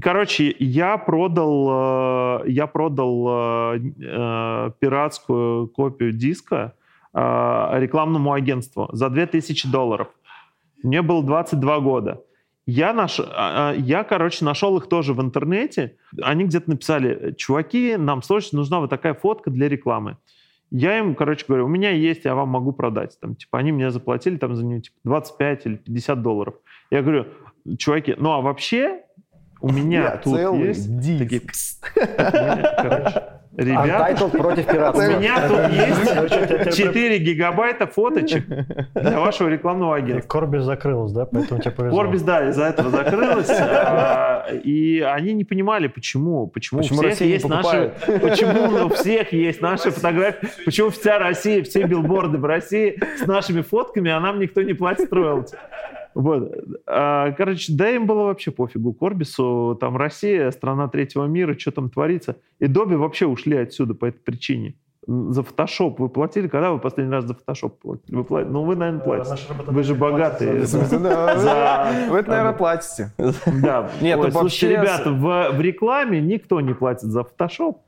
Короче, 0.00 0.54
я 0.58 0.98
продал, 0.98 2.42
э, 2.42 2.50
я 2.50 2.66
продал 2.66 3.26
э, 3.28 3.78
э, 3.78 4.70
пиратскую 4.78 5.68
копию 5.68 6.12
диска 6.12 6.74
э, 7.14 7.18
рекламному 7.80 8.32
агентству 8.32 8.88
за 8.92 9.08
2000 9.08 9.70
долларов. 9.70 10.08
Мне 10.82 11.02
было 11.02 11.22
22 11.22 11.80
года. 11.80 12.22
Я, 12.66 12.92
наш, 12.92 13.20
а, 13.20 13.24
а, 13.70 13.74
я, 13.74 14.02
короче, 14.02 14.44
нашел 14.44 14.76
их 14.76 14.88
тоже 14.88 15.14
в 15.14 15.20
интернете. 15.20 15.96
Они 16.20 16.44
где-то 16.44 16.70
написали, 16.70 17.32
чуваки, 17.36 17.96
нам 17.96 18.22
срочно 18.22 18.58
нужна 18.58 18.80
вот 18.80 18.90
такая 18.90 19.14
фотка 19.14 19.50
для 19.50 19.68
рекламы. 19.68 20.16
Я 20.72 20.98
им, 20.98 21.14
короче, 21.14 21.44
говорю, 21.46 21.66
у 21.66 21.68
меня 21.68 21.90
есть, 21.90 22.24
я 22.24 22.34
вам 22.34 22.48
могу 22.48 22.72
продать. 22.72 23.18
Там, 23.20 23.36
типа, 23.36 23.58
они 23.58 23.70
мне 23.70 23.90
заплатили 23.92 24.36
там 24.36 24.56
за 24.56 24.64
нее 24.64 24.80
типа, 24.80 24.96
25 25.04 25.66
или 25.66 25.76
50 25.76 26.22
долларов. 26.22 26.54
Я 26.90 27.02
говорю, 27.02 27.26
чуваки, 27.78 28.14
ну 28.18 28.32
а 28.32 28.40
вообще 28.40 29.02
у 29.60 29.70
меня 29.70 30.02
я 30.02 30.16
тут 30.16 30.36
есть 30.54 30.98
диск. 30.98 31.18
такие... 31.18 31.42
Короче, 32.76 33.22
Ребята, 33.56 34.12
Untitled 34.12 34.30
против 34.36 34.66
пиратства. 34.70 35.02
У 35.02 35.18
меня 35.18 35.48
тут 35.48 35.72
есть 36.66 36.76
4 36.76 37.18
гигабайта 37.18 37.86
фоточек 37.86 38.44
для 38.94 39.20
вашего 39.20 39.48
рекламного 39.48 39.96
агентства. 39.96 40.28
Корбис 40.40 40.62
закрылась, 40.62 41.12
да? 41.12 41.24
Поэтому 41.24 41.60
тебе 41.60 41.70
повезло. 41.70 41.98
Корбис, 41.98 42.22
да, 42.22 42.48
из-за 42.50 42.64
этого 42.64 42.90
закрылась. 42.90 43.48
А, 43.50 44.46
и 44.50 45.00
они 45.00 45.32
не 45.32 45.44
понимали, 45.44 45.88
почему. 45.88 46.46
Почему, 46.48 46.80
почему 46.80 47.00
у 47.00 47.10
всех 47.10 47.20
есть 47.22 47.48
наши... 47.48 47.92
Почему 48.06 48.86
у 48.86 48.88
всех 48.90 49.32
есть 49.32 49.62
наши 49.62 49.90
фотографии. 49.90 50.48
Почему 50.64 50.90
вся 50.90 51.18
Россия, 51.18 51.62
все 51.62 51.84
билборды 51.84 52.36
в 52.36 52.44
России 52.44 53.00
с 53.18 53.26
нашими 53.26 53.62
фотками, 53.62 54.10
а 54.10 54.20
нам 54.20 54.38
никто 54.38 54.60
не 54.62 54.74
платит 54.74 55.10
роялти. 55.12 55.56
Вот. 56.16 56.50
А, 56.86 57.32
короче, 57.32 57.74
да 57.74 57.90
им 57.90 58.06
было 58.06 58.22
вообще 58.22 58.50
пофигу 58.50 58.94
Корбису. 58.94 59.76
Там 59.78 59.98
Россия, 59.98 60.50
страна 60.50 60.88
третьего 60.88 61.26
мира, 61.26 61.54
что 61.58 61.72
там 61.72 61.90
творится. 61.90 62.36
И 62.58 62.68
Доби 62.68 62.96
вообще 62.96 63.26
ушли 63.26 63.58
отсюда 63.58 63.92
по 63.92 64.06
этой 64.06 64.20
причине. 64.20 64.76
За 65.06 65.42
фотошоп 65.42 66.00
вы 66.00 66.08
платили? 66.08 66.48
Когда 66.48 66.72
вы 66.72 66.78
последний 66.78 67.12
раз 67.12 67.26
за 67.26 67.34
фотошоп 67.34 67.78
платили? 67.78 68.16
Вы 68.16 68.24
платили? 68.24 68.50
Ну, 68.50 68.64
вы, 68.64 68.76
наверное, 68.76 69.02
платите. 69.02 69.36
Вы 69.66 69.82
же 69.82 69.94
богатые. 69.94 70.52
Вы 70.64 72.18
это, 72.18 72.30
наверное, 72.30 72.52
платите. 72.54 73.12
Да. 73.62 73.90
Нет, 74.00 74.18
Ой, 74.18 74.32
слушайте, 74.32 74.70
ребята, 74.70 75.12
в, 75.12 75.50
в 75.52 75.60
рекламе 75.60 76.22
никто 76.22 76.62
не 76.62 76.72
платит 76.72 77.10
за 77.10 77.24
фотошоп. 77.24 77.82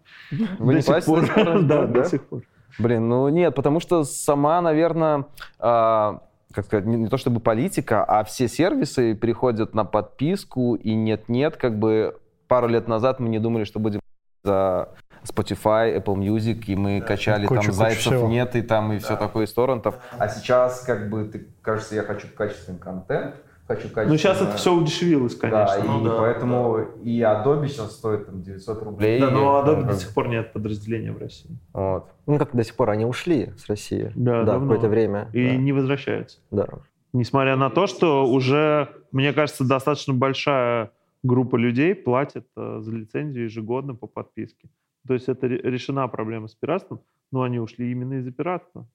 Вы 0.58 0.74
не 0.74 0.82
платите? 0.82 1.62
Да, 1.62 1.86
до 1.86 2.04
сих 2.04 2.22
пор. 2.24 2.42
Блин, 2.78 3.08
ну 3.08 3.28
нет, 3.28 3.54
потому 3.54 3.80
что 3.80 4.04
сама, 4.04 4.60
наверное, 4.60 5.24
а, 5.58 6.20
как 6.52 6.64
сказать, 6.64 6.86
не, 6.86 6.96
не 6.96 7.08
то 7.08 7.16
чтобы 7.16 7.40
политика, 7.40 8.04
а 8.04 8.24
все 8.24 8.48
сервисы 8.48 9.14
переходят 9.14 9.74
на 9.74 9.84
подписку, 9.84 10.74
и 10.74 10.94
нет-нет, 10.94 11.56
как 11.56 11.78
бы 11.78 12.18
пару 12.46 12.68
лет 12.68 12.88
назад 12.88 13.20
мы 13.20 13.28
не 13.28 13.38
думали, 13.38 13.64
что 13.64 13.78
будем 13.78 14.00
за 14.44 14.90
Spotify, 15.24 15.96
Apple 16.02 16.16
Music, 16.16 16.64
и 16.66 16.76
мы 16.76 17.00
да, 17.00 17.06
качали 17.06 17.46
кучу, 17.46 17.62
там 17.62 17.72
зайцев 17.72 18.02
всего. 18.02 18.28
нет, 18.28 18.56
и 18.56 18.62
там 18.62 18.92
и 18.92 18.98
да. 18.98 19.04
все 19.04 19.16
такое 19.16 19.46
из 19.46 19.52
торрентов. 19.52 19.96
А 20.18 20.28
сейчас, 20.28 20.80
как 20.80 21.10
бы, 21.10 21.24
ты, 21.24 21.46
кажется, 21.60 21.94
я 21.94 22.02
хочу 22.02 22.28
качественный 22.34 22.78
контент, 22.78 23.34
хочу 23.68 23.82
качественное... 23.82 24.08
Ну, 24.08 24.16
сейчас 24.16 24.40
это 24.40 24.56
все 24.56 24.74
удешевилось, 24.74 25.36
конечно. 25.36 25.76
Да, 25.76 25.84
ну, 25.84 26.00
и 26.00 26.04
да, 26.04 26.16
поэтому 26.16 26.78
да. 26.78 27.10
и 27.10 27.20
Adobe 27.20 27.68
сейчас 27.68 27.92
стоит 27.92 28.26
там 28.26 28.42
900 28.42 28.82
рублей. 28.82 29.20
Да, 29.20 29.30
но 29.30 29.62
Adobe 29.62 29.86
до 29.86 29.94
сих 29.94 30.12
пор 30.14 30.28
нет 30.28 30.52
подразделения 30.52 31.12
в 31.12 31.18
России. 31.18 31.56
Вот. 31.72 32.08
Ну, 32.26 32.38
как 32.38 32.56
до 32.56 32.64
сих 32.64 32.74
пор 32.74 32.90
они 32.90 33.04
ушли 33.04 33.52
с 33.56 33.66
России. 33.68 34.10
Да, 34.16 34.42
да 34.42 34.58
какое-то 34.58 34.88
время. 34.88 35.28
И 35.32 35.46
да. 35.46 35.56
не 35.56 35.72
возвращаются. 35.72 36.38
Да. 36.50 36.66
Несмотря 37.12 37.56
на 37.56 37.70
то, 37.70 37.86
что 37.86 38.26
уже, 38.26 38.88
мне 39.12 39.32
кажется, 39.32 39.64
достаточно 39.64 40.14
большая 40.14 40.90
группа 41.22 41.56
людей 41.56 41.94
платит 41.94 42.46
э, 42.56 42.78
за 42.80 42.92
лицензию 42.92 43.44
ежегодно 43.44 43.94
по 43.94 44.06
подписке. 44.06 44.68
То 45.06 45.14
есть 45.14 45.28
это 45.28 45.46
решена 45.46 46.06
проблема 46.08 46.48
с 46.48 46.54
пиратством, 46.54 47.00
но 47.32 47.42
они 47.42 47.58
ушли 47.58 47.90
именно 47.90 48.14
из-за 48.14 48.30
пиратства. 48.30 48.86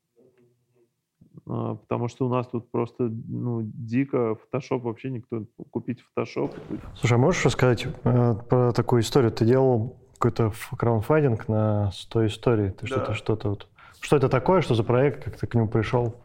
А, 1.45 1.75
потому 1.75 2.07
что 2.07 2.25
у 2.25 2.29
нас 2.29 2.47
тут 2.47 2.69
просто 2.71 3.09
ну, 3.27 3.61
дико 3.63 4.35
фотошоп 4.35 4.83
вообще 4.83 5.09
никто 5.09 5.43
купить 5.71 6.01
фотошоп. 6.01 6.55
Слушай, 6.95 7.13
а 7.13 7.17
можешь 7.17 7.45
рассказать 7.45 7.85
э, 7.85 8.35
про 8.49 8.71
такую 8.71 9.01
историю? 9.01 9.31
Ты 9.31 9.45
делал 9.45 9.97
какой-то 10.17 10.53
краундфандинг 10.77 11.47
на 11.47 11.91
100 11.91 12.27
историй. 12.27 12.69
Ты 12.71 12.81
да. 12.81 12.87
что-то, 12.87 13.13
что-то 13.13 13.49
вот... 13.49 13.67
Что 13.99 14.17
это 14.17 14.29
такое? 14.29 14.61
Что 14.61 14.75
за 14.75 14.83
проект? 14.83 15.23
Как 15.23 15.37
ты 15.37 15.47
к 15.47 15.55
нему 15.55 15.67
пришел? 15.67 16.15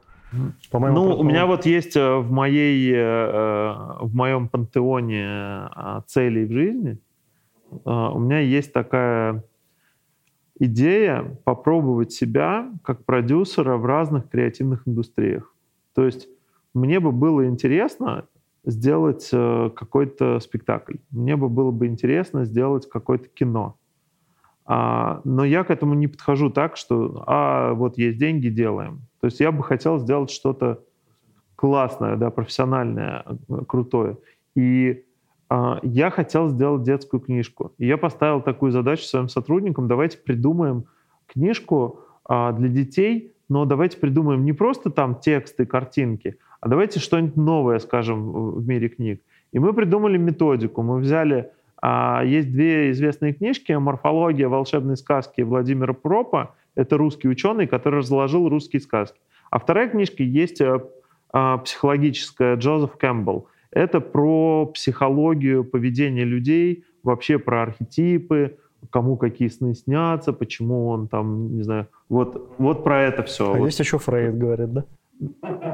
По-моему, 0.71 0.97
ну, 0.97 1.17
у 1.17 1.23
меня 1.23 1.47
вот 1.47 1.65
есть 1.65 1.97
э, 1.97 2.17
в 2.17 2.31
моей, 2.31 2.93
э, 2.93 2.97
э, 2.97 3.75
в 4.01 4.15
моем 4.15 4.49
пантеоне 4.49 5.71
целей 6.07 6.45
в 6.45 6.53
жизни, 6.53 6.99
у 7.85 8.19
меня 8.19 8.39
есть 8.41 8.73
такая 8.73 9.45
идея 10.59 11.39
попробовать 11.45 12.13
себя 12.13 12.71
как 12.83 13.05
продюсера 13.05 13.77
в 13.77 13.87
разных 13.87 14.29
креативных 14.29 14.87
индустриях. 14.87 15.55
То 15.95 16.05
есть 16.05 16.29
мне 16.75 17.01
бы 17.01 17.13
было 17.13 17.47
интересно 17.47 18.27
сделать 18.65 19.29
какой-то 19.31 20.41
спектакль, 20.41 20.97
мне 21.11 21.37
бы 21.37 21.49
было 21.49 21.71
бы 21.71 21.87
интересно 21.87 22.45
сделать 22.45 22.89
какое-то 22.89 23.29
кино. 23.29 23.79
А, 24.71 25.23
но 25.25 25.47
я 25.47 25.65
к 25.65 25.71
этому 25.71 25.95
не 25.95 26.09
подхожу 26.09 26.51
так, 26.51 26.77
что 26.77 27.25
а 27.27 27.73
вот 27.73 27.97
есть 27.97 28.19
деньги, 28.19 28.49
делаем. 28.49 29.01
То 29.21 29.27
есть 29.27 29.41
я 29.41 29.51
бы 29.51 29.63
хотел 29.63 29.99
сделать 29.99 30.31
что-то 30.31 30.85
классное, 31.57 32.17
да, 32.17 32.31
профессиональное, 32.31 33.25
крутое. 33.67 34.19
И 34.55 35.07
я 35.83 36.11
хотел 36.11 36.49
сделать 36.49 36.83
детскую 36.83 37.21
книжку. 37.21 37.73
И 37.79 37.87
я 37.87 37.97
поставил 37.97 38.43
такую 38.43 38.73
задачу 38.73 39.05
своим 39.05 39.29
сотрудникам: 39.29 39.89
давайте 39.89 40.19
придумаем 40.19 40.85
книжку 41.27 42.01
а, 42.25 42.53
для 42.53 42.69
детей, 42.69 43.33
но 43.49 43.65
давайте 43.65 43.99
придумаем 43.99 44.45
не 44.45 44.53
просто 44.53 44.91
там 44.91 45.21
тексты, 45.21 45.65
картинки, 45.67 46.39
а 46.61 46.69
давайте 46.69 47.01
что-нибудь 47.01 47.37
новое, 47.37 47.79
скажем, 47.79 48.53
в 48.53 48.67
мире 48.67 48.89
книг. 48.89 49.23
И 49.53 49.59
мы 49.59 49.73
придумали 49.73 50.19
методику. 50.19 50.83
Мы 50.83 50.99
взяли 50.99 51.51
А 51.81 52.23
есть 52.25 52.51
две 52.53 52.91
известные 52.91 53.33
книжки 53.33 53.73
«Морфология 53.73 54.49
волшебной 54.49 54.97
сказки» 54.97 55.43
Владимира 55.43 55.95
Пропа. 55.95 56.55
Это 56.75 56.97
русский 56.97 57.29
ученый, 57.29 57.67
который 57.67 58.01
разложил 58.01 58.49
русские 58.49 58.81
сказки. 58.81 59.19
А 59.51 59.59
вторая 59.59 59.89
книжка 59.89 60.23
есть 60.23 60.61
э, 60.61 60.81
а, 61.33 61.59
психологическая 61.59 62.57
Джозеф 62.57 62.97
Кэмпбелл. 62.97 63.47
Это 63.71 64.01
про 64.01 64.67
психологию 64.67 65.65
поведения 65.65 66.25
людей, 66.25 66.85
вообще 67.03 67.39
про 67.39 67.63
архетипы, 67.63 68.59
кому 68.91 69.17
какие 69.17 69.49
сны 69.49 69.75
снятся, 69.75 70.33
почему 70.33 70.89
он 70.89 71.09
там, 71.09 71.57
не 71.57 71.63
знаю, 71.63 71.89
вот, 72.09 72.51
вот 72.59 72.85
про 72.85 73.03
это 73.03 73.23
все. 73.23 73.53
А 73.53 73.59
вот. 73.59 73.67
есть 73.67 73.81
еще 73.81 73.99
Фрейд, 73.99 74.39
говорит, 74.39 74.73
да? 74.73 74.85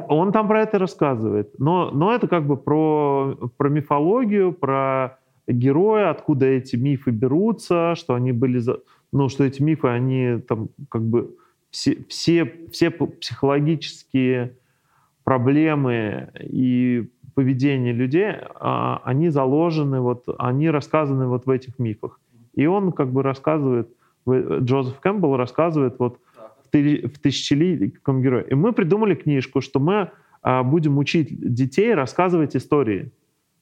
Он 0.08 0.32
там 0.32 0.48
про 0.48 0.62
это 0.62 0.78
рассказывает. 0.78 1.58
Но, 1.58 1.90
но 1.90 2.14
это 2.14 2.28
как 2.28 2.46
бы 2.46 2.56
про, 2.56 3.36
про 3.56 3.68
мифологию, 3.68 4.52
про 4.52 5.18
героя, 5.46 6.10
откуда 6.10 6.46
эти 6.46 6.76
мифы 6.76 7.10
берутся, 7.10 7.94
что 7.94 8.14
они 8.14 8.32
были... 8.32 8.58
За... 8.58 8.80
Ну, 9.12 9.28
что 9.28 9.44
эти 9.44 9.62
мифы, 9.62 9.88
они 9.88 10.38
там 10.48 10.70
как 10.88 11.02
бы... 11.02 11.36
Все, 11.70 12.04
все, 12.08 12.50
все 12.70 12.90
психологические 12.90 14.56
проблемы 15.24 16.30
и 16.40 17.08
поведение 17.34 17.92
людей, 17.92 18.32
а, 18.54 19.00
они 19.04 19.28
заложены, 19.28 20.00
вот, 20.00 20.24
они 20.38 20.70
рассказаны 20.70 21.26
вот 21.26 21.46
в 21.46 21.50
этих 21.50 21.78
мифах. 21.78 22.20
И 22.54 22.66
он 22.66 22.92
как 22.92 23.10
бы 23.10 23.22
рассказывает, 23.22 23.88
Джозеф 24.26 25.00
Кэмпбелл 25.00 25.36
рассказывает 25.36 25.98
вот 25.98 26.18
в 26.72 27.18
тысячеликом 27.20 28.22
герое. 28.22 28.42
И 28.42 28.54
мы 28.54 28.72
придумали 28.72 29.14
книжку, 29.14 29.60
что 29.60 29.78
мы 29.78 30.10
а, 30.42 30.62
будем 30.62 30.98
учить 30.98 31.28
детей 31.54 31.94
рассказывать 31.94 32.56
истории, 32.56 33.12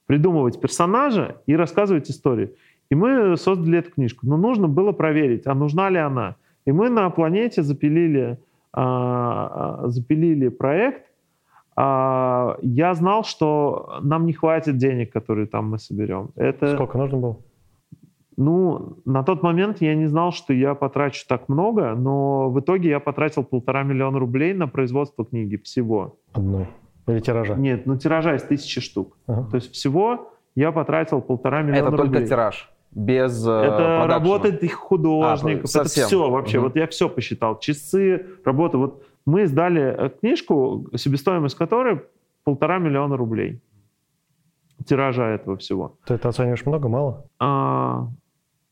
придумывать 0.07 0.61
персонажа 0.61 1.37
и 1.47 1.57
рассказывать 1.57 2.11
истории. 2.11 2.55
И 2.91 2.95
мы 2.95 3.37
создали 3.37 3.79
эту 3.79 3.93
книжку. 3.93 4.27
Но 4.27 4.37
нужно 4.37 4.68
было 4.68 4.93
проверить, 4.93 5.47
а 5.47 5.55
нужна 5.55 5.91
ли 5.91 5.99
она. 5.99 6.37
И 6.64 6.73
мы 6.73 6.89
на 6.89 7.09
планете 7.11 7.62
запилили, 7.62 8.39
а, 8.73 9.85
запилили 9.87 10.49
проект. 10.49 11.07
Я 11.77 12.95
знал, 12.95 13.25
что 13.25 13.99
нам 14.03 14.27
не 14.27 14.33
хватит 14.33 14.77
денег, 14.77 15.12
которые 15.12 15.47
там 15.47 15.70
мы 15.70 15.79
соберем. 15.79 16.31
Это... 16.37 16.75
Сколько 16.75 16.99
нужно 16.99 17.18
было? 17.18 17.39
Ну, 18.37 18.99
на 19.05 19.23
тот 19.23 19.43
момент 19.43 19.81
я 19.81 19.95
не 19.95 20.07
знал, 20.07 20.33
что 20.33 20.53
я 20.53 20.75
потрачу 20.75 21.25
так 21.29 21.49
много, 21.49 21.95
но 21.95 22.51
в 22.51 22.61
итоге 22.61 22.89
я 22.89 23.01
потратил 23.01 23.45
полтора 23.45 23.83
миллиона 23.83 24.18
рублей 24.18 24.55
на 24.55 24.68
производство 24.68 25.25
книги 25.25 25.57
всего. 25.57 26.18
Одной? 26.33 26.66
Или 27.07 27.20
тиража? 27.20 27.55
Нет, 27.55 27.87
ну 27.87 27.97
тиража 27.97 28.35
из 28.37 28.43
тысячи 28.43 28.81
штук. 28.81 29.18
Ага. 29.27 29.51
То 29.51 29.57
есть 29.57 29.73
всего 29.73 30.33
я 30.55 30.73
потратил 30.73 31.20
полтора 31.20 31.62
миллиона 31.62 31.89
Это 31.89 31.91
рублей. 31.91 32.05
Это 32.05 32.12
только 32.12 32.27
тираж? 32.27 32.73
Без 32.91 33.47
э, 33.47 33.51
Это 33.51 34.07
работает 34.07 34.62
их 34.62 34.75
художник. 34.75 35.64
А, 35.64 35.81
это 35.81 35.89
все 35.89 36.31
вообще. 36.31 36.59
Угу. 36.59 36.66
Вот 36.66 36.77
я 36.77 36.87
все 36.87 37.09
посчитал. 37.09 37.59
Часы, 37.59 38.27
работа. 38.45 38.79
Вот 38.79 39.03
мы 39.27 39.43
издали 39.43 39.83
э, 39.83 40.11
книжку, 40.11 40.89
себестоимость 40.97 41.57
которой 41.57 42.03
полтора 42.45 42.79
миллиона 42.79 43.16
рублей 43.16 43.61
тиража 44.85 45.29
этого 45.29 45.57
всего. 45.57 45.97
Ты 46.07 46.14
это 46.14 46.29
оцениваешь 46.29 46.66
много, 46.66 46.89
мало? 46.89 47.25
А, 47.39 48.09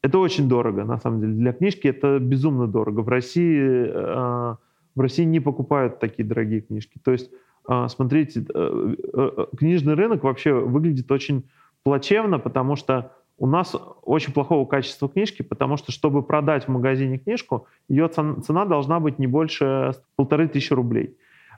это 0.02 0.18
очень 0.18 0.48
дорого, 0.48 0.84
на 0.84 0.98
самом 0.98 1.20
деле. 1.20 1.34
Для 1.34 1.52
книжки 1.52 1.86
это 1.86 2.18
безумно 2.18 2.66
дорого. 2.66 3.00
В 3.00 3.08
России, 3.08 3.60
э, 3.60 4.56
в 4.94 5.00
России 5.00 5.24
не 5.24 5.40
покупают 5.40 6.00
такие 6.00 6.26
дорогие 6.26 6.62
книжки. 6.62 6.98
То 7.04 7.12
есть, 7.12 7.30
э, 7.68 7.86
смотрите, 7.88 8.44
э, 8.52 9.46
книжный 9.56 9.94
рынок 9.94 10.24
вообще 10.24 10.52
выглядит 10.52 11.10
очень 11.12 11.44
плачевно, 11.82 12.38
потому 12.38 12.76
что 12.76 13.12
у 13.40 13.46
нас 13.46 13.74
очень 14.02 14.34
плохого 14.34 14.66
качества 14.66 15.08
книжки, 15.08 15.40
потому 15.40 15.78
что, 15.78 15.92
чтобы 15.92 16.22
продать 16.22 16.64
в 16.64 16.68
магазине 16.68 17.18
книжку, 17.18 17.66
ее 17.88 18.06
цена 18.08 18.66
должна 18.66 19.00
быть 19.00 19.18
не 19.18 19.26
больше 19.26 19.92
полторы 20.14 20.46
тысячи 20.46 20.74
рублей. 20.74 21.16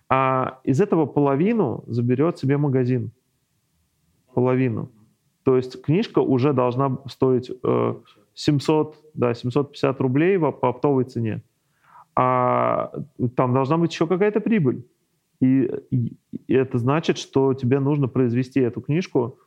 А 0.09 0.61
из 0.63 0.81
этого 0.81 1.07
половину 1.07 1.83
заберет 1.89 2.39
себе 2.39 2.57
магазин. 2.57 3.11
Половину. 4.33 4.93
То 5.43 5.57
есть 5.57 5.83
книжка 5.83 6.21
уже 6.21 6.53
должна 6.53 6.99
стоить 7.09 7.51
700, 8.35 8.97
да, 9.15 9.35
750 9.35 10.01
рублей 10.01 10.39
по 10.39 10.69
оптовой 10.69 11.03
цене. 11.03 11.43
А 12.15 12.93
там 13.35 13.55
должна 13.55 13.77
быть 13.77 13.93
еще 13.93 14.07
какая-то 14.07 14.41
прибыль. 14.41 14.87
И, 15.41 15.69
и 15.91 16.55
это 16.55 16.79
значит, 16.79 17.19
что 17.19 17.55
тебе 17.55 17.81
нужно 17.81 18.07
произвести 18.07 18.61
эту 18.61 18.81
книжку 18.81 19.41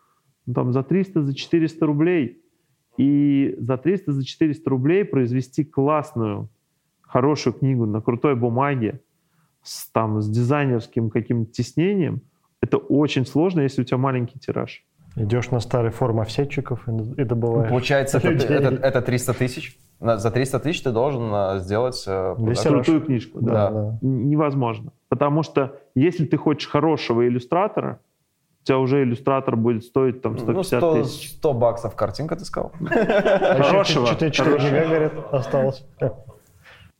ну, 0.45 0.53
там, 0.53 0.73
за 0.73 0.83
300, 0.83 1.23
за 1.23 1.33
400 1.35 1.85
рублей. 1.85 2.41
И 2.97 3.55
за 3.59 3.77
300, 3.77 4.11
за 4.13 4.25
400 4.25 4.69
рублей 4.69 5.03
произвести 5.03 5.63
классную, 5.63 6.49
хорошую 7.01 7.53
книгу 7.53 7.85
на 7.85 8.01
крутой 8.01 8.35
бумаге 8.35 9.01
с, 9.63 9.89
там, 9.91 10.21
с 10.21 10.29
дизайнерским 10.29 11.09
каким-то 11.09 11.51
тиснением, 11.51 12.21
это 12.61 12.77
очень 12.77 13.25
сложно, 13.25 13.61
если 13.61 13.81
у 13.81 13.85
тебя 13.85 13.97
маленький 13.97 14.39
тираж. 14.39 14.85
Идешь 15.15 15.49
на 15.51 15.59
старый 15.59 15.91
форм 15.91 16.19
офсетчиков 16.19 16.87
и 16.87 17.23
добываешь. 17.23 17.69
Получается, 17.69 18.17
это, 18.17 18.29
это, 18.29 18.75
это 18.75 19.01
300 19.01 19.33
тысяч. 19.33 19.77
За 19.99 20.29
300 20.29 20.59
тысяч 20.59 20.81
ты 20.81 20.91
должен 20.91 21.31
э, 21.33 21.59
сделать 21.59 22.03
э, 22.05 22.35
крутую 22.35 23.01
книжку. 23.01 23.39
Да. 23.39 23.71
Да. 23.71 23.97
Невозможно. 24.01 24.91
Потому 25.07 25.41
что 25.41 25.79
если 25.95 26.25
ты 26.25 26.35
хочешь 26.35 26.67
хорошего 26.67 27.25
иллюстратора, 27.25 28.01
у 28.65 28.67
тебя 28.67 28.79
уже 28.79 29.03
иллюстратор 29.03 29.55
будет 29.55 29.83
стоить 29.83 30.23
там 30.23 30.39
150 30.39 30.81
ну, 30.81 31.03
100, 31.03 31.03
тысяч. 31.03 31.29
100 31.33 31.53
баксов 31.53 31.95
картинка, 31.95 32.35
ты 32.35 32.45
сказал? 32.45 32.71
Хорошего. 32.79 34.07
4 34.07 34.31
гига, 34.31 34.87
говорят, 34.87 35.13
осталось. 35.31 35.85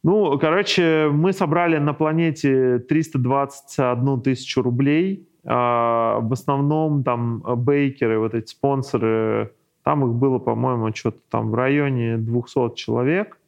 Ну, 0.03 0.37
короче, 0.37 1.09
мы 1.11 1.33
собрали 1.33 1.79
на 1.79 1.95
планете 1.95 2.77
321 2.77 4.21
тысячу 4.21 4.61
рублей 4.61 5.27
а, 5.43 6.19
в 6.19 6.33
основном 6.33 7.03
там 7.03 7.43
бейкеры, 7.57 8.19
вот 8.19 8.35
эти 8.35 8.47
спонсоры, 8.47 9.51
там 9.83 10.05
их 10.05 10.13
было, 10.13 10.37
по-моему, 10.37 10.93
что-то 10.93 11.19
там 11.29 11.49
в 11.49 11.55
районе 11.55 12.17
200 12.17 12.75
человек, 12.75 13.39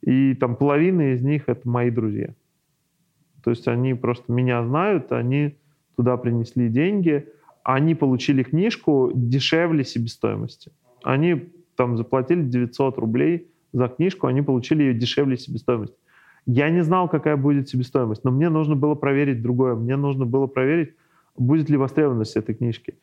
и 0.00 0.34
там 0.34 0.56
половина 0.56 1.12
из 1.12 1.22
них 1.22 1.44
это 1.48 1.68
мои 1.68 1.90
друзья. 1.90 2.34
То 3.42 3.50
есть 3.50 3.68
они 3.68 3.92
просто 3.92 4.32
меня 4.32 4.64
знают, 4.64 5.12
они 5.12 5.56
туда 5.96 6.16
принесли 6.16 6.68
деньги, 6.68 7.28
они 7.64 7.94
получили 7.94 8.42
книжку 8.42 9.10
дешевле 9.14 9.84
себестоимости. 9.84 10.70
Они 11.02 11.50
там 11.76 11.96
заплатили 11.96 12.42
900 12.42 12.98
рублей 12.98 13.50
за 13.72 13.88
книжку, 13.88 14.26
они 14.26 14.42
получили 14.42 14.84
ее 14.84 14.94
дешевле 14.94 15.36
себестоимости. 15.36 15.96
Я 16.46 16.70
не 16.70 16.82
знал, 16.82 17.08
какая 17.08 17.36
будет 17.36 17.68
себестоимость, 17.68 18.22
но 18.24 18.30
мне 18.30 18.48
нужно 18.48 18.76
было 18.76 18.94
проверить 18.94 19.42
другое. 19.42 19.74
Мне 19.74 19.96
нужно 19.96 20.26
было 20.26 20.46
проверить, 20.46 20.94
будет 21.36 21.68
ли 21.68 21.76
востребованность 21.76 22.36
этой 22.36 22.54
книжки. 22.54 22.94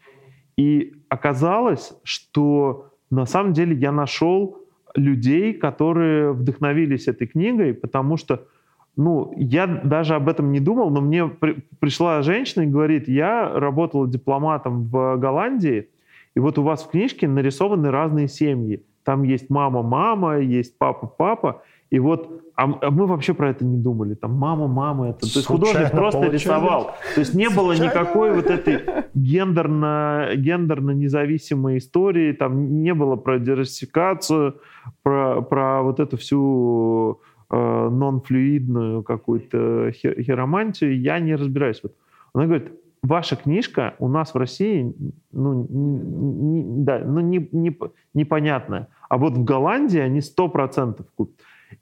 И 0.56 0.94
оказалось, 1.10 1.94
что 2.04 2.94
на 3.10 3.26
самом 3.26 3.54
деле 3.54 3.76
я 3.76 3.92
нашел 3.92 4.64
людей, 4.96 5.54
которые 5.54 6.32
вдохновились 6.32 7.08
этой 7.08 7.28
книгой, 7.28 7.74
потому 7.74 8.18
что 8.18 8.48
ну, 8.96 9.34
я 9.36 9.68
даже 9.68 10.16
об 10.16 10.30
этом 10.30 10.52
не 10.52 10.60
думал, 10.60 10.90
но 10.92 11.02
мне 11.02 11.28
при, 11.28 11.64
пришла 11.80 12.22
женщина 12.22 12.64
и 12.64 12.68
говорит, 12.68 13.08
я 13.08 13.50
работала 13.50 14.08
дипломатом 14.08 14.84
в 14.86 15.18
Голландии, 15.18 15.90
и 16.36 16.40
вот 16.40 16.58
у 16.58 16.64
вас 16.64 16.84
в 16.84 16.90
книжке 16.90 17.28
нарисованы 17.28 17.92
разные 17.92 18.28
семьи. 18.28 18.84
Там 19.04 19.24
есть 19.24 19.50
мама-мама, 19.50 20.40
есть 20.40 20.78
папа-папа, 20.78 21.64
и 21.90 22.00
вот, 22.00 22.42
а, 22.56 22.64
а 22.64 22.92
мы 22.92 23.06
вообще 23.06 23.34
про 23.34 23.50
это 23.50 23.66
не 23.66 23.78
думали. 23.78 24.16
Там 24.16 24.34
мама, 24.34 24.68
мама, 24.68 25.10
это. 25.10 25.20
То 25.20 25.26
есть 25.28 25.46
художник 25.46 25.92
просто 25.92 26.20
получилось. 26.20 26.42
рисовал. 26.42 26.96
То 27.14 27.20
есть 27.20 27.34
не 27.36 27.50
было 27.50 27.74
никакой 27.74 28.34
вот 28.34 28.46
этой 28.46 28.80
гендерно, 29.14 30.30
гендерно 30.36 30.92
независимой 30.92 31.78
истории, 31.78 32.32
там 32.34 32.82
не 32.82 32.94
было 32.94 33.16
про 33.16 33.38
диверсификацию, 33.38 34.56
про, 35.04 35.42
про 35.42 35.84
вот 35.84 36.00
эту 36.00 36.18
всю 36.18 37.22
э, 37.50 37.90
нон-флюидную 37.90 39.04
какую-то 39.04 39.92
хиромантию. 39.92 41.00
Я 41.00 41.20
не 41.20 41.36
разбираюсь. 41.36 41.82
Вот. 41.84 41.96
Она 42.34 42.46
говорит, 42.46 42.72
ваша 43.04 43.36
книжка 43.36 43.96
у 44.00 44.08
нас 44.08 44.34
в 44.34 44.38
России, 44.38 44.94
ну, 45.32 45.68
не, 45.70 46.64
не, 46.64 46.84
да, 46.84 47.00
ну, 47.00 47.20
не, 47.20 47.48
не, 47.52 47.78
непонятная. 48.14 48.88
А 49.10 49.18
вот 49.18 49.34
в 49.34 49.44
Голландии 49.44 50.00
они 50.00 50.22
сто 50.22 50.48
процентов 50.48 51.06
купят. 51.16 51.40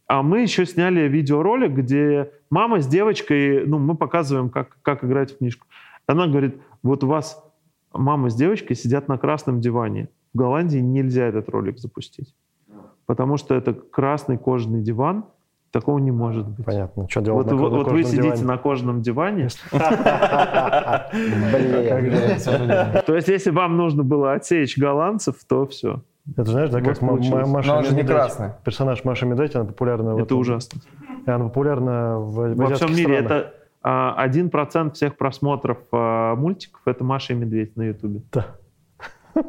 А 0.08 0.24
мы 0.24 0.42
еще 0.42 0.66
сняли 0.66 1.08
видеоролик, 1.08 1.72
где 1.72 2.32
мама 2.50 2.82
с 2.82 2.88
девочкой, 2.88 3.66
ну, 3.66 3.78
мы 3.80 3.96
показываем, 3.96 4.50
как, 4.50 4.78
как 4.82 5.04
играть 5.04 5.34
в 5.34 5.38
книжку. 5.38 5.68
Она 6.08 6.28
говорит, 6.28 6.58
вот 6.84 7.04
у 7.04 7.08
вас 7.08 7.44
мама 7.94 8.30
с 8.30 8.36
девочкой 8.36 8.76
сидят 8.76 9.08
на 9.08 9.18
красном 9.18 9.62
диване. 9.62 10.10
В 10.34 10.38
Голландии 10.38 10.80
нельзя 10.80 11.26
этот 11.26 11.50
ролик 11.50 11.78
запустить. 11.78 12.36
Потому 13.06 13.38
что 13.38 13.56
это 13.56 13.74
красный 13.74 14.38
кожаный 14.38 14.82
диван, 14.82 15.26
такого 15.72 16.00
не 16.00 16.12
может 16.12 16.48
быть. 16.48 16.66
Понятно. 16.66 17.08
Что 17.10 17.22
делать 17.22 17.48
вот, 17.48 17.56
на, 17.56 17.62
вот, 17.62 17.72
вот 17.72 17.92
вы 17.92 18.04
сидите 18.04 18.44
на 18.44 18.58
кожаном 18.58 19.02
диване. 19.02 19.48
То 23.06 23.16
есть, 23.16 23.28
если 23.28 23.52
вам 23.52 23.78
нужно 23.78 24.04
было 24.04 24.34
отсечь 24.34 24.78
голландцев, 24.78 25.36
то 25.48 25.66
все. 25.66 26.02
Это 26.38 26.52
знаешь, 26.52 26.70
да, 26.70 26.82
как. 26.82 27.02
Маша 27.02 27.68
Но 27.68 27.78
он 27.78 27.84
же 27.84 27.92
не 27.92 28.02
Медведь. 28.02 28.16
красный. 28.16 28.50
Персонаж 28.64 29.04
Маша 29.04 29.26
Медведь, 29.26 29.56
она 29.56 29.66
популярна 29.66 30.16
в 30.16 30.20
Это 30.20 30.36
ужасно. 30.36 30.82
Она 31.26 31.46
популярна 31.46 32.20
в, 32.20 32.54
Во 32.56 32.76
всем 32.76 32.96
мире 32.96 33.16
это 33.18 33.54
а, 33.82 34.14
один 34.16 34.50
процент 34.50 34.96
всех 34.96 35.18
просмотров 35.18 35.80
а, 35.92 36.36
мультиков 36.36 36.82
это 36.86 37.04
Маша 37.04 37.34
и 37.34 37.36
Медведь 37.36 37.76
на 37.76 37.84
Ютубе. 37.84 38.22
Да. 38.32 38.46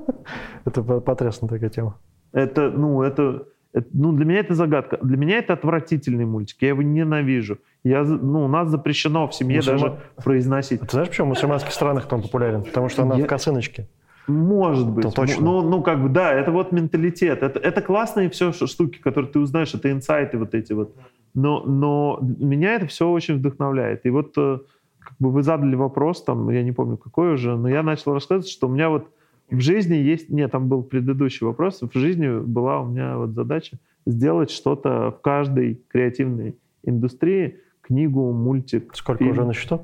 Это 0.64 0.82
по- 0.82 1.00
потрясная 1.00 1.48
такая 1.50 1.68
тема. 1.68 1.98
Это, 2.32 2.70
ну, 2.70 3.02
это- 3.02 3.46
ну, 3.92 4.12
для 4.12 4.24
меня 4.24 4.40
это 4.40 4.54
загадка. 4.54 4.98
Для 5.02 5.16
меня 5.16 5.38
это 5.38 5.54
отвратительный 5.54 6.26
мультик. 6.26 6.56
Я 6.60 6.68
его 6.68 6.82
ненавижу. 6.82 7.58
Я, 7.84 8.02
ну, 8.04 8.44
у 8.44 8.48
нас 8.48 8.68
запрещено 8.68 9.26
в 9.26 9.34
семье 9.34 9.60
Мусульма- 9.60 9.62
даже 9.62 10.00
произносить. 10.22 10.82
А 10.82 10.86
ты 10.86 10.92
знаешь, 10.92 11.08
почему 11.08 11.26
в 11.26 11.30
мусульманских 11.30 11.72
странах 11.72 12.06
он 12.10 12.22
популярен? 12.22 12.62
Потому 12.62 12.88
что 12.88 13.02
она 13.02 13.16
Я- 13.16 13.24
в 13.24 13.26
косыночке. 13.26 13.88
Может 14.28 14.88
быть. 14.88 15.04
Ну, 15.04 15.10
точно. 15.10 15.44
Ну, 15.44 15.62
ну, 15.62 15.82
как 15.82 16.00
бы, 16.00 16.08
да, 16.08 16.32
это 16.32 16.52
вот 16.52 16.70
менталитет. 16.70 17.42
Это, 17.42 17.58
это 17.58 17.82
классные 17.82 18.30
все 18.30 18.52
штуки, 18.52 18.98
которые 18.98 19.32
ты 19.32 19.40
узнаешь, 19.40 19.74
это 19.74 19.90
инсайты 19.90 20.38
вот 20.38 20.54
эти 20.54 20.72
вот. 20.72 20.94
Но, 21.34 21.64
но 21.64 22.18
меня 22.20 22.74
это 22.74 22.86
все 22.86 23.08
очень 23.08 23.36
вдохновляет. 23.36 24.06
И 24.06 24.10
вот 24.10 24.34
э, 24.36 24.58
как 25.00 25.16
бы 25.18 25.30
вы 25.30 25.42
задали 25.42 25.74
вопрос, 25.74 26.22
там, 26.22 26.50
я 26.50 26.62
не 26.62 26.72
помню 26.72 26.98
какой 26.98 27.34
уже, 27.34 27.56
но 27.56 27.68
я 27.68 27.82
начал 27.82 28.12
рассказывать, 28.12 28.48
что 28.48 28.68
у 28.68 28.70
меня 28.70 28.90
вот 28.90 29.08
в 29.54 29.60
жизни 29.60 29.94
есть... 29.96 30.28
Нет, 30.30 30.50
там 30.52 30.68
был 30.68 30.82
предыдущий 30.82 31.46
вопрос. 31.46 31.80
В 31.82 31.92
жизни 31.98 32.40
была 32.40 32.80
у 32.80 32.86
меня 32.86 33.16
вот 33.18 33.30
задача 33.30 33.78
сделать 34.06 34.50
что-то 34.50 35.10
в 35.12 35.20
каждой 35.20 35.80
креативной 35.88 36.56
индустрии, 36.84 37.58
книгу, 37.80 38.32
мультик, 38.32 38.94
Сколько 38.96 39.18
фильм. 39.20 39.32
уже 39.32 39.44
на 39.44 39.52
счету? 39.54 39.80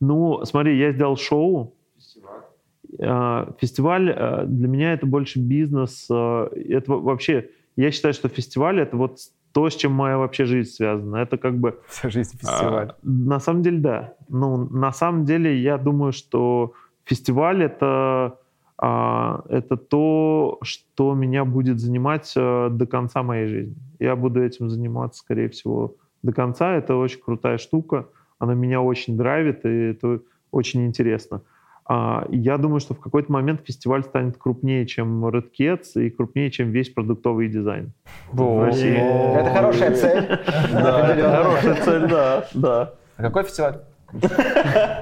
Ну, 0.00 0.44
смотри, 0.44 0.78
я 0.78 0.92
сделал 0.92 1.16
шоу. 1.16 1.74
Фестиваль. 1.98 3.52
Фестиваль 3.60 4.10
э, 4.10 4.44
для 4.46 4.68
меня 4.68 4.92
это 4.92 5.06
больше 5.06 5.38
бизнес. 5.38 6.06
э, 6.10 6.48
Это 6.68 6.92
во- 6.92 7.00
вообще, 7.00 7.48
я 7.76 7.90
считаю, 7.90 8.14
что 8.14 8.28
фестиваль 8.28 8.80
это 8.80 8.96
вот 8.96 9.18
то, 9.52 9.68
с 9.70 9.74
чем 9.74 9.92
моя 9.92 10.18
вообще 10.18 10.44
жизнь 10.44 10.70
связана. 10.70 11.16
Это 11.16 11.38
как 11.38 11.58
бы 11.58 11.78
Вся 11.88 12.08
жизнь 12.10 12.36
фестиваль. 12.38 12.88
а, 12.90 12.96
на 13.02 13.40
самом 13.40 13.62
деле, 13.62 13.78
да. 13.78 14.14
Ну, 14.28 14.68
на 14.70 14.92
самом 14.92 15.24
деле, 15.24 15.58
я 15.60 15.78
думаю, 15.78 16.12
что 16.12 16.72
фестиваль 17.06 17.62
это, 17.62 18.38
а, 18.78 19.42
это 19.48 19.76
то, 19.78 20.58
что 20.62 21.14
меня 21.14 21.44
будет 21.46 21.80
занимать 21.80 22.32
э, 22.36 22.68
до 22.70 22.86
конца 22.86 23.22
моей 23.22 23.46
жизни. 23.46 23.76
Я 23.98 24.16
буду 24.16 24.42
этим 24.44 24.68
заниматься, 24.68 25.20
скорее 25.20 25.48
всего, 25.48 25.94
до 26.22 26.32
конца. 26.32 26.74
Это 26.74 26.96
очень 26.96 27.20
крутая 27.20 27.56
штука. 27.58 28.08
Она 28.38 28.52
меня 28.54 28.82
очень 28.82 29.16
драйвит, 29.16 29.64
и 29.64 29.90
это 29.92 30.20
очень 30.50 30.84
интересно. 30.84 31.40
А, 31.88 32.26
Я 32.30 32.58
думаю, 32.58 32.80
что 32.80 32.94
в 32.94 33.00
какой-то 33.00 33.30
момент 33.32 33.60
фестиваль 33.64 34.02
станет 34.02 34.36
крупнее, 34.36 34.84
чем 34.86 35.24
Red 35.26 35.46
Cats 35.58 35.92
и 35.94 36.10
крупнее, 36.10 36.50
чем 36.50 36.70
весь 36.70 36.90
продуктовый 36.90 37.48
дизайн. 37.48 37.92
в 38.32 38.64
России. 38.64 38.96
Это 39.38 39.50
хорошая 39.54 39.94
цель. 39.94 40.26
Да, 40.72 41.14
это 41.14 41.30
хорошая 41.36 41.74
цель, 41.84 42.08
да, 42.08 42.46
да. 42.54 42.94
А 43.16 43.22
какой 43.22 43.44
фестиваль? 43.44 43.80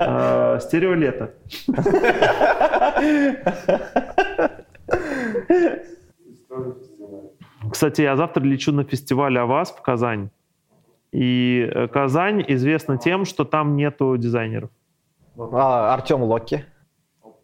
А, 0.01 0.59
Стереолето. 0.61 1.31
Кстати, 7.71 8.03
я 8.03 8.17
завтра 8.17 8.43
лечу 8.43 8.73
на 8.73 8.85
фестиваль 8.85 9.39
АВАС 9.39 9.73
в 9.73 9.83
Казань. 9.83 10.31
И 11.13 11.71
э, 11.73 11.89
Казань 11.89 12.45
известна 12.49 12.99
тем, 12.99 13.25
что 13.25 13.45
там 13.45 13.77
нету 13.77 14.17
дизайнеров. 14.17 14.71
А, 15.39 15.95
Артем 15.95 16.23
Локи. 16.23 16.65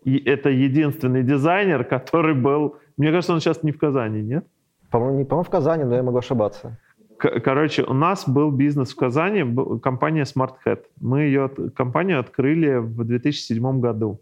И 0.04 0.18
это 0.18 0.48
единственный 0.50 1.22
дизайнер, 1.22 1.84
который 1.84 2.34
был... 2.34 2.76
Мне 2.96 3.10
кажется, 3.10 3.32
он 3.32 3.40
сейчас 3.40 3.62
не 3.62 3.72
в 3.72 3.78
Казани, 3.78 4.22
нет? 4.22 4.44
По-моему, 4.90 5.18
не 5.18 5.24
по-моему, 5.24 5.44
в 5.44 5.50
Казани, 5.50 5.84
но 5.84 5.94
я 5.94 6.02
могу 6.02 6.18
ошибаться. 6.18 6.78
Короче, 7.20 7.82
у 7.82 7.92
нас 7.92 8.28
был 8.28 8.50
бизнес 8.50 8.92
в 8.92 8.96
Казани, 8.96 9.44
компания 9.80 10.22
Smart 10.22 10.54
Hat. 10.64 10.80
Мы 11.00 11.22
ее 11.22 11.50
компанию 11.76 12.18
открыли 12.18 12.76
в 12.76 13.04
2007 13.04 13.80
году. 13.80 14.20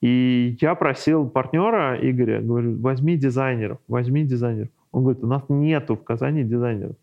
И 0.00 0.56
я 0.60 0.74
просил 0.74 1.28
партнера 1.28 1.98
Игоря, 2.00 2.40
говорю, 2.40 2.78
возьми 2.80 3.16
дизайнеров, 3.16 3.78
возьми 3.88 4.22
дизайнеров. 4.24 4.68
Он 4.92 5.02
говорит, 5.02 5.24
у 5.24 5.26
нас 5.26 5.42
нету 5.48 5.96
в 5.96 6.04
Казани 6.04 6.44
дизайнеров. 6.44 6.96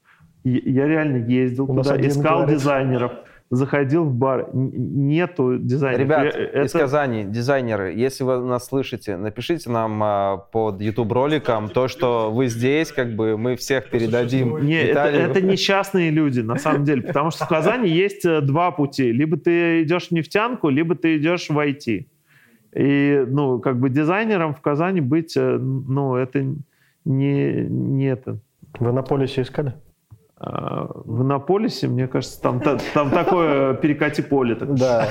Я 0.44 0.88
реально 0.88 1.18
ездил 1.18 1.66
У 1.66 1.76
туда, 1.76 2.00
искал 2.00 2.40
говорит. 2.40 2.58
дизайнеров, 2.58 3.12
заходил 3.52 4.06
в 4.06 4.14
бар, 4.14 4.50
нету 4.54 5.58
дизайнеров. 5.58 6.06
Ребят, 6.06 6.36
Я- 6.36 6.64
из 6.64 6.70
это- 6.72 6.80
Казани, 6.80 7.26
дизайнеры, 7.26 7.92
если 7.94 8.24
вы 8.24 8.40
нас 8.40 8.68
слышите, 8.68 9.18
напишите 9.18 9.70
нам 9.70 10.02
а, 10.02 10.38
под 10.38 10.82
YouTube 10.82 11.12
роликом 11.12 11.68
то, 11.68 11.90
что 11.90 12.32
вы 12.32 12.48
здесь, 12.48 12.94
как 12.94 13.14
бы 13.14 13.38
мы 13.38 13.58
всех 13.58 13.90
передадим. 13.90 14.58
Не, 14.66 14.82
это, 14.82 15.02
это 15.02 15.42
несчастные 15.42 16.12
люди, 16.12 16.40
на 16.40 16.56
самом 16.56 16.86
деле, 16.86 17.02
потому 17.02 17.30
что 17.32 17.44
в 17.44 17.50
Казани 17.50 17.90
есть 17.90 18.24
э, 18.24 18.40
два 18.40 18.72
пути. 18.72 19.12
Либо 19.12 19.36
ты 19.36 19.84
идешь 19.84 20.08
в 20.08 20.12
нефтянку, 20.12 20.70
либо 20.70 20.96
ты 20.96 21.18
идешь 21.18 21.50
в 21.50 21.58
IT. 21.60 22.06
И, 22.74 23.26
ну, 23.28 23.60
как 23.60 23.80
бы 23.82 23.90
дизайнером 23.90 24.54
в 24.56 24.62
Казани 24.62 25.02
быть, 25.02 25.36
э, 25.36 25.58
ну, 25.58 26.16
это 26.16 26.42
не, 27.04 27.66
не 27.68 28.06
это. 28.06 28.40
Вы 28.80 28.94
на 28.94 29.02
полисе 29.02 29.42
искали? 29.42 29.74
А 30.44 30.88
В 31.06 31.22
Иннополисе, 31.22 31.88
мне 31.88 32.08
кажется, 32.08 32.42
там, 32.42 32.60
та- 32.62 32.80
там 32.96 33.12
такое 33.12 33.76
перекати 33.76 34.22
поле. 34.24 34.56
так. 34.56 34.74
Да. 34.74 35.08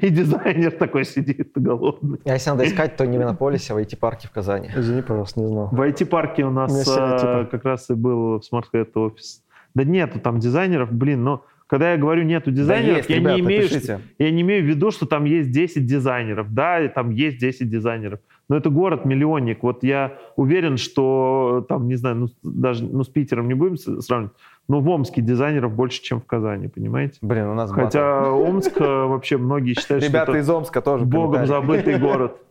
И 0.00 0.08
дизайнер 0.08 0.70
такой 0.72 1.04
сидит 1.04 1.50
голодный. 1.56 2.18
А 2.24 2.32
если 2.34 2.50
надо 2.50 2.64
искать, 2.66 2.96
то 2.96 3.04
не 3.06 3.18
в 3.18 3.22
Иннополисе, 3.22 3.72
а 3.72 3.76
в 3.76 3.78
IT-парке 3.80 4.28
в 4.28 4.30
Казани. 4.30 4.70
Извини, 4.76 5.02
пожалуйста, 5.02 5.40
не 5.40 5.46
знал. 5.48 5.68
В 5.72 5.80
IT-парке 5.80 6.44
у 6.44 6.50
нас 6.50 6.70
стереотипы. 6.82 7.28
э, 7.28 7.46
как 7.50 7.64
раз 7.64 7.90
и 7.90 7.94
был 7.94 8.38
в 8.38 8.42
Smart 8.42 8.64
Hat 8.72 8.90
офис. 8.94 9.42
Да 9.74 9.82
нету 9.84 10.20
там 10.20 10.38
дизайнеров, 10.38 10.92
блин, 10.92 11.24
но 11.24 11.44
когда 11.66 11.90
я 11.92 11.96
говорю 11.98 12.22
нету 12.22 12.50
Да 12.52 12.56
дизайнеров, 12.58 12.96
есть, 12.98 13.10
я, 13.10 13.16
ребята, 13.16 13.34
не 13.34 13.40
имею, 13.40 13.62
пишите. 13.62 14.00
я 14.18 14.30
не 14.30 14.42
имею 14.42 14.62
в 14.62 14.66
виду, 14.66 14.90
что 14.92 15.06
там 15.06 15.24
есть 15.24 15.50
10 15.50 15.86
дизайнеров. 15.86 16.52
Да, 16.54 16.86
там 16.88 17.10
есть 17.10 17.38
10 17.38 17.68
дизайнеров. 17.68 18.20
Но 18.48 18.56
это 18.56 18.70
город-миллионник. 18.70 19.62
Вот 19.62 19.82
я 19.82 20.18
уверен, 20.36 20.76
что 20.76 21.64
там, 21.68 21.88
не 21.88 21.94
знаю, 21.96 22.16
ну, 22.16 22.28
даже 22.42 22.84
ну, 22.84 23.02
с 23.02 23.08
Питером 23.08 23.48
не 23.48 23.54
будем 23.54 23.76
сравнивать, 23.76 24.32
но 24.66 24.80
в 24.80 24.88
Омске 24.88 25.20
дизайнеров 25.20 25.74
больше, 25.74 26.02
чем 26.02 26.20
в 26.20 26.26
Казани, 26.26 26.68
понимаете? 26.68 27.18
Блин, 27.20 27.48
у 27.48 27.54
нас 27.54 27.70
батл. 27.70 27.84
Хотя 27.84 28.30
Омск 28.30 28.80
э, 28.80 29.04
вообще 29.04 29.36
многие 29.36 29.74
считают, 29.74 30.04
Ребята 30.04 30.32
что 30.32 30.38
из 30.38 30.44
это 30.44 30.56
Омска 30.56 30.80
тоже. 30.80 31.04
богом 31.04 31.46
забытый 31.46 31.98
город. 31.98 32.36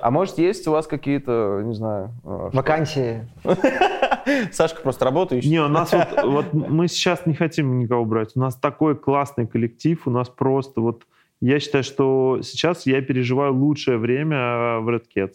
А 0.00 0.10
может, 0.10 0.38
есть 0.38 0.66
у 0.68 0.70
вас 0.70 0.86
какие-то, 0.86 1.62
не 1.64 1.74
знаю... 1.74 2.10
э, 2.24 2.50
Вакансии. 2.52 3.28
Сашка 4.52 4.80
просто 4.80 5.04
работаешь. 5.04 5.44
Не, 5.44 5.60
у 5.60 5.68
нас 5.68 5.92
вот, 5.92 6.24
вот 6.24 6.52
мы 6.52 6.88
сейчас 6.88 7.26
не 7.26 7.34
хотим 7.34 7.78
никого 7.78 8.04
брать. 8.04 8.32
У 8.34 8.40
нас 8.40 8.54
такой 8.54 8.94
классный 8.96 9.46
коллектив, 9.46 10.00
у 10.06 10.10
нас 10.10 10.28
просто 10.28 10.80
вот... 10.80 11.02
Я 11.40 11.60
считаю, 11.60 11.84
что 11.84 12.40
сейчас 12.42 12.86
я 12.86 13.00
переживаю 13.00 13.54
лучшее 13.54 13.98
время 13.98 14.36
э, 14.36 14.78
в 14.80 14.88
Red 14.88 15.04
Cats. 15.14 15.34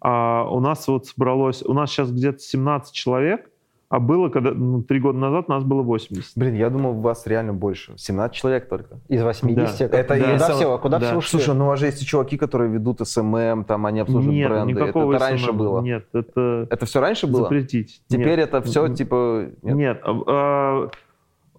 А 0.00 0.48
у 0.50 0.60
нас 0.60 0.86
вот 0.88 1.06
собралось... 1.06 1.62
У 1.62 1.72
нас 1.72 1.90
сейчас 1.90 2.10
где-то 2.10 2.38
17 2.38 2.92
человек, 2.92 3.48
а 3.88 4.00
было, 4.00 4.30
когда 4.30 4.52
ну, 4.52 4.82
три 4.82 5.00
года 5.00 5.18
назад 5.18 5.48
нас 5.48 5.64
было 5.64 5.82
80. 5.82 6.32
Блин, 6.36 6.54
я 6.54 6.70
думал, 6.70 6.92
у 6.92 7.00
вас 7.02 7.26
реально 7.26 7.52
больше. 7.52 7.92
17 7.96 8.34
человек 8.34 8.68
только. 8.68 9.00
Из 9.08 9.22
80. 9.22 9.90
Да. 9.90 9.98
Это 9.98 10.14
куда 10.14 10.32
если- 10.32 10.52
всего? 10.54 10.78
Куда 10.78 10.98
да. 10.98 11.06
все 11.06 11.16
ушли? 11.18 11.30
Слушай, 11.38 11.54
ну 11.54 11.66
у 11.66 11.68
вас 11.68 11.78
же 11.78 11.86
есть 11.86 12.02
и 12.02 12.06
чуваки, 12.06 12.38
которые 12.38 12.70
ведут 12.70 13.06
SMM, 13.06 13.64
там 13.64 13.84
они 13.84 14.00
обслуживают 14.00 14.34
Нет, 14.34 14.48
бренды. 14.48 14.72
Это, 14.72 14.80
никакого 14.80 15.12
это 15.12 15.24
раньше 15.24 15.50
SMM. 15.50 15.52
было. 15.52 15.80
Нет, 15.82 16.06
это 16.14 16.66
Это 16.70 16.86
все 16.86 17.00
раньше 17.00 17.26
было? 17.26 17.42
запретить. 17.42 18.00
Теперь 18.08 18.38
Нет. 18.38 18.48
это 18.48 18.62
все 18.62 18.88
типа... 18.88 19.50
Нет? 19.62 19.76
Нет. 19.76 20.00
а, 20.04 20.22
а, 20.26 20.90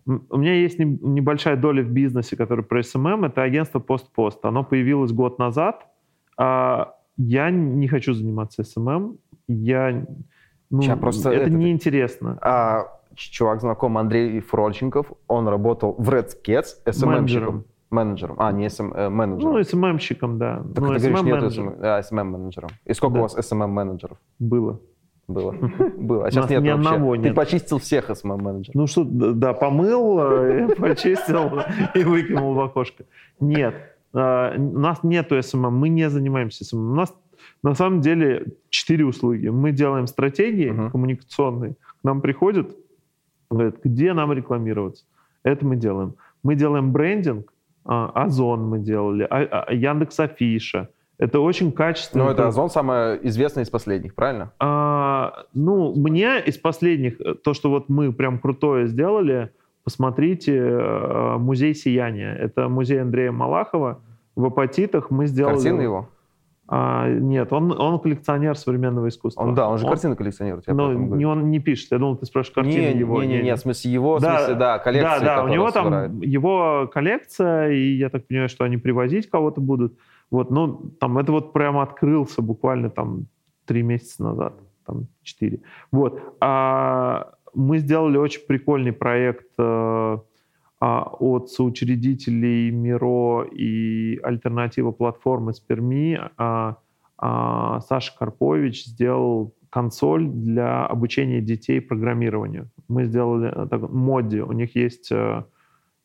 у 0.05 0.37
меня 0.37 0.53
есть 0.53 0.79
не- 0.79 0.99
небольшая 1.01 1.55
доля 1.55 1.83
в 1.83 1.89
бизнесе, 1.89 2.35
который 2.35 2.63
про 2.63 2.81
SMM. 2.83 3.25
Это 3.25 3.41
агентство 3.43 3.79
Пост-Пост. 3.79 4.43
Оно 4.45 4.63
появилось 4.63 5.11
год 5.11 5.39
назад. 5.39 5.87
А, 6.37 6.95
Я 7.17 7.51
не 7.51 7.87
хочу 7.87 8.13
заниматься 8.13 8.63
СММ. 8.63 9.17
Я... 9.47 10.05
Ну, 10.71 10.81
Ща, 10.81 10.95
просто 10.97 11.29
это 11.29 11.43
это- 11.43 11.51
неинтересно. 11.51 12.37
А, 12.41 12.85
чувак 13.15 13.61
знаком 13.61 13.97
Андрей 13.97 14.39
Фрольченков, 14.39 15.11
он 15.27 15.47
работал 15.47 15.93
в 15.97 16.09
Red 16.09 16.29
Cats 16.47 16.65
SMM-щиком. 16.87 17.63
Менеджером. 17.91 18.35
А, 18.39 18.51
не 18.51 18.65
SM, 18.65 18.91
э, 18.95 19.09
менеджером. 19.09 19.53
Ну, 19.53 19.63
SMM 19.63 19.82
щиком, 19.82 20.39
да. 20.39 20.55
так 20.57 20.65
ну, 20.65 20.73
ты 20.73 20.81
говоришь, 20.81 21.03
нету 21.03 21.27
SMM-менеджер. 21.47 21.63
SM, 21.65 21.79
да, 21.79 21.99
SMM-менеджером. 21.99 22.69
И 22.85 22.93
сколько 22.93 23.13
Да. 23.13 23.19
у 23.19 23.23
вас 23.23 23.37
SMM-менеджеров 23.37 24.17
Было. 24.39 24.79
Было? 25.27 25.51
Было. 25.97 26.25
А 26.27 26.31
сейчас 26.31 26.49
нет 26.49 26.61
ни 26.63 26.69
вообще. 26.69 26.89
одного 26.89 27.15
Ты 27.15 27.21
нет. 27.21 27.35
почистил 27.35 27.77
всех 27.79 28.09
SMM-менеджеров. 28.09 28.75
Ну 28.75 28.87
что, 28.87 29.03
да, 29.05 29.53
помыл, 29.53 30.19
э, 30.19 30.75
почистил 30.77 31.61
и 31.95 32.03
выкинул 32.03 32.53
в 32.53 32.59
окошко. 32.61 33.05
Нет, 33.39 33.75
э, 34.13 34.57
у 34.57 34.79
нас 34.79 35.01
нету 35.03 35.41
SMM, 35.41 35.73
мы 35.73 35.89
не 35.89 36.09
занимаемся 36.09 36.65
SMM. 36.65 36.91
У 36.91 36.95
нас 36.95 37.15
на 37.61 37.73
самом 37.73 38.01
деле 38.01 38.47
четыре 38.69 39.05
услуги. 39.05 39.47
Мы 39.47 39.71
делаем 39.71 40.07
стратегии 40.07 40.69
Мгм. 40.71 40.91
коммуникационные. 40.91 41.73
К 41.73 42.03
нам 42.03 42.21
приходят, 42.21 42.75
говорят, 43.49 43.75
где 43.83 44.13
нам 44.13 44.33
рекламироваться. 44.33 45.05
Это 45.43 45.65
мы 45.65 45.75
делаем. 45.77 46.15
Мы 46.43 46.55
делаем 46.55 46.91
брендинг, 46.91 47.51
а, 47.85 48.09
Озон 48.13 48.67
мы 48.67 48.79
делали, 48.79 49.23
а- 49.29 49.65
а- 49.67 49.73
Яндекс 49.73 50.19
Афиша. 50.19 50.89
Это 51.23 51.39
очень 51.39 51.71
качественно. 51.71 52.25
Ну, 52.25 52.29
это 52.31 52.47
Озон 52.47 52.69
самый 52.69 53.17
известный 53.27 53.63
из 53.63 53.69
последних, 53.69 54.13
правильно? 54.13 54.51
А, 54.59 55.45
ну, 55.53 55.93
мне 55.95 56.41
из 56.41 56.57
последних, 56.57 57.21
э, 57.21 57.35
то, 57.35 57.53
что 57.53 57.69
вот 57.69 57.87
мы 57.87 58.11
прям 58.11 58.39
крутое 58.39 58.87
сделали, 58.87 59.51
посмотрите 59.85 60.57
э, 60.57 61.37
«Музей 61.37 61.75
сияния». 61.75 62.35
Это 62.35 62.67
музей 62.67 63.01
Андрея 63.01 63.31
Малахова. 63.31 64.01
В 64.35 64.45
Апатитах 64.45 65.11
мы 65.11 65.27
сделали... 65.27 65.53
Картины 65.53 65.81
его? 65.83 66.09
А, 66.67 67.07
нет, 67.09 67.53
он, 67.53 67.71
он 67.71 67.99
коллекционер 67.99 68.57
современного 68.57 69.07
искусства. 69.07 69.43
Он, 69.43 69.53
да, 69.53 69.69
он 69.69 69.77
же 69.77 69.87
картины 69.87 70.17
коллекционирует. 70.17 70.67
Но 70.67 70.91
не, 70.91 71.25
он 71.25 71.51
не 71.51 71.59
пишет. 71.59 71.91
Я 71.91 71.99
думал, 71.99 72.17
ты 72.17 72.25
спрашиваешь 72.25 72.55
картины 72.55 72.93
не, 72.93 72.99
его. 72.99 73.23
Не, 73.23 73.37
не, 73.37 73.43
не, 73.43 73.55
в 73.55 73.59
смысле 73.59 73.91
его, 73.91 74.17
в 74.17 74.21
Да, 74.21 74.39
смысле, 74.39 74.55
да, 74.55 74.79
коллекция, 74.79 75.19
Да, 75.19 75.35
да, 75.37 75.43
у 75.45 75.47
него 75.47 75.65
он 75.65 75.71
собирает. 75.71 76.11
там 76.11 76.21
его 76.21 76.89
коллекция, 76.93 77.69
и 77.69 77.93
я 77.95 78.09
так 78.09 78.27
понимаю, 78.27 78.49
что 78.49 78.65
они 78.65 78.75
привозить 78.75 79.29
кого-то 79.29 79.61
будут. 79.61 79.97
Вот, 80.33 80.49
ну, 80.49 80.91
там 80.99 81.19
это 81.19 81.31
вот 81.31 81.53
прямо 81.53 81.83
открылся 81.83 82.41
буквально 82.41 82.89
там 82.89 83.27
три 83.65 83.83
месяца 83.83 84.23
назад, 84.23 84.53
там 84.83 85.05
четыре. 85.21 85.61
Вот. 85.91 86.19
А 86.41 87.33
мы 87.53 87.77
сделали 87.77 88.17
очень 88.17 88.41
прикольный 88.47 88.93
проект 88.93 89.45
э, 89.59 90.17
а, 90.79 91.03
от 91.19 91.51
соучредителей 91.51 92.71
Миро 92.71 93.43
и 93.43 94.19
альтернатива 94.23 94.91
платформы 94.91 95.53
с 95.53 95.59
Перми. 95.59 96.19
А, 96.37 96.77
а, 97.19 97.79
Саша 97.81 98.17
Карпович 98.17 98.85
сделал 98.85 99.53
консоль 99.69 100.27
для 100.27 100.87
обучения 100.87 101.41
детей 101.41 101.79
программированию. 101.79 102.71
Мы 102.87 103.05
сделали 103.05 103.51
э, 103.53 103.67
так, 103.67 103.87
моди. 103.87 104.41
У 104.41 104.51
них 104.51 104.75
есть 104.75 105.11
э, 105.11 105.43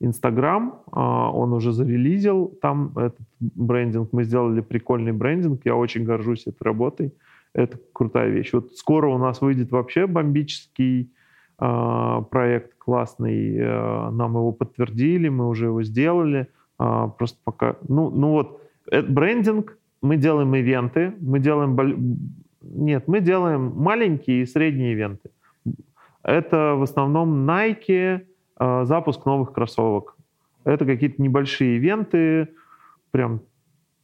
Инстаграм, 0.01 0.83
а, 0.93 1.31
он 1.31 1.53
уже 1.53 1.73
зарелизил 1.73 2.57
там 2.63 2.93
этот 2.97 3.28
брендинг. 3.41 4.13
Мы 4.13 4.25
сделали 4.25 4.61
прикольный 4.61 5.13
брендинг. 5.13 5.63
Я 5.65 5.77
очень 5.77 6.05
горжусь 6.05 6.47
этой 6.47 6.63
работой. 6.63 7.15
Это 7.55 7.79
крутая 7.93 8.29
вещь. 8.29 8.53
Вот 8.53 8.73
скоро 8.75 9.09
у 9.09 9.19
нас 9.19 9.41
выйдет 9.41 9.71
вообще 9.71 10.07
бомбический 10.07 11.11
а, 11.59 12.23
проект 12.23 12.75
классный. 12.79 13.57
Э, 13.57 14.11
Нам 14.11 14.35
его 14.35 14.53
подтвердили, 14.53 15.29
мы 15.29 15.49
уже 15.49 15.67
его 15.67 15.83
сделали. 15.83 16.49
А, 16.79 17.09
Просто 17.09 17.39
пока... 17.45 17.77
Ну, 17.89 18.11
ну 18.11 18.31
вот, 18.31 18.63
э, 18.91 19.03
брендинг, 19.03 19.77
мы 20.01 20.17
делаем 20.17 20.55
ивенты, 20.55 21.15
мы 21.21 21.41
делаем... 21.41 21.77
Нет, 22.63 23.09
мы 23.09 23.21
делаем 23.21 23.73
маленькие 23.75 24.43
и 24.43 24.47
средние 24.47 24.93
ивенты. 24.93 25.31
Это 26.23 26.75
в 26.77 26.83
основном 26.83 27.49
Nike, 27.49 28.21
э, 28.61 28.85
запуск 28.85 29.27
новых 29.27 29.53
кроссовок. 29.53 30.17
Это 30.65 30.85
какие-то 30.85 31.21
небольшие 31.21 31.77
ивенты, 31.77 32.49
прям 33.11 33.43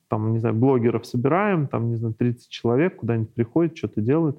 там, 0.09 0.33
не 0.33 0.39
знаю, 0.39 0.55
блогеров 0.55 1.07
собираем, 1.07 1.67
там, 1.67 1.89
не 1.89 1.97
знаю, 1.97 2.15
30 2.15 2.49
человек 2.49 2.97
куда-нибудь 2.97 3.35
приходят, 3.35 3.77
что-то 3.77 4.01
делают. 4.01 4.39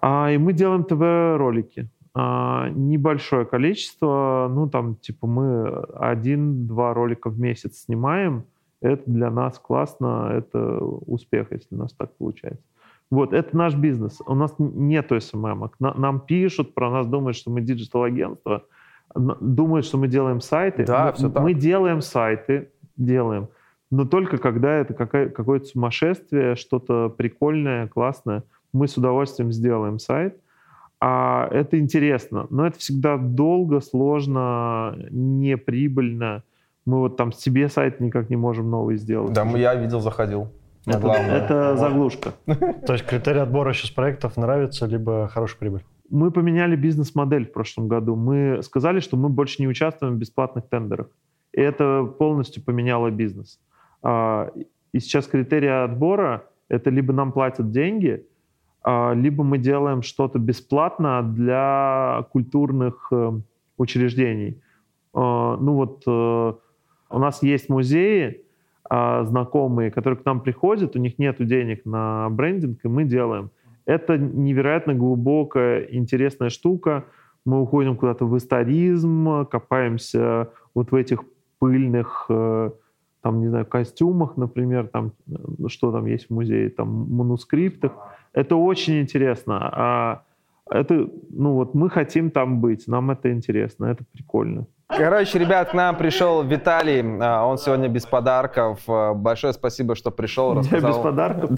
А, 0.00 0.30
и 0.30 0.38
мы 0.38 0.52
делаем 0.52 0.84
ТВ-ролики. 0.84 1.88
А, 2.14 2.68
небольшое 2.70 3.44
количество, 3.44 4.50
ну, 4.50 4.68
там, 4.68 4.96
типа, 4.96 5.26
мы 5.26 5.68
один-два 5.98 6.94
ролика 6.94 7.30
в 7.30 7.38
месяц 7.38 7.84
снимаем. 7.84 8.44
Это 8.80 9.02
для 9.06 9.30
нас 9.30 9.58
классно, 9.58 10.30
это 10.32 10.78
успех, 10.78 11.48
если 11.50 11.74
у 11.74 11.78
нас 11.78 11.92
так 11.92 12.16
получается. 12.16 12.64
Вот, 13.10 13.32
это 13.34 13.54
наш 13.56 13.74
бизнес. 13.74 14.20
У 14.26 14.34
нас 14.34 14.54
нету 14.58 15.20
SMM. 15.20 15.70
Нам 15.78 16.20
пишут 16.20 16.74
про 16.74 16.90
нас, 16.90 17.06
думают, 17.06 17.36
что 17.36 17.50
мы 17.50 17.60
диджитал-агентство, 17.60 18.64
думают, 19.14 19.84
что 19.84 19.98
мы 19.98 20.08
делаем 20.08 20.40
сайты. 20.40 20.84
Да, 20.86 21.06
мы, 21.06 21.12
всё 21.12 21.30
так. 21.30 21.42
мы 21.42 21.52
делаем 21.52 22.00
сайты, 22.00 22.70
делаем, 22.96 23.48
но 23.90 24.04
только 24.06 24.38
когда 24.38 24.72
это 24.74 24.94
какое-то 24.94 25.66
сумасшествие, 25.66 26.54
что-то 26.56 27.08
прикольное, 27.10 27.88
классное, 27.88 28.42
мы 28.72 28.88
с 28.88 28.96
удовольствием 28.96 29.52
сделаем 29.52 29.98
сайт. 29.98 30.38
А 31.04 31.48
это 31.50 31.80
интересно, 31.80 32.46
но 32.50 32.64
это 32.66 32.78
всегда 32.78 33.16
долго, 33.16 33.80
сложно, 33.80 34.96
неприбыльно. 35.10 36.44
Мы 36.86 36.98
вот 36.98 37.16
там 37.16 37.32
себе 37.32 37.68
сайт 37.68 38.00
никак 38.00 38.30
не 38.30 38.36
можем 38.36 38.70
новый 38.70 38.96
сделать. 38.96 39.32
Да, 39.32 39.44
мы- 39.44 39.58
я 39.58 39.74
видел, 39.74 40.00
заходил. 40.00 40.48
Это, 40.86 40.98
главное. 40.98 41.38
это 41.38 41.76
заглушка. 41.76 42.32
То 42.46 42.92
есть 42.92 43.04
критерий 43.06 43.40
отбора 43.40 43.72
сейчас 43.72 43.90
проектов 43.90 44.36
нравится, 44.36 44.86
либо 44.86 45.28
хорошая 45.28 45.58
прибыль. 45.58 45.82
Мы 46.10 46.30
поменяли 46.30 46.76
бизнес-модель 46.76 47.46
в 47.46 47.52
прошлом 47.52 47.88
году. 47.88 48.16
Мы 48.16 48.62
сказали, 48.62 49.00
что 49.00 49.16
мы 49.16 49.28
больше 49.28 49.62
не 49.62 49.68
участвуем 49.68 50.14
в 50.14 50.18
бесплатных 50.18 50.68
тендерах. 50.68 51.08
И 51.52 51.60
это 51.60 52.04
полностью 52.18 52.62
поменяло 52.64 53.10
бизнес. 53.10 53.60
А, 54.02 54.50
И 54.92 55.00
сейчас 55.00 55.26
критерия 55.26 55.84
отбора— 55.84 56.44
это 56.68 56.90
либо 56.90 57.12
нам 57.12 57.32
платят 57.32 57.70
деньги, 57.70 58.26
а, 58.82 59.12
либо 59.14 59.44
мы 59.44 59.58
делаем 59.58 60.02
что-то 60.02 60.38
бесплатно 60.38 61.22
для 61.22 62.26
культурных 62.32 63.08
э, 63.12 63.32
учреждений. 63.76 64.60
А, 65.14 65.56
Ну 65.56 65.74
вот 65.74 66.02
э, 66.06 66.54
у 67.10 67.18
нас 67.18 67.42
есть 67.42 67.68
музеи, 67.68 68.40
знакомые, 68.90 69.90
которые 69.90 70.18
к 70.18 70.24
нам 70.26 70.40
приходят, 70.40 70.96
у 70.96 70.98
них 70.98 71.18
нет 71.18 71.36
денег 71.38 71.86
на 71.86 72.28
брендинг, 72.28 72.84
и 72.84 72.88
мы 72.88 73.04
делаем. 73.04 73.50
Это 73.86 74.18
невероятно 74.18 74.92
глубокая, 74.92 75.84
интересная 75.84 76.50
штука. 76.50 77.04
Мы 77.46 77.62
уходим 77.62 77.96
куда-то 77.96 78.26
в 78.26 78.36
историзм, 78.36 79.46
копаемся 79.46 80.50
вот 80.74 80.90
в 80.90 80.94
этих 80.94 81.24
пыльных, 81.62 82.26
э, 82.28 82.70
там, 83.22 83.40
не 83.40 83.48
знаю, 83.48 83.66
костюмах, 83.66 84.36
например, 84.36 84.88
там, 84.88 85.12
э, 85.28 85.68
что 85.68 85.92
там 85.92 86.06
есть 86.06 86.26
в 86.26 86.34
музее, 86.34 86.70
там, 86.70 86.88
манускриптах. 86.88 87.92
Это 88.32 88.56
очень 88.56 89.00
интересно. 89.00 89.70
А 89.72 90.22
это, 90.68 91.08
ну 91.30 91.52
вот, 91.52 91.74
мы 91.74 91.88
хотим 91.88 92.30
там 92.30 92.60
быть, 92.60 92.88
нам 92.88 93.12
это 93.12 93.30
интересно, 93.30 93.86
это 93.86 94.04
прикольно. 94.12 94.66
Короче, 94.96 95.38
ребят, 95.38 95.70
к 95.70 95.74
нам 95.74 95.96
пришел 95.96 96.42
Виталий. 96.42 97.02
а, 97.20 97.44
Он 97.46 97.58
сегодня 97.58 97.88
без 97.88 98.04
подарков. 98.04 98.80
А, 98.88 99.14
Большое 99.14 99.52
спасибо, 99.52 99.94
что 99.96 100.10
пришел, 100.10 100.60
Я 100.62 100.80
без 100.80 100.96
подарков. 100.96 101.50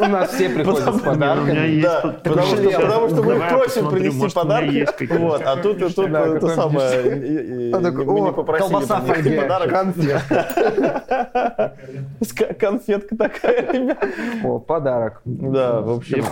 У 0.00 0.06
нас 0.06 0.30
все 0.32 0.48
приходят 0.48 0.84
с 0.84 0.88
У 0.88 0.92
меня 0.92 1.02
подарками. 1.04 1.66
есть 1.68 1.82
Да, 1.82 2.00
под- 2.00 2.22
потому 2.22 2.46
что, 2.46 2.56
Давай 2.56 2.80
потому 2.80 3.08
что 3.08 3.22
мы 3.22 3.40
просим 3.48 3.88
принести 3.90 4.34
подарки. 4.34 4.86
Вот, 5.18 5.42
а 5.44 5.56
тут, 5.56 5.94
тут 5.94 6.10
Да, 6.10 6.26
это 6.26 6.48
самое, 6.48 7.14
мы 7.14 8.20
не 8.20 8.28
«О, 8.28 8.32
попросили 8.32 8.76
принести 8.76 9.06
фольге, 9.06 9.40
подарок. 9.42 9.70
конфетка». 9.70 11.72
Ска- 12.20 12.54
Конфетка 12.54 13.16
такая, 13.16 13.72
ребят. 13.72 14.04
О, 14.44 14.58
подарок. 14.58 15.20
Да, 15.24 15.80
в 15.80 15.90
общем. 15.90 16.18
Я, 16.18 16.24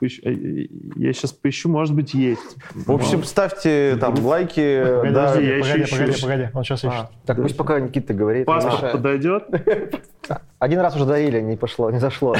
поищу- 0.00 0.22
э, 0.24 0.32
э, 0.32 0.66
я 0.96 1.12
сейчас 1.12 1.32
поищу, 1.32 1.68
может 1.68 1.94
быть, 1.94 2.14
есть. 2.14 2.56
В 2.74 2.92
общем, 2.92 3.22
ставьте 3.24 3.96
там 4.00 4.14
лайки. 4.24 4.84
Погоди, 5.02 5.44
я 5.46 5.56
еще 5.58 5.78
погоди, 5.98 6.22
погоди, 6.22 6.48
он 6.54 6.64
сейчас 6.64 6.84
ищет. 6.84 6.92
А, 6.94 7.10
Так 7.26 7.36
пусть 7.36 7.56
пока 7.56 7.80
Никита 7.80 8.14
говорит. 8.14 8.46
Паспорт 8.46 8.92
подойдет. 8.92 9.44
Один 10.58 10.80
раз 10.80 10.96
уже 10.96 11.04
дарили, 11.06 11.40
не 11.40 11.56
пошло, 11.56 11.90
не 11.90 12.00
зашло. 12.00 12.34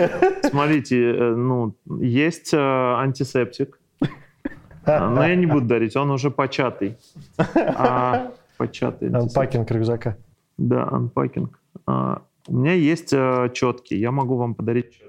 Смотрите, 0.42 0.96
э, 0.96 1.34
ну, 1.34 1.74
есть 2.00 2.54
э, 2.54 2.58
антисептик. 2.58 3.78
Но 4.86 5.26
я 5.26 5.34
не 5.34 5.46
буду 5.46 5.66
дарить, 5.66 5.96
он 5.96 6.10
уже 6.10 6.30
початый. 6.30 6.96
А, 7.54 8.32
початый. 8.58 9.08
Анпакинг 9.08 9.70
рюкзака. 9.70 10.16
Да, 10.58 10.88
анпакинг. 10.90 11.58
А, 11.86 12.22
У 12.48 12.56
меня 12.56 12.72
есть 12.74 13.12
э, 13.12 13.50
четкий, 13.54 13.98
я 13.98 14.10
могу 14.10 14.36
вам 14.36 14.54
подарить. 14.54 15.00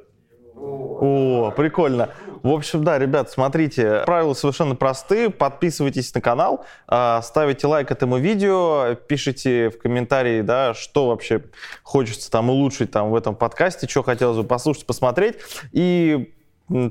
О, 0.56 1.52
прикольно. 1.56 2.10
В 2.42 2.50
общем, 2.50 2.84
да, 2.84 2.98
ребят, 3.00 3.30
смотрите, 3.30 4.04
правила 4.06 4.34
совершенно 4.34 4.76
простые. 4.76 5.30
Подписывайтесь 5.30 6.14
на 6.14 6.22
канал, 6.22 6.66
а, 6.88 7.22
ставите 7.22 7.68
лайк 7.68 7.92
этому 7.92 8.18
видео, 8.18 8.96
пишите 9.08 9.70
в 9.70 9.80
комментарии, 9.80 10.42
да, 10.42 10.74
что 10.74 11.08
вообще 11.08 11.42
хочется 11.84 12.30
там 12.32 12.50
улучшить 12.50 12.92
там 12.92 13.10
в 13.10 13.16
этом 13.16 13.36
подкасте, 13.36 13.88
что 13.88 14.04
хотелось 14.04 14.38
бы 14.38 14.44
послушать, 14.44 14.86
посмотреть. 14.86 15.38
И 15.72 16.34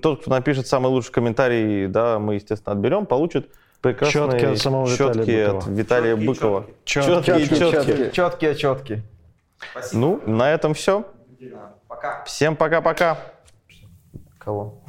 тот, 0.03 0.23
кто 0.23 0.31
напишет 0.31 0.67
самый 0.67 0.89
лучший 0.89 1.13
комментарий, 1.13 1.87
да, 1.87 2.19
мы, 2.19 2.35
естественно, 2.35 2.73
отберем, 2.73 3.07
получит 3.07 3.49
прекрасные 3.81 4.31
Четкие 4.31 4.51
от 4.51 4.59
самого 4.59 4.87
Виталия 4.87 5.15
четкие 5.15 5.47
от 5.47 5.55
Быкова. 5.55 5.75
Виталия 5.75 6.17
Быкова. 6.17 6.67
Четкие, 6.85 7.23
Четкие, 7.23 7.59
четкие. 7.59 8.11
Четкие, 8.11 8.55
четкие. 8.57 9.03
Ну, 9.93 10.21
на 10.27 10.53
этом 10.53 10.75
все. 10.75 11.05
Пока. 11.87 12.25
Всем 12.25 12.57
пока-пока. 12.57 13.19
Кого? 14.45 14.83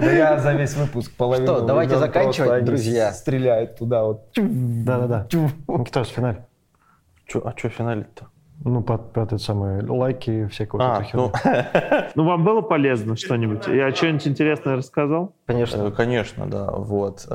Да 0.00 0.12
я 0.12 0.38
за 0.38 0.52
весь 0.52 0.76
выпуск 0.76 1.16
половину. 1.16 1.46
Что, 1.56 1.66
давайте 1.66 1.96
заканчивать, 1.98 2.64
друзья. 2.64 3.12
Стреляют 3.12 3.76
туда 3.76 4.04
вот. 4.04 4.28
Да-да-да. 4.36 5.26
Никитос, 5.68 6.08
финаль. 6.08 6.44
Чё, 7.26 7.42
а 7.44 7.52
что 7.56 7.70
финалить-то? 7.70 8.26
Ну, 8.64 8.82
под, 8.82 9.12
под 9.12 9.26
это 9.32 9.38
самое, 9.38 9.82
лайки, 9.84 10.46
всякую 10.46 10.80
вот 10.80 10.88
А, 10.88 11.04
ну, 11.12 11.32
Ну, 12.14 12.24
вам 12.24 12.44
было 12.44 12.60
полезно 12.60 13.16
что-нибудь? 13.16 13.66
Я 13.66 13.92
что-нибудь 13.92 14.28
интересное 14.28 14.76
рассказал? 14.76 15.34
Конечно. 15.46 15.88
Э, 15.88 15.90
Конечно, 15.90 16.46
да, 16.46 16.70
вот. 16.70 17.26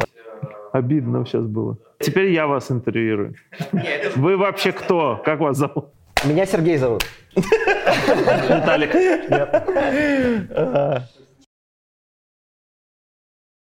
Обидно 0.72 1.26
сейчас 1.26 1.46
было. 1.46 1.78
Теперь 2.00 2.32
я 2.32 2.48
вас 2.48 2.72
интервьюирую. 2.72 3.36
Вы 4.16 4.38
вообще 4.38 4.72
кто? 4.72 5.22
Как 5.26 5.40
вас 5.42 5.58
зовут? 5.58 5.90
Меня 6.24 6.46
Сергей 6.46 6.78
зовут. 6.78 7.06
Виталик. 7.36 8.94